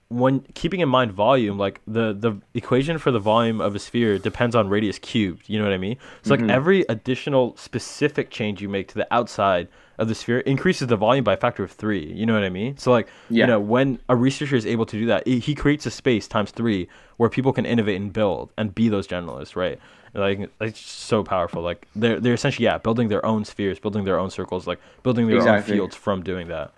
[0.10, 4.18] when keeping in mind volume, like the the equation for the volume of a sphere
[4.18, 5.50] depends on radius cubed.
[5.50, 5.98] You know what I mean?
[6.22, 6.46] So Mm-hmm.
[6.48, 9.68] like every additional specific change you make to the outside
[9.98, 12.06] of the sphere increases the volume by a factor of three.
[12.14, 12.78] You know what I mean?
[12.78, 13.44] So like Yeah.
[13.44, 16.52] you know when a researcher is able to do that, he creates a space times
[16.52, 19.78] three where people can innovate and build and be those generalists, right?
[20.14, 21.62] Like it's so powerful.
[21.62, 25.28] Like they're they're essentially yeah building their own spheres, building their own circles, like building
[25.28, 25.74] their Exactly.
[25.74, 26.72] own fields from doing that.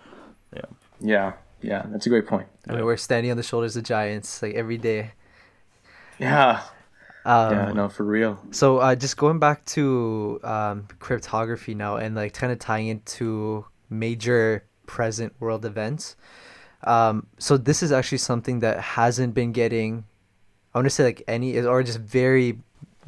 [0.52, 0.62] Yeah.
[1.00, 2.48] yeah, yeah, that's a great point.
[2.68, 5.12] I mean, we're standing on the shoulders of giants like every day.
[6.18, 6.62] Yeah.
[7.24, 8.38] Um, yeah, no, for real.
[8.50, 13.66] So uh, just going back to um, cryptography now and like kind of tying into
[13.90, 16.16] major present world events.
[16.84, 20.04] Um, so this is actually something that hasn't been getting,
[20.74, 22.58] I want to say like any or just very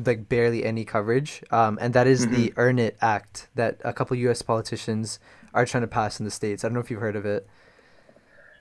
[0.05, 1.43] like barely any coverage.
[1.51, 4.43] Um, and that is the Earn It Act that a couple U.S.
[4.43, 5.19] politicians
[5.55, 6.65] are trying to pass in the states.
[6.65, 7.47] I don't know if you've heard of it.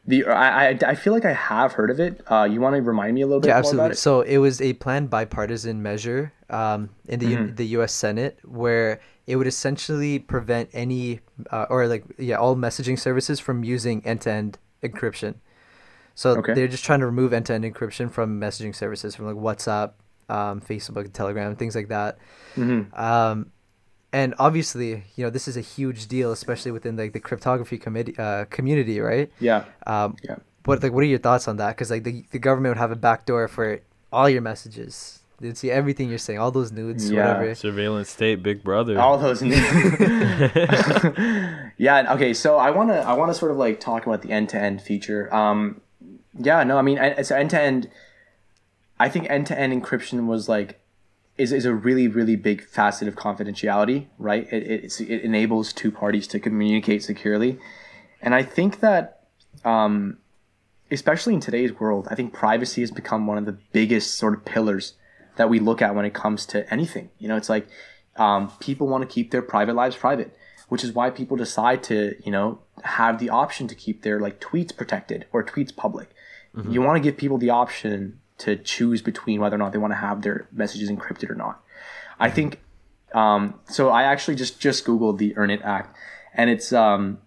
[0.08, 2.22] The I, I, I feel like I have heard of it.
[2.30, 3.86] Uh, you want to remind me a little bit Yeah, more absolutely.
[3.86, 3.98] about it?
[3.98, 7.94] So it was a planned bipartisan measure um, in the the U.S.
[7.94, 11.20] Senate where it would essentially prevent any
[11.52, 15.36] uh, or like yeah all messaging services from using end-to-end encryption.
[16.16, 16.54] So Okay.
[16.56, 19.92] they're just trying to remove end-to-end encryption from messaging services from like WhatsApp,
[20.30, 22.18] um, Facebook, Telegram, things like that.
[22.56, 22.94] Mm-hmm.
[23.00, 23.52] Um,
[24.14, 28.16] and obviously, you know, this is a huge deal, especially within like the cryptography committee
[28.18, 29.32] uh, community, right?
[29.40, 29.66] Yeah.
[29.88, 30.36] Um, Yeah.
[30.66, 31.70] What like what are your thoughts on that?
[31.76, 33.80] Because like the, the government would have a backdoor for
[34.14, 35.20] all your messages.
[35.40, 37.34] They'd see everything you're saying, all those nudes, Yeah.
[37.34, 37.56] whatever.
[37.56, 39.00] Surveillance state, Big Brother.
[39.00, 39.58] all those nudes.
[41.78, 44.32] yeah okay so i want to i want to sort of like talk about the
[44.32, 45.82] end-to-end feature um
[46.38, 47.90] yeah no i mean en- it's end-to-end
[49.00, 50.80] i think end-to-end encryption was like
[51.42, 54.48] is, is a really really big facet of confidentiality right?
[54.52, 57.60] It, it, it enables two parties to communicate securely.
[58.22, 59.24] And i think that
[59.66, 60.18] um
[60.92, 64.46] especially in today's world i think privacy has become one of the biggest sort of
[64.46, 64.94] pillars
[65.38, 67.10] that we look at when it comes to anything.
[67.18, 67.68] You know it's like
[68.18, 70.36] um, people want to keep their private lives private
[70.72, 74.40] which is why people decide to you know have the option to keep their like
[74.40, 76.10] tweets protected or tweets public.
[76.72, 79.92] You want to give people the option to choose between whether or not they want
[79.92, 81.64] to have their messages encrypted or not.
[82.20, 82.60] I think
[83.14, 85.98] um, so i actually just just googled the earn it act
[86.34, 87.20] and it's um,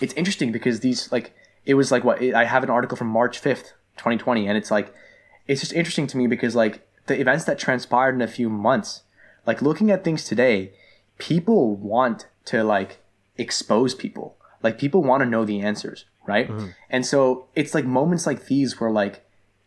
[0.00, 1.34] it's interesting because these like
[1.64, 4.92] it was like what I have an article from March 5th, 2020 and it's like
[5.46, 9.02] it's just interesting to me because like the events that transpired in a few months
[9.46, 10.72] like looking at things today
[11.18, 12.98] people want to like
[13.38, 14.36] expose people.
[14.62, 16.48] Like people want to know the answers right?
[16.90, 19.23] And so it's like moments like these where like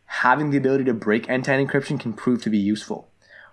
[0.07, 3.09] having the ability to break end-to-end encryption can prove to be useful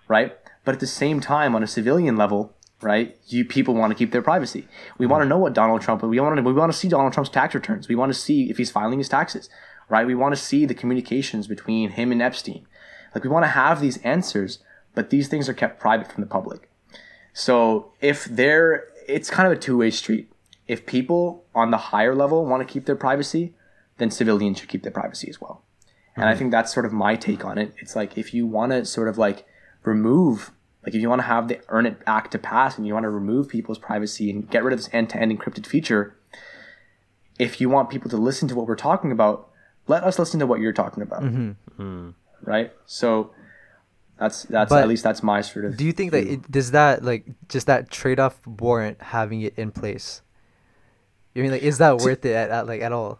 [0.07, 0.37] right?
[0.63, 4.11] But at the same time on a civilian level right you people want to keep
[4.11, 4.67] their privacy.
[4.97, 5.11] We mm-hmm.
[5.11, 7.29] want to know what donald trump we want to we want to see donald trump's
[7.29, 7.87] tax returns.
[7.87, 9.49] We want to see if he's filing his taxes
[9.87, 10.07] right?
[10.07, 12.65] We want to see the communications between him and epstein.
[13.13, 14.59] Like we want to have these answers
[14.93, 16.69] but these things are kept private from the public.
[17.33, 20.31] So if they're it's kind of a two-way street.
[20.67, 23.53] If people on the higher level want to keep their privacy
[23.97, 25.61] then civilians should keep their privacy as well
[26.15, 26.39] and I hmm.
[26.39, 27.73] think that's sort of my take on it.
[27.79, 29.45] It's like if you want to sort of like
[29.83, 30.51] remove,
[30.85, 33.03] like if you want to have the Earn It Act to pass and you want
[33.03, 36.15] to remove people's privacy and get rid of this end to end encrypted feature,
[37.37, 39.49] if you want people to listen to what we're talking about,
[39.87, 41.23] let us listen to what you're talking about.
[41.23, 41.51] Mm-hmm.
[41.75, 42.09] Hmm.
[42.43, 42.71] Right?
[42.85, 43.31] So
[44.17, 46.71] that's that's But at least that's my sort of Do you think that it, does
[46.71, 50.21] that like just that trade off warrant having it in place?
[51.33, 53.19] You mean like is that worth it at, at like at all?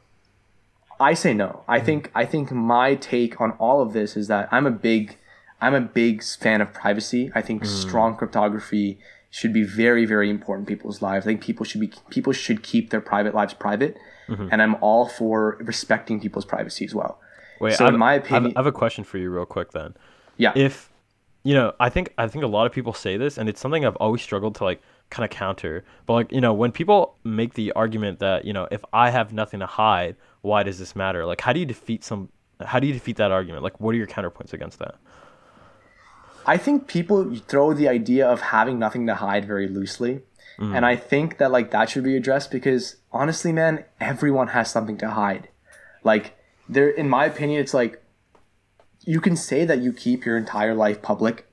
[1.00, 1.64] I say no.
[1.68, 1.86] I hmm.
[1.86, 5.18] think I think my take on all of this is that I'm a big
[5.62, 7.32] I'm a big fan of privacy.
[7.36, 7.68] I think hmm.
[7.68, 9.00] strong cryptography
[9.30, 11.26] should be very very important in people's lives.
[11.26, 13.98] I think people should be people should keep their private lives private,
[14.28, 14.48] mm-hmm.
[14.52, 17.20] and I'm all for respecting people's privacy as well.
[17.60, 19.72] Wait, so in my opinion, I have a question for you, real quick.
[19.72, 19.96] Then,
[20.38, 20.90] yeah, if
[21.44, 23.86] you know, I think I think a lot of people say this, and it's something
[23.86, 25.84] I've always struggled to like kind of counter.
[26.06, 29.34] But like you know, when people make the argument that you know, if I have
[29.34, 31.26] nothing to hide, why does this matter?
[31.26, 32.30] Like, how do you defeat some?
[32.64, 33.64] How do you defeat that argument?
[33.64, 34.96] Like, what are your counterpoints against that?
[36.46, 40.22] I think people throw the idea of having nothing to hide very loosely.
[40.58, 40.84] And mm.
[40.84, 45.10] I think that like that should be addressed because honestly, man, everyone has something to
[45.10, 45.50] hide.
[46.04, 46.38] Like
[46.70, 48.02] there in my opinion, it's like
[49.04, 51.46] you can say that you keep your entire life public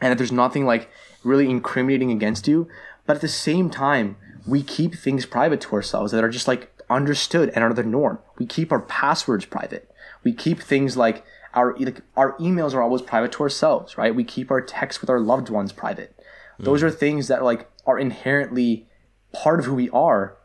[0.00, 0.90] and that there's nothing like
[1.28, 2.68] really incriminating against you,
[3.06, 6.72] but at the same time, we keep things private to ourselves that are just like
[6.90, 8.18] understood and are the norm.
[8.38, 9.90] We keep our passwords private.
[10.24, 11.24] We keep things like
[11.54, 14.14] our like our emails are always private to ourselves, right?
[14.14, 16.14] We keep our texts with our loved ones private.
[16.58, 18.86] Those are things that like are inherently
[19.32, 20.36] part of who we are,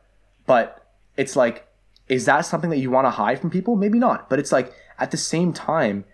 [0.46, 0.86] but
[1.18, 1.68] it's like
[2.10, 3.76] is that something that you want to hide from people?
[3.76, 6.06] Maybe not, but it's like at the same time,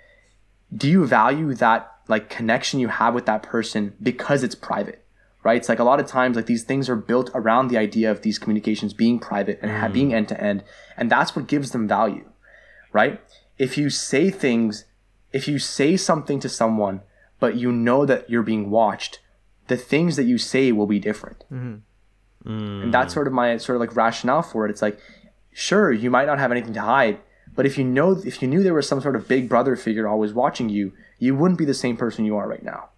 [0.76, 5.06] do you value that like connection you have with that person because it's private?
[5.42, 5.56] Right?
[5.56, 8.24] It's like a lot of times like these things are built around the idea of
[8.24, 10.66] these communications being private and ha- being end to end,
[10.98, 12.26] and that's what gives them value.
[12.92, 13.22] Right?
[13.58, 14.84] If you say things,
[15.32, 17.02] if you say something to someone
[17.40, 19.20] but you know that you're being watched,
[19.68, 21.46] the things that you say will be different.
[21.52, 21.76] mm-hmm
[22.84, 24.72] And that's sort of my sort of like rationale for it.
[24.72, 25.00] It's like,
[25.52, 27.20] sure, you might not have anything to hide,
[27.56, 30.08] but if you know, if you knew there was some sort of big brother figure
[30.08, 32.90] always watching you, you wouldn't be the same person you are right now.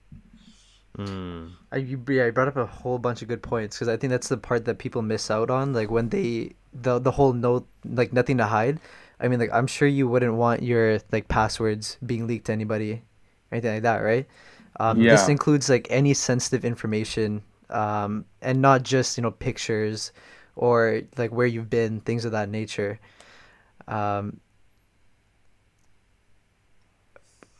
[1.72, 4.12] I, you, yeah, you brought up a whole bunch of good points because I think
[4.12, 5.74] that's the part that people miss out on.
[5.74, 8.80] Like when they the the whole no like nothing to hide.
[9.20, 13.04] I mean, like I'm sure you wouldn't want your like passwords being leaked to anybody,
[13.52, 14.28] anything like that, right?
[14.80, 20.12] Um, This includes like any sensitive information, um, and not just you know pictures
[20.56, 23.00] or like where you've been, things of that nature.
[23.88, 24.40] Um,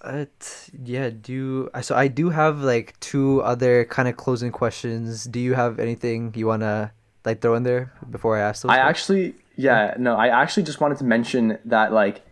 [0.04, 5.26] but yeah, do I so I do have like two other kind of closing questions.
[5.26, 6.92] Do you have anything you wanna
[7.26, 8.72] like throw in there before I ask those?
[8.72, 8.90] I questions?
[8.90, 12.26] actually, yeah, no, I actually just wanted to mention that like,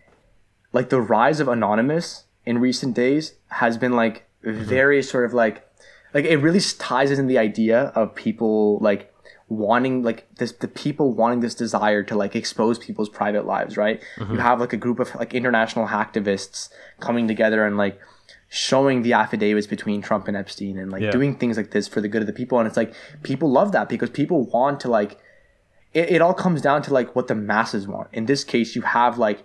[0.73, 4.63] like the rise of anonymous in recent days has been like mm-hmm.
[4.63, 5.67] very sort of like,
[6.13, 9.08] like it really ties in the idea of people like
[9.49, 13.99] wanting like this the people wanting this desire to like expose people's private lives right
[14.17, 14.37] you mm-hmm.
[14.37, 16.69] have like a group of like international hacktivists
[16.99, 17.99] coming together and like
[18.47, 21.11] showing the affidavits between Trump and Epstein and like Yeah.
[21.11, 22.93] doing things like this for the good of the people and it's like
[23.23, 25.19] people love that because people want to like
[25.93, 28.09] it, it all comes down to like what the masses want.
[28.13, 29.43] In this case, you have like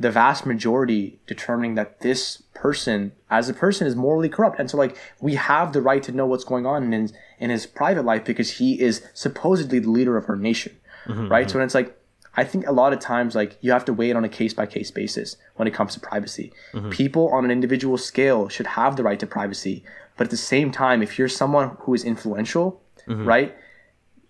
[0.00, 4.76] the vast majority determining that this person, as a person, is morally corrupt, and so
[4.76, 8.04] like we have the right to know what's going on in his, in his private
[8.04, 10.76] life because he is supposedly the leader of our nation,
[11.06, 11.46] mm-hmm, right?
[11.46, 11.58] Mm-hmm.
[11.58, 11.94] So it's like
[12.36, 14.54] I think a lot of times like you have to weigh it on a case
[14.54, 16.52] by case basis when it comes to privacy.
[16.72, 16.90] Mm-hmm.
[16.90, 19.82] People on an individual scale should have the right to privacy,
[20.16, 23.56] but at the same time, if you're someone who is influential, right?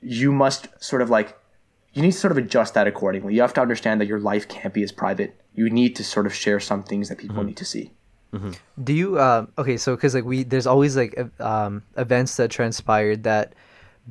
[0.01, 1.37] you must sort of like
[1.93, 3.35] you need to sort of adjust that accordingly.
[3.35, 5.35] You have to understand that your life can't be as private.
[5.59, 7.85] You need to sort of share some things that people need to see.
[8.89, 11.13] Do you um okay, so cuz like we there's always like
[11.53, 13.47] um events that transpired that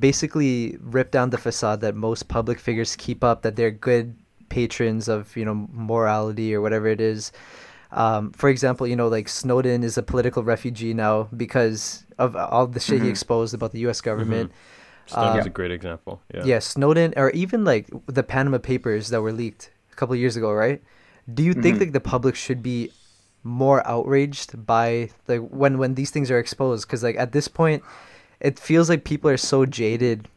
[0.08, 4.16] basically rip down the facade that most public figures keep up that they're good
[4.50, 7.32] patrons of, you know, morality or whatever it is.
[7.92, 12.68] Um, for example, you know, like Snowden is a political refugee now because of all
[12.68, 14.52] the shit he exposed about the US government.
[15.08, 15.54] Snowden's Yeah.
[15.54, 16.22] a great example.
[16.34, 16.44] Yeah.
[16.52, 20.36] Yeah, Snowden, or even like the Panama Papers that were leaked a couple of years
[20.36, 20.82] ago, right?
[21.32, 21.80] Do you think mm-hmm.
[21.80, 22.92] like the public should be
[23.44, 26.88] more outraged by like when when these things are exposed?
[26.88, 27.84] Because like at this point,
[28.40, 30.28] it feels like people are so jaded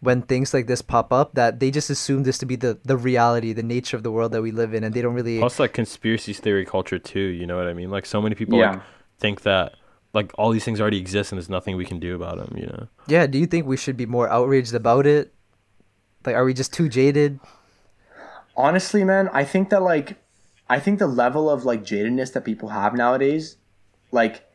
[0.00, 2.96] when things like this pop up that they just assume this to be the the
[2.96, 5.38] reality, the nature of the world that we live in, and they don't really.
[5.38, 7.20] Plus, like conspiracy theory culture too.
[7.20, 7.90] You know what I mean?
[7.90, 8.70] Like so many people Yeah.
[8.70, 8.82] like
[9.18, 9.74] think that
[10.12, 12.56] like all these things already exist and there's nothing we can do about them.
[12.56, 12.88] You know?
[13.06, 15.32] Yeah, do you think we should be more outraged about it?
[16.24, 17.38] Like, are we just too jaded?
[18.56, 20.16] Honestly, man, I think that like
[20.68, 23.56] I think the level of like jadedness that people have nowadays,
[24.12, 24.48] like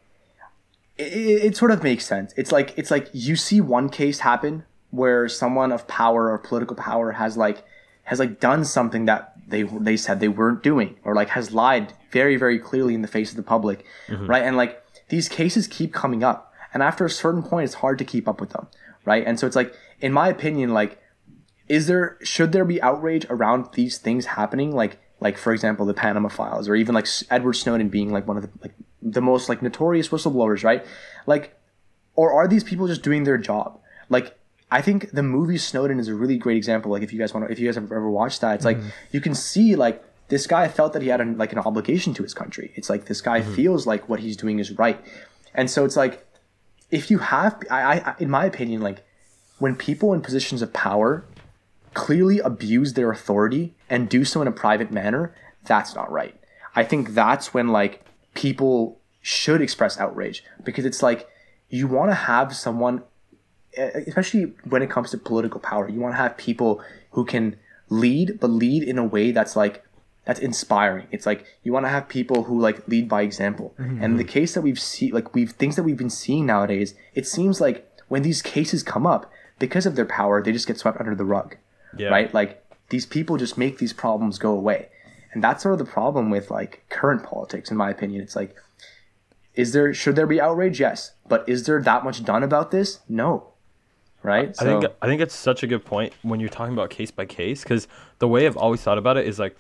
[0.98, 1.04] it,
[1.44, 2.34] it, sort of makes sense.
[2.38, 6.76] It's like it's like you see one case happen where someone of power or political
[6.76, 7.66] power has like
[8.04, 11.94] has like done something that they they said they weren't doing or like has lied
[12.12, 14.28] very very clearly in the face of the public, mm-hmm.
[14.28, 14.44] right?
[14.44, 18.06] And like these cases keep coming up, and after a certain point, it's hard to
[18.06, 18.68] keep up with them,
[19.04, 19.24] right?
[19.26, 20.98] And so it's like, in my opinion, like
[21.68, 25.94] is there should there be outrage around these things happening like like for example the
[25.94, 29.50] Panama Files or even like Edward Snowden being like one of the like the most
[29.50, 30.86] like notorious whistleblowers, right?
[31.26, 31.58] Like
[32.16, 33.80] or are these people just doing their job?
[34.10, 34.38] Like
[34.72, 36.92] I think the movie Snowden is a really great example.
[36.92, 38.84] Like if you guys want to, if you guys have ever watched that, it's mm-hmm.
[38.84, 42.24] like you can see like this guy felt that he had like an obligation to
[42.24, 42.72] his country.
[42.76, 43.54] It's like this guy mm-hmm.
[43.54, 45.00] feels like what he's doing is right,
[45.54, 46.26] and so it's like
[46.92, 49.06] if you have, I, I, in my opinion, like
[49.60, 51.26] when people in positions of power
[51.96, 56.36] clearly abuse their authority and do so in a private manner, that's not right.
[56.76, 58.06] I think that's when like
[58.36, 61.28] people should express outrage because it's like
[61.70, 63.02] you want to have someone
[63.76, 66.82] especially when it comes to political power you want to have people
[67.12, 67.56] who can
[67.90, 69.84] lead but lead in a way that's like
[70.26, 74.04] that's inspiring it's like you want to have people who like lead by example mm-hmm.
[74.04, 77.26] and the case that we've seen like we've things that we've been seeing nowadays it
[77.26, 81.00] seems like when these cases come up because of their power they just get swept
[81.00, 81.58] under the rug
[81.98, 82.10] yeah.
[82.10, 82.34] right?
[82.34, 84.90] Like these people just make these problems go away.
[85.32, 88.22] And that's sort of the problem with like current politics in my opinion.
[88.22, 88.56] It's like
[89.54, 90.80] is there should there be outrage?
[90.80, 91.14] Yes.
[91.28, 93.00] But is there that much done about this?
[93.08, 93.52] No.
[94.22, 94.50] Right?
[94.50, 97.12] I so, think i think it's such a good point when you're talking about case
[97.12, 99.56] by case because the way i've always thought about it is like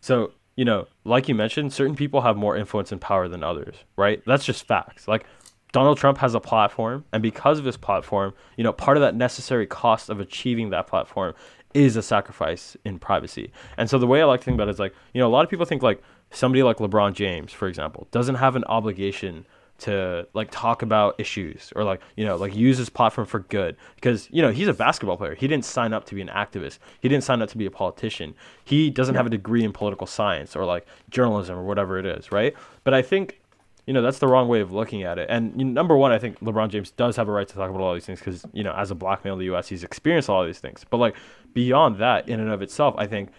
[0.00, 3.76] so you know like you mentioned certain people have more influence and power than others
[3.96, 4.22] right?
[4.24, 5.06] That's just facts.
[5.06, 5.26] Like
[5.72, 9.14] Donald Trump has a platform, and because of his platform, you know, part of that
[9.14, 11.34] necessary cost of achieving that platform
[11.74, 13.52] is a sacrifice in privacy.
[13.76, 15.30] And so the way I like to think about it is like, you know, a
[15.30, 19.46] lot of people think like somebody like LeBron James, for example, doesn't have an obligation
[19.78, 23.76] to like talk about issues or like you know like use his platform for good.
[23.94, 25.34] Because you know he's a basketball player.
[25.34, 26.78] He didn't sign up to be an activist.
[27.00, 28.34] He didn't sign up to be a politician.
[28.64, 29.20] He doesn't yeah.
[29.20, 32.54] have a degree in political science or like journalism or whatever it is right?
[32.84, 33.40] But i think
[33.88, 35.30] you know that's the wrong way of looking at it.
[35.30, 37.70] And you know, number one, I think LeBron James does have a right to talk
[37.70, 39.82] about all these things because you know as a black male in the U.S., he's
[39.82, 40.84] experienced all these things.
[40.90, 41.16] But like
[41.54, 43.30] beyond that, in and of itself, I think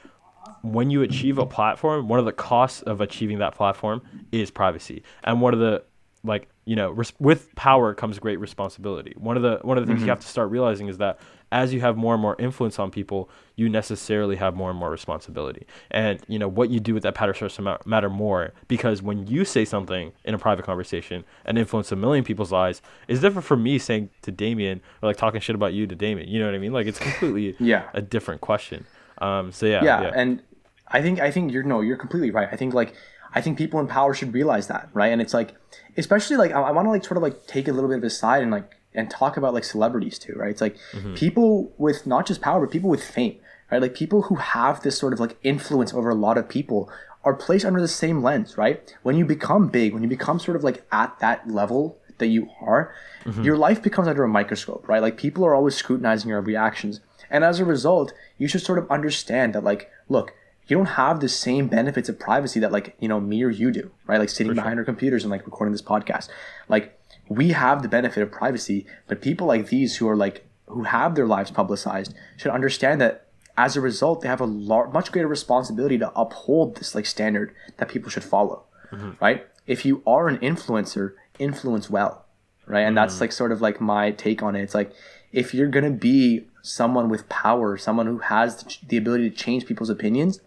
[0.63, 4.01] when you achieve a platform, one of the costs of achieving that platform
[4.31, 5.83] is privacy, and one of the
[6.23, 9.15] like you know res- with power comes great responsibility.
[9.17, 10.05] One of the one of the things mm-hmm.
[10.05, 11.19] you have to start realizing is that
[11.51, 14.91] as you have more and more influence on people, you necessarily have more and more
[14.91, 15.65] responsibility.
[15.89, 19.25] And you know what you do with that power starts to matter more because when
[19.25, 23.47] you say something in a private conversation and influence a million people's lives, is different
[23.47, 26.29] from me saying to Damien or like talking shit about you to Damien.
[26.29, 26.71] You know what I mean?
[26.71, 28.85] Like it's completely yeah a different question.
[29.17, 30.43] Um, so yeah, yeah, yeah, and
[30.87, 32.47] I think I think you're no, you're completely right.
[32.51, 32.93] I think like
[33.33, 35.11] I think people in power should realize that, right?
[35.11, 35.55] And it's like,
[35.97, 38.03] especially like I, I want to like sort of like take a little bit of
[38.03, 40.49] a side and like and talk about like celebrities too, right?
[40.49, 41.13] It's like mm-hmm.
[41.13, 43.37] people with not just power, but people with fame,
[43.71, 43.81] right?
[43.81, 46.91] Like people who have this sort of like influence over a lot of people
[47.23, 48.95] are placed under the same lens, right?
[49.03, 52.49] When you become big, when you become sort of like at that level that you
[52.61, 52.93] are,
[53.25, 53.43] mm-hmm.
[53.43, 55.01] your life becomes under a microscope, right?
[55.01, 57.01] Like people are always scrutinizing your reactions.
[57.29, 60.33] And as a result, you should sort of understand that like, look,
[60.69, 63.71] you don't have the same benefits of privacy that like, you know, me or you
[63.71, 64.19] do, right?
[64.19, 66.29] Like sitting behind our computers and like recording this podcast.
[66.67, 70.83] Like we have the benefit of privacy, but people like these who are like who
[70.83, 73.27] have their lives publicized should understand that
[73.57, 77.53] as a result they have a lar- much greater responsibility to uphold this like standard
[77.77, 79.11] that people should follow, mm-hmm.
[79.19, 79.47] right?
[79.65, 82.25] If you are an influencer, influence well,
[82.67, 82.81] right?
[82.81, 82.95] And mm-hmm.
[82.95, 84.61] that's like sort of like my take on it.
[84.61, 84.91] It's like
[85.31, 89.89] if you're gonna be someone with power, someone who has the ability to change people's
[89.89, 90.39] opinions,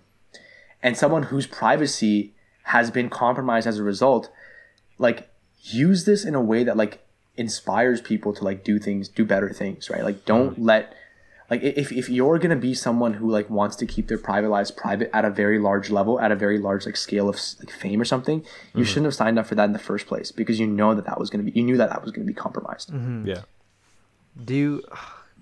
[0.82, 2.34] and someone whose privacy
[2.64, 4.30] has been compromised as a result,
[4.98, 5.30] like
[5.62, 7.06] use this in a way that like
[7.36, 10.04] inspires people to like do things, do better things, right?
[10.04, 10.64] Like don't mm-hmm.
[10.64, 10.94] let
[11.52, 14.70] like if, if you're gonna be someone who like wants to keep their private lives
[14.70, 18.00] private at a very large level at a very large like scale of like fame
[18.00, 18.82] or something you mm-hmm.
[18.84, 21.20] shouldn't have signed up for that in the first place because you know that that
[21.20, 23.26] was gonna be you knew that that was gonna be compromised mm-hmm.
[23.26, 23.42] yeah
[24.42, 24.82] do you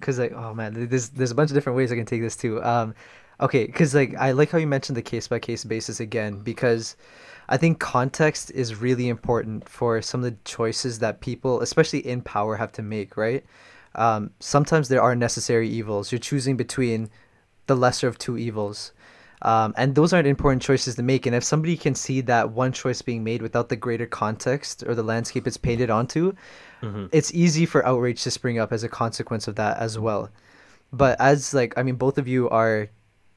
[0.01, 2.37] because like oh man there's there's a bunch of different ways i can take this
[2.37, 2.93] too um
[3.41, 6.97] okay because like i like how you mentioned the case by case basis again because
[7.51, 12.23] I think context is really important for some of the choices that people, especially in
[12.23, 13.45] power, have to make, right?
[13.97, 16.12] Um, sometimes there are necessary evils.
[16.12, 17.11] You're choosing between
[17.67, 18.93] the lesser of two evils.
[19.43, 21.27] Um, and those aren't important choices to make.
[21.27, 24.95] And if somebody can see that one choice being made without the greater context or
[24.95, 26.35] the landscape it's painted onto,
[26.83, 27.07] mm-hmm.
[27.11, 30.31] it's easy for outrage to spring up as a consequence of that as well.
[30.93, 32.89] But as like, I mean, both of you are,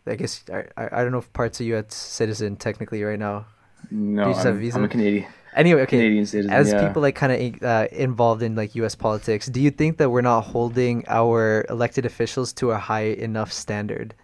[0.05, 3.45] I guess, I, I don't know if Parth's of you at Citizen technically right now.
[3.91, 5.25] No, I'm, I'm, a Canadian.
[5.55, 5.97] Anyway, okay.
[5.97, 6.87] Canadian citizen, As yeah.
[6.87, 8.95] people like kind of uh, involved in like U.S.
[8.95, 13.51] politics, do you think that we're not holding our elected officials to a high enough
[13.51, 14.15] standard?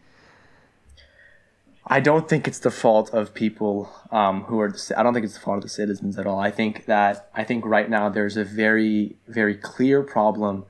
[1.91, 4.71] I don't think it's the fault of people um, who are.
[4.71, 6.39] The, I don't think it's the fault of the citizens at all.
[6.39, 10.65] I think that I think right now there's a very very clear problem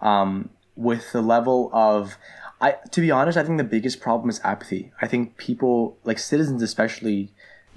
[0.00, 2.16] um, with the level of
[2.64, 4.90] I to be honest, I think the biggest problem is apathy.
[5.02, 7.30] I think people, like citizens especially,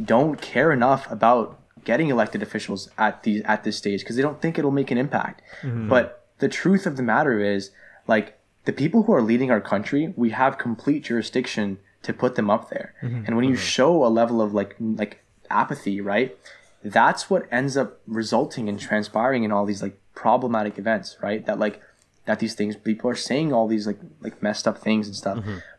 [0.03, 4.41] don't care enough about getting elected officials at these at this stage because they don't
[4.41, 5.41] think it'll make an impact.
[5.61, 5.89] Mm-hmm.
[5.89, 7.71] But the truth of the matter is,
[8.07, 12.49] like the people who are leading our country, we have complete jurisdiction to put them
[12.49, 12.93] up there.
[13.03, 13.23] Mm-hmm.
[13.25, 16.37] And when you show a level of like like apathy, right?
[16.81, 21.45] That's what ends up resulting and transpiring in all these like problematic events, right?
[21.45, 21.81] That like
[22.27, 25.37] that these things people are saying all these like like messed up things and stuff.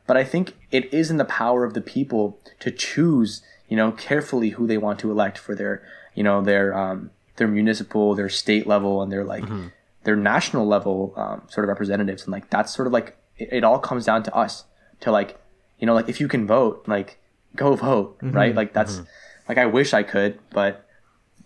[0.08, 2.24] But I think it is in the power of the people
[2.60, 5.82] to choose, you know, carefully who they want to elect for their,
[6.14, 9.44] you know, their um their municipal, their state level and their like
[10.04, 12.22] their national level um, sort of representatives.
[12.24, 14.64] And like that's sort of like it, it all comes down to us
[15.00, 15.38] to like
[15.78, 17.18] you know like if you can vote like
[17.54, 18.54] go vote right?
[18.54, 19.02] Like that's
[19.48, 20.84] like i wish i could but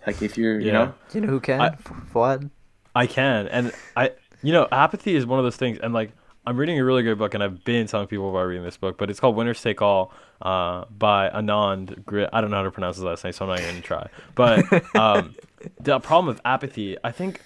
[0.07, 0.95] like if you're you know?
[1.15, 1.61] You know who can?
[1.61, 1.77] I-
[2.13, 2.51] Fuad?
[2.95, 4.11] I can, and I,
[4.43, 6.13] you know, apathy is one of those things, and like
[6.45, 8.99] I'm reading a really good book, and I've been telling people about reading this book,
[8.99, 12.29] but it's called Winners Take All, uh, by Anand Grit.
[12.33, 14.09] I don't know how to pronounce his last name, so I'm not even gonna try.
[14.35, 15.37] But um,
[15.81, 17.41] the problem with apathy, I think,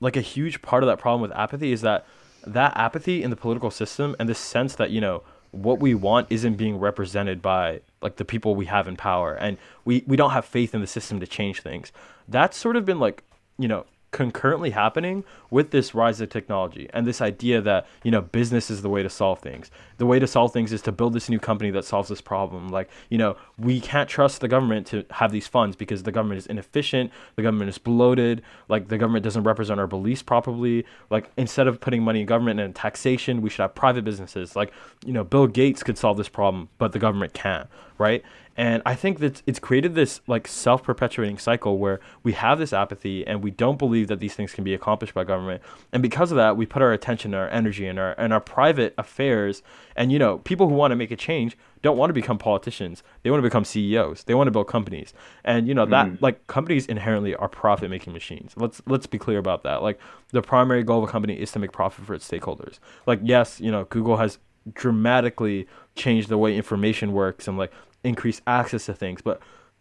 [0.00, 2.06] like a huge part of that problem with apathy is that
[2.46, 5.22] that apathy in the political system and the sense that you know
[5.52, 9.58] what we want isn't being represented by like the people we have in power and
[9.84, 11.92] we we don't have faith in the system to change things
[12.26, 13.22] that's sort of been like
[13.58, 18.20] you know concurrently happening with this rise of technology and this idea that you know
[18.20, 19.70] business is the way to solve things.
[19.96, 22.68] The way to solve things is to build this new company that solves this problem.
[22.68, 26.38] Like you know we can't trust the government to have these funds because the government
[26.38, 30.84] is inefficient the government is bloated like the government doesn't represent our beliefs properly.
[31.10, 34.54] Like instead of putting money in government and in taxation we should have private businesses.
[34.54, 34.72] Like
[35.04, 37.68] you know bill gates could solve this problem but the government can't
[37.98, 38.22] right
[38.56, 43.26] and I think that it's created this like self-perpetuating cycle where we have this apathy
[43.26, 45.62] and we don't believe that these things can be accomplished by government.
[45.92, 48.40] And because of that, we put our attention, and our energy, and our and our
[48.40, 49.62] private affairs.
[49.96, 53.02] And you know, people who want to make a change don't want to become politicians.
[53.22, 54.24] They want to become CEOs.
[54.24, 55.14] They want to build companies.
[55.44, 56.18] And you know that mm.
[56.20, 58.52] like companies inherently are profit-making machines.
[58.56, 59.82] Let's let's be clear about that.
[59.82, 59.98] Like
[60.30, 62.78] the primary goal of a company is to make profit for its stakeholders.
[63.06, 64.38] Like yes, you know, Google has
[64.74, 65.66] dramatically
[65.96, 67.72] changed the way information works and like
[68.04, 69.40] increase access to things but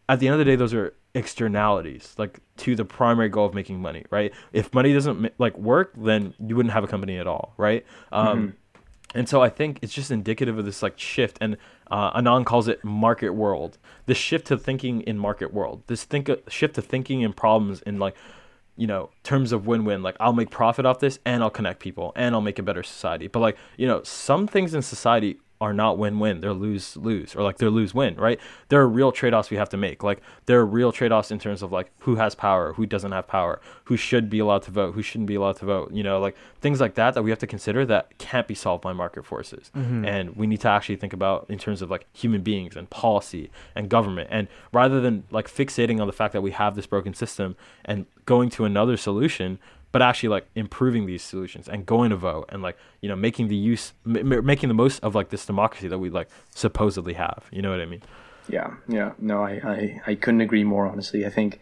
[0.10, 3.53] at the end of the day those are externalities like to the primary goal of
[3.53, 4.34] making money right?
[4.53, 7.85] If money doesn't like work then you wouldn't have a company at all right?
[8.11, 8.56] Um
[9.14, 11.57] and so i think it's just indicative of this like shift and
[11.89, 13.77] uh, Anand calls it market world.
[14.06, 17.99] This shift to thinking in market world this think shift to thinking in problems in
[17.99, 18.15] like
[18.77, 22.14] you know terms of win-win like i'll make profit off this and i'll connect people
[22.15, 23.27] and i'll make a better society.
[23.27, 26.41] But like you know some things in society are not win-win.
[26.41, 28.39] They're lose-lose or like they're lose-win right?
[28.67, 30.03] There are real trade-offs we have to make.
[30.03, 33.27] Like there are real trade-offs in terms of like who has power who doesn't have
[33.27, 36.19] power who should be allowed to vote who shouldn't be allowed to vote you know
[36.19, 39.25] like things like that that we have to consider that can't be solved by market
[39.25, 39.71] forces.
[39.75, 40.05] Mm-hmm.
[40.05, 43.51] And we need to actually think about in terms of like human beings and policy
[43.75, 44.29] and government.
[44.31, 47.55] And rather than like fixating on the fact that we have this broken system
[47.85, 49.59] and going to another solution
[49.91, 53.47] but actually like improving these solutions and going to vote and like you know making
[53.47, 57.45] the use m- making the most of like this democracy that we like supposedly have.
[57.51, 58.01] You know what i mean?
[58.47, 59.13] Yeah yeah.
[59.19, 61.26] No I, I i couldn't agree more honestly.
[61.26, 61.59] I think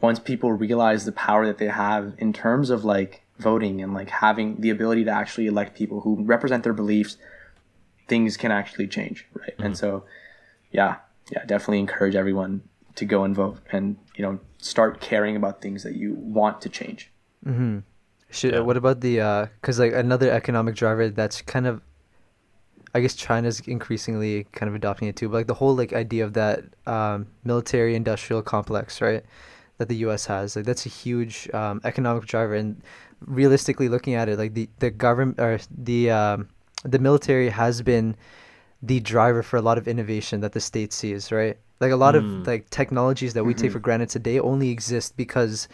[0.00, 4.10] once people realize the power that they have in terms of like voting and like
[4.10, 7.16] having the ability to actually elect people who represent their beliefs
[8.08, 9.54] things can actually change right?
[9.58, 9.74] And mm-hmm.
[9.74, 10.04] so
[10.72, 10.96] yeah
[11.30, 12.62] yeah definitely encourage everyone
[12.96, 16.68] to go and vote and you know start caring about things that you want to
[16.68, 17.12] change
[18.30, 18.60] Should, Yeah.
[18.60, 21.80] What about the because like another economic driver that's kind of,
[22.94, 25.28] I guess China's increasingly kind of adopting it too.
[25.28, 29.24] But like the whole like idea of that um, military industrial complex, right?
[29.78, 30.26] That the U.S.
[30.26, 32.54] has, like that's a huge um, economic driver.
[32.54, 32.82] And
[33.24, 36.48] realistically looking at it, like the the government or the um,
[36.84, 38.16] the military has been
[38.82, 41.56] the driver for a lot of innovation that the state sees, right?
[41.80, 42.40] Like a lot Mm.
[42.40, 43.74] of like technologies that we take Mhm.
[43.74, 45.68] for granted today only exist because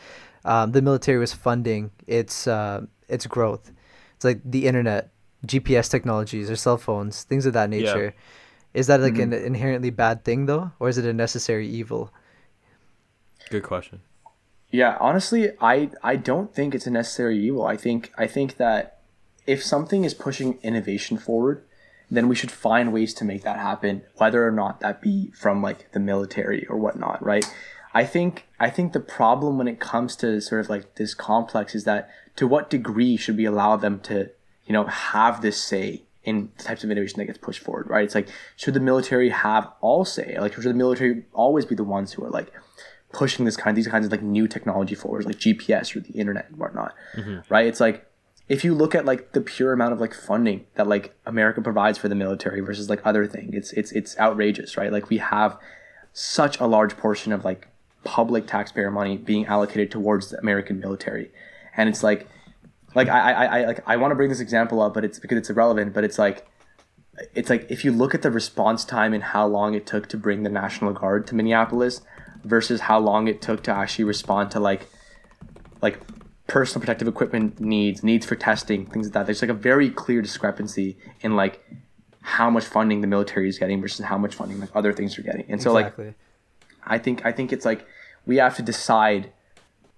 [0.44, 3.72] um, the military was funding its uh, its growth.
[4.16, 5.10] It's like the internet,
[5.46, 7.78] GPS technologies, or cell phones, things of that Yeah.
[7.78, 8.14] nature.
[8.74, 9.22] Is that like Mhm.
[9.22, 12.10] an inherently bad thing though, or is it a necessary evil?
[13.50, 14.00] good question
[14.70, 17.64] Yeah, honestly, I I don't think it's a necessary evil.
[17.64, 18.98] I think I think that
[19.46, 21.62] if something is pushing innovation forward,
[22.10, 25.62] then we should find ways to make that happen, whether or not that be from
[25.62, 27.46] like the military or whatnot, right?
[27.94, 31.74] I think I think the problem when it comes to sort of like this complex
[31.74, 34.30] is that to what degree should we allow them to,
[34.66, 38.04] you know, have this say in the types of innovation that gets pushed forward, right?
[38.04, 40.36] It's like should the military have all say?
[40.38, 42.52] Like should the military always be the ones who are like
[43.12, 46.48] pushing this kind these kinds of like new technology forward, like GPS or the internet
[46.48, 47.40] and whatnot, mm-hmm.
[47.48, 47.66] right?
[47.66, 48.10] It's like
[48.48, 51.96] if you look at like the pure amount of like funding that like America provides
[51.96, 54.90] for the military versus like other thing, it's it's it's outrageous, right?
[54.90, 55.56] Like we have
[56.12, 57.68] such a large portion of like
[58.04, 61.30] public taxpayer money being allocated towards the American military,
[61.76, 62.28] and it's like,
[62.94, 65.38] like I I, I like I want to bring this example up, but it's because
[65.38, 65.92] it's irrelevant.
[65.94, 66.46] But it's like,
[67.34, 70.16] it's like if you look at the response time and how long it took to
[70.16, 72.02] bring the National Guard to Minneapolis
[72.44, 74.86] versus how long it took to actually respond to like,
[75.80, 75.98] like
[76.46, 79.26] personal protective equipment needs, needs for testing, things like that.
[79.26, 81.64] There's like a very clear discrepancy in like
[82.20, 85.22] how much funding the military is getting versus how much funding like other things are
[85.22, 85.46] getting.
[85.48, 85.94] And so like
[86.86, 87.86] I think I think it's like
[88.26, 89.32] we have to decide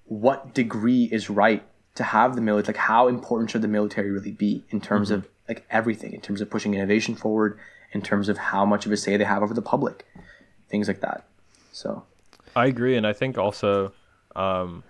[0.06, 1.62] what degree is right
[1.94, 5.20] to have the military like how important should the military really be in terms mm-hmm.
[5.20, 7.58] of like everything in terms of pushing innovation forward
[7.92, 10.06] in terms of how much of a say they have over the public
[10.68, 11.24] things like that.
[11.72, 12.04] So.
[12.54, 13.92] I agree and i think also
[14.34, 14.82] um,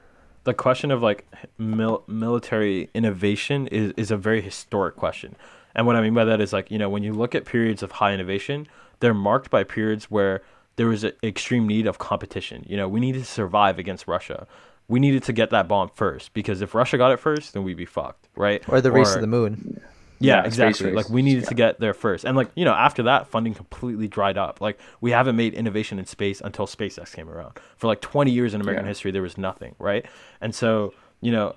[0.44, 1.27] the question of like
[1.59, 5.35] mil- military innovation is, is a very historic question.
[5.74, 7.82] And what i mean by that is like you know when you look at periods
[7.82, 8.68] of high innovation
[9.01, 10.43] they're marked by periods where
[10.76, 12.64] there was an extreme need of competition.
[12.68, 14.46] You know, we needed to survive against Russia.
[14.88, 17.76] We needed to get that bomb first because if Russia got it first, then we'd
[17.76, 18.62] be fucked, right?
[18.68, 19.80] Or the race or, to the moon.
[20.20, 20.92] Yeah, yeah exactly.
[20.92, 21.48] Like we needed yeah.
[21.48, 24.60] to get there first, and like you know, after that, funding completely dried up.
[24.60, 27.58] Like we haven't made innovation in space until SpaceX came around.
[27.76, 28.90] For like 20 years in American yeah.
[28.90, 30.06] history, there was nothing, right?
[30.40, 31.56] And so you know,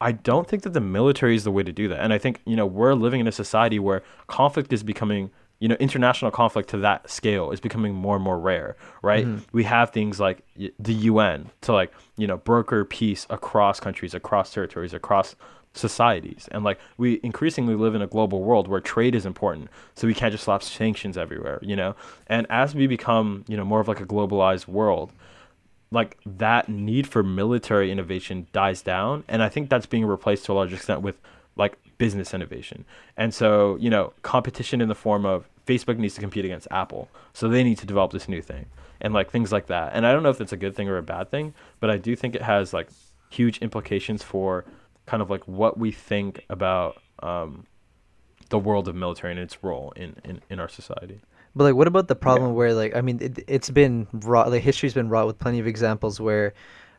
[0.00, 2.00] I don't think that the military is the way to do that.
[2.00, 5.68] And I think you know we're living in a society where conflict is becoming you
[5.68, 9.26] know international conflict to that scale is becoming more and more rare right?
[9.26, 9.44] Mm-hmm.
[9.52, 10.42] we have things like
[10.78, 15.36] the UN to like you know broker peace across countries across territories across
[15.76, 16.48] societies.
[16.52, 20.14] And like we increasingly live in a global world where trade is important so we
[20.14, 21.96] can't just slap sanctions everywhere you know?
[22.28, 25.12] And as we become you know more of like a globalized world
[25.90, 30.52] like that need for military innovation dies down and i think that's being replaced to
[30.52, 31.16] a large extent with
[31.98, 32.84] business innovation
[33.16, 37.08] and so you know competition in the form of Facebook needs to compete against Apple,
[37.32, 38.66] so they need to develop this new thing
[39.00, 39.92] and like things like that.
[39.94, 41.96] And I don't know if it's a good thing or a bad thing, but I
[41.96, 42.88] do think it has like
[43.30, 44.64] huge implications for
[45.06, 47.66] kind of like what we think about um,
[48.50, 51.20] the world of military and its role in, in, in our society.
[51.56, 52.56] But like, what about the problem yeah.
[52.56, 54.50] where like I mean, it, it's been wrought.
[54.50, 56.52] Like history's been wrought with plenty of examples where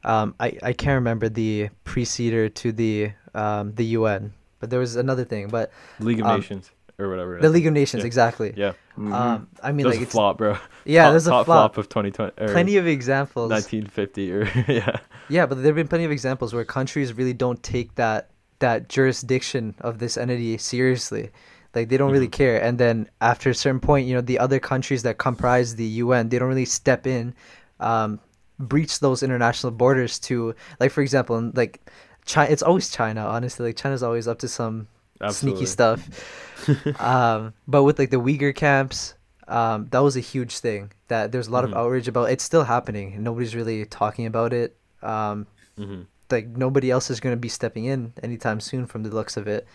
[0.03, 4.95] um, I I can't remember the preceder to the um, the UN, but there was
[4.95, 5.47] another thing.
[5.47, 7.39] But League of um, Nations or whatever.
[7.39, 8.07] The League of Nations, yeah.
[8.07, 8.53] exactly.
[8.55, 8.73] Yeah.
[8.97, 9.13] Mm-hmm.
[9.13, 10.57] Um, I mean, there's like a flop, bro.
[10.85, 11.73] Yeah, top, there's a top flop.
[11.73, 12.53] flop of 2020.
[12.53, 13.49] Plenty of examples.
[13.49, 14.97] 1950 or yeah.
[15.29, 18.29] Yeah, but there've been plenty of examples where countries really don't take that
[18.59, 21.31] that jurisdiction of this entity seriously.
[21.73, 22.13] Like they don't mm-hmm.
[22.13, 25.75] really care, and then after a certain point, you know, the other countries that comprise
[25.75, 27.35] the UN, they don't really step in,
[27.81, 28.21] um,
[28.59, 31.81] breach those international borders to, like for example, like
[32.25, 32.51] China.
[32.51, 33.67] It's always China, honestly.
[33.67, 34.87] Like China's always up to some
[35.21, 35.59] Absolutely.
[35.59, 36.99] sneaky stuff.
[36.99, 39.13] um, but with like the Uyghur camps,
[39.47, 41.73] um, that was a huge thing that there's a lot mm-hmm.
[41.73, 42.31] of outrage about.
[42.31, 44.75] It's still happening, and nobody's really talking about it.
[45.01, 45.47] Um,
[45.77, 46.01] mm-hmm.
[46.31, 49.47] Like nobody else is going to be stepping in anytime soon, from the looks of
[49.47, 49.67] it.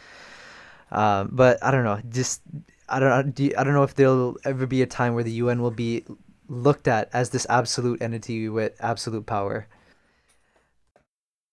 [0.90, 2.00] Um, but I don't know.
[2.08, 2.42] Just
[2.88, 5.70] I don't I don't know if there'll ever be a time where the UN will
[5.70, 6.04] be
[6.48, 9.68] looked at as this absolute entity with absolute power.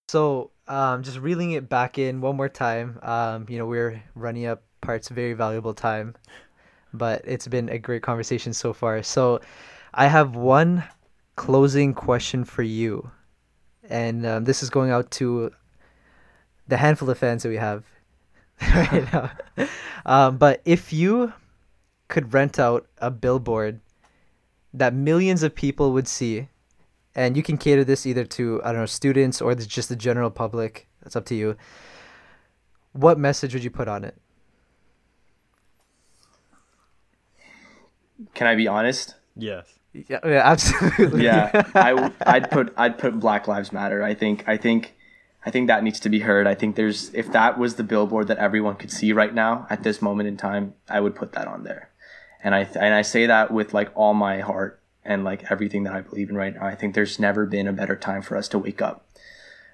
[0.09, 2.97] So um, just reeling it back in one more time.
[3.01, 6.15] Um, you know, we're running up Parth's very valuable time,
[6.93, 9.03] but it's been a great conversation so far.
[9.03, 9.41] So,
[9.93, 10.85] I have one
[11.35, 13.11] closing question for you,
[13.89, 15.51] and um, this is going out to
[16.69, 17.83] the handful of fans that we have
[18.61, 19.31] right now.
[20.05, 21.33] Um, but if you
[22.07, 23.81] could rent out a billboard
[24.73, 26.47] that millions of people would see
[27.17, 30.29] and you can cater this either to I don't know students or just the general
[30.29, 30.87] public.
[31.01, 31.57] That's up to you.
[32.93, 34.15] What message would you put on it?
[38.35, 39.15] Can I be honest?
[39.35, 39.73] Yes.
[39.93, 41.23] Yeah, yeah absolutely.
[41.23, 44.03] yeah, I I'd put I'd put Black Lives Matter.
[44.03, 44.95] I think I think
[45.43, 46.45] I think that needs to be heard.
[46.45, 49.81] I think there's if that was the billboard that everyone could see right now at
[49.81, 51.89] this moment in time, I would put that on there.
[52.43, 55.93] And I and I say that with like all my heart and like everything that
[55.93, 56.65] I believe in right now.
[56.65, 59.05] I think there's never been a better time for us to wake up.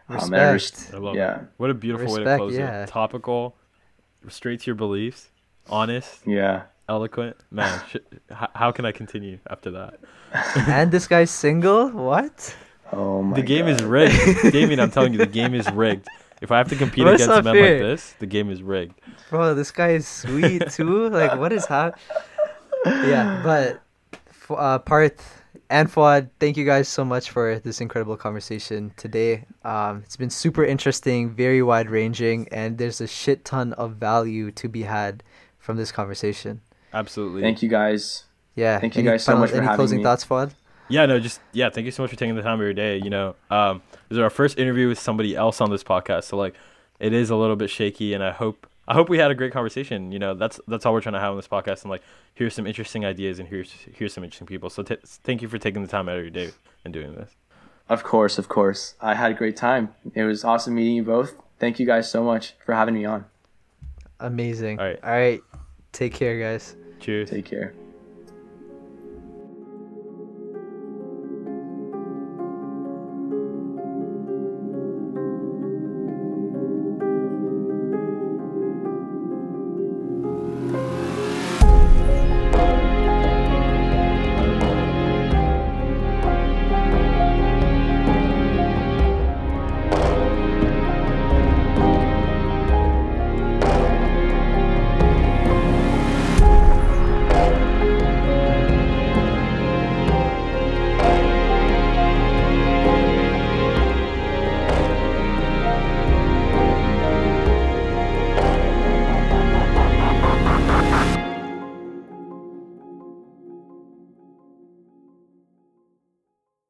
[0.07, 0.93] Um, Respect.
[0.93, 1.41] Um, I love yeah.
[1.41, 1.47] It.
[1.57, 2.83] What a beautiful Respect, way to close yeah.
[2.83, 2.89] it.
[2.89, 3.55] Topical,
[4.29, 5.29] straight to your beliefs,
[5.69, 6.25] honest.
[6.25, 6.63] Yeah.
[6.87, 7.37] Eloquent.
[7.49, 7.97] Man, sh-
[8.29, 9.99] how can I continue after that?
[10.67, 11.89] and this guy's single?
[11.89, 12.55] What?
[12.91, 13.75] Oh my The game God.
[13.75, 14.51] is rigged.
[14.51, 16.07] Damien, I'm telling you, the game is rigged.
[16.41, 17.73] If I have to compete What's against men fair?
[17.73, 18.99] like this, the game is rigged.
[19.29, 21.09] Bro, this guy is sweet too.
[21.09, 22.03] like, what is happening?
[22.85, 23.81] yeah, but
[24.51, 29.45] uh, Parth, and Fuad, thank you guys so much for this incredible conversation today.
[29.63, 34.51] Um, it's been super interesting, very wide ranging, and there's a shit ton of value
[34.51, 35.23] to be had
[35.59, 36.61] from this conversation.
[36.93, 37.41] Absolutely.
[37.41, 38.25] Thank you guys.
[38.55, 38.79] Yeah.
[38.79, 40.03] Thank you any guys so final- much for Any having closing me.
[40.03, 40.53] thoughts, Fuad?
[40.89, 42.97] Yeah, no, just yeah, thank you so much for taking the time of your day.
[42.97, 46.37] You know, um, this is our first interview with somebody else on this podcast, so
[46.37, 46.53] like,
[46.99, 49.53] it is a little bit shaky, and I hope I hope we had a great
[49.53, 50.11] conversation.
[50.11, 52.03] You know, that's that's all we're trying to have on this podcast, and like,
[52.33, 54.69] here's some interesting ideas, and here's here's some interesting people.
[54.69, 56.51] So t- thank you for taking the time out of your day
[56.83, 57.31] and doing this.
[57.89, 58.95] Of course, of course.
[59.01, 59.93] I had a great time.
[60.13, 61.33] It was awesome meeting you both.
[61.59, 63.25] Thank you guys so much for having me on.
[64.19, 64.79] Amazing.
[64.79, 64.99] All right.
[65.03, 65.41] All right.
[65.91, 66.75] Take care, guys.
[66.99, 67.29] Cheers.
[67.29, 67.73] Take care.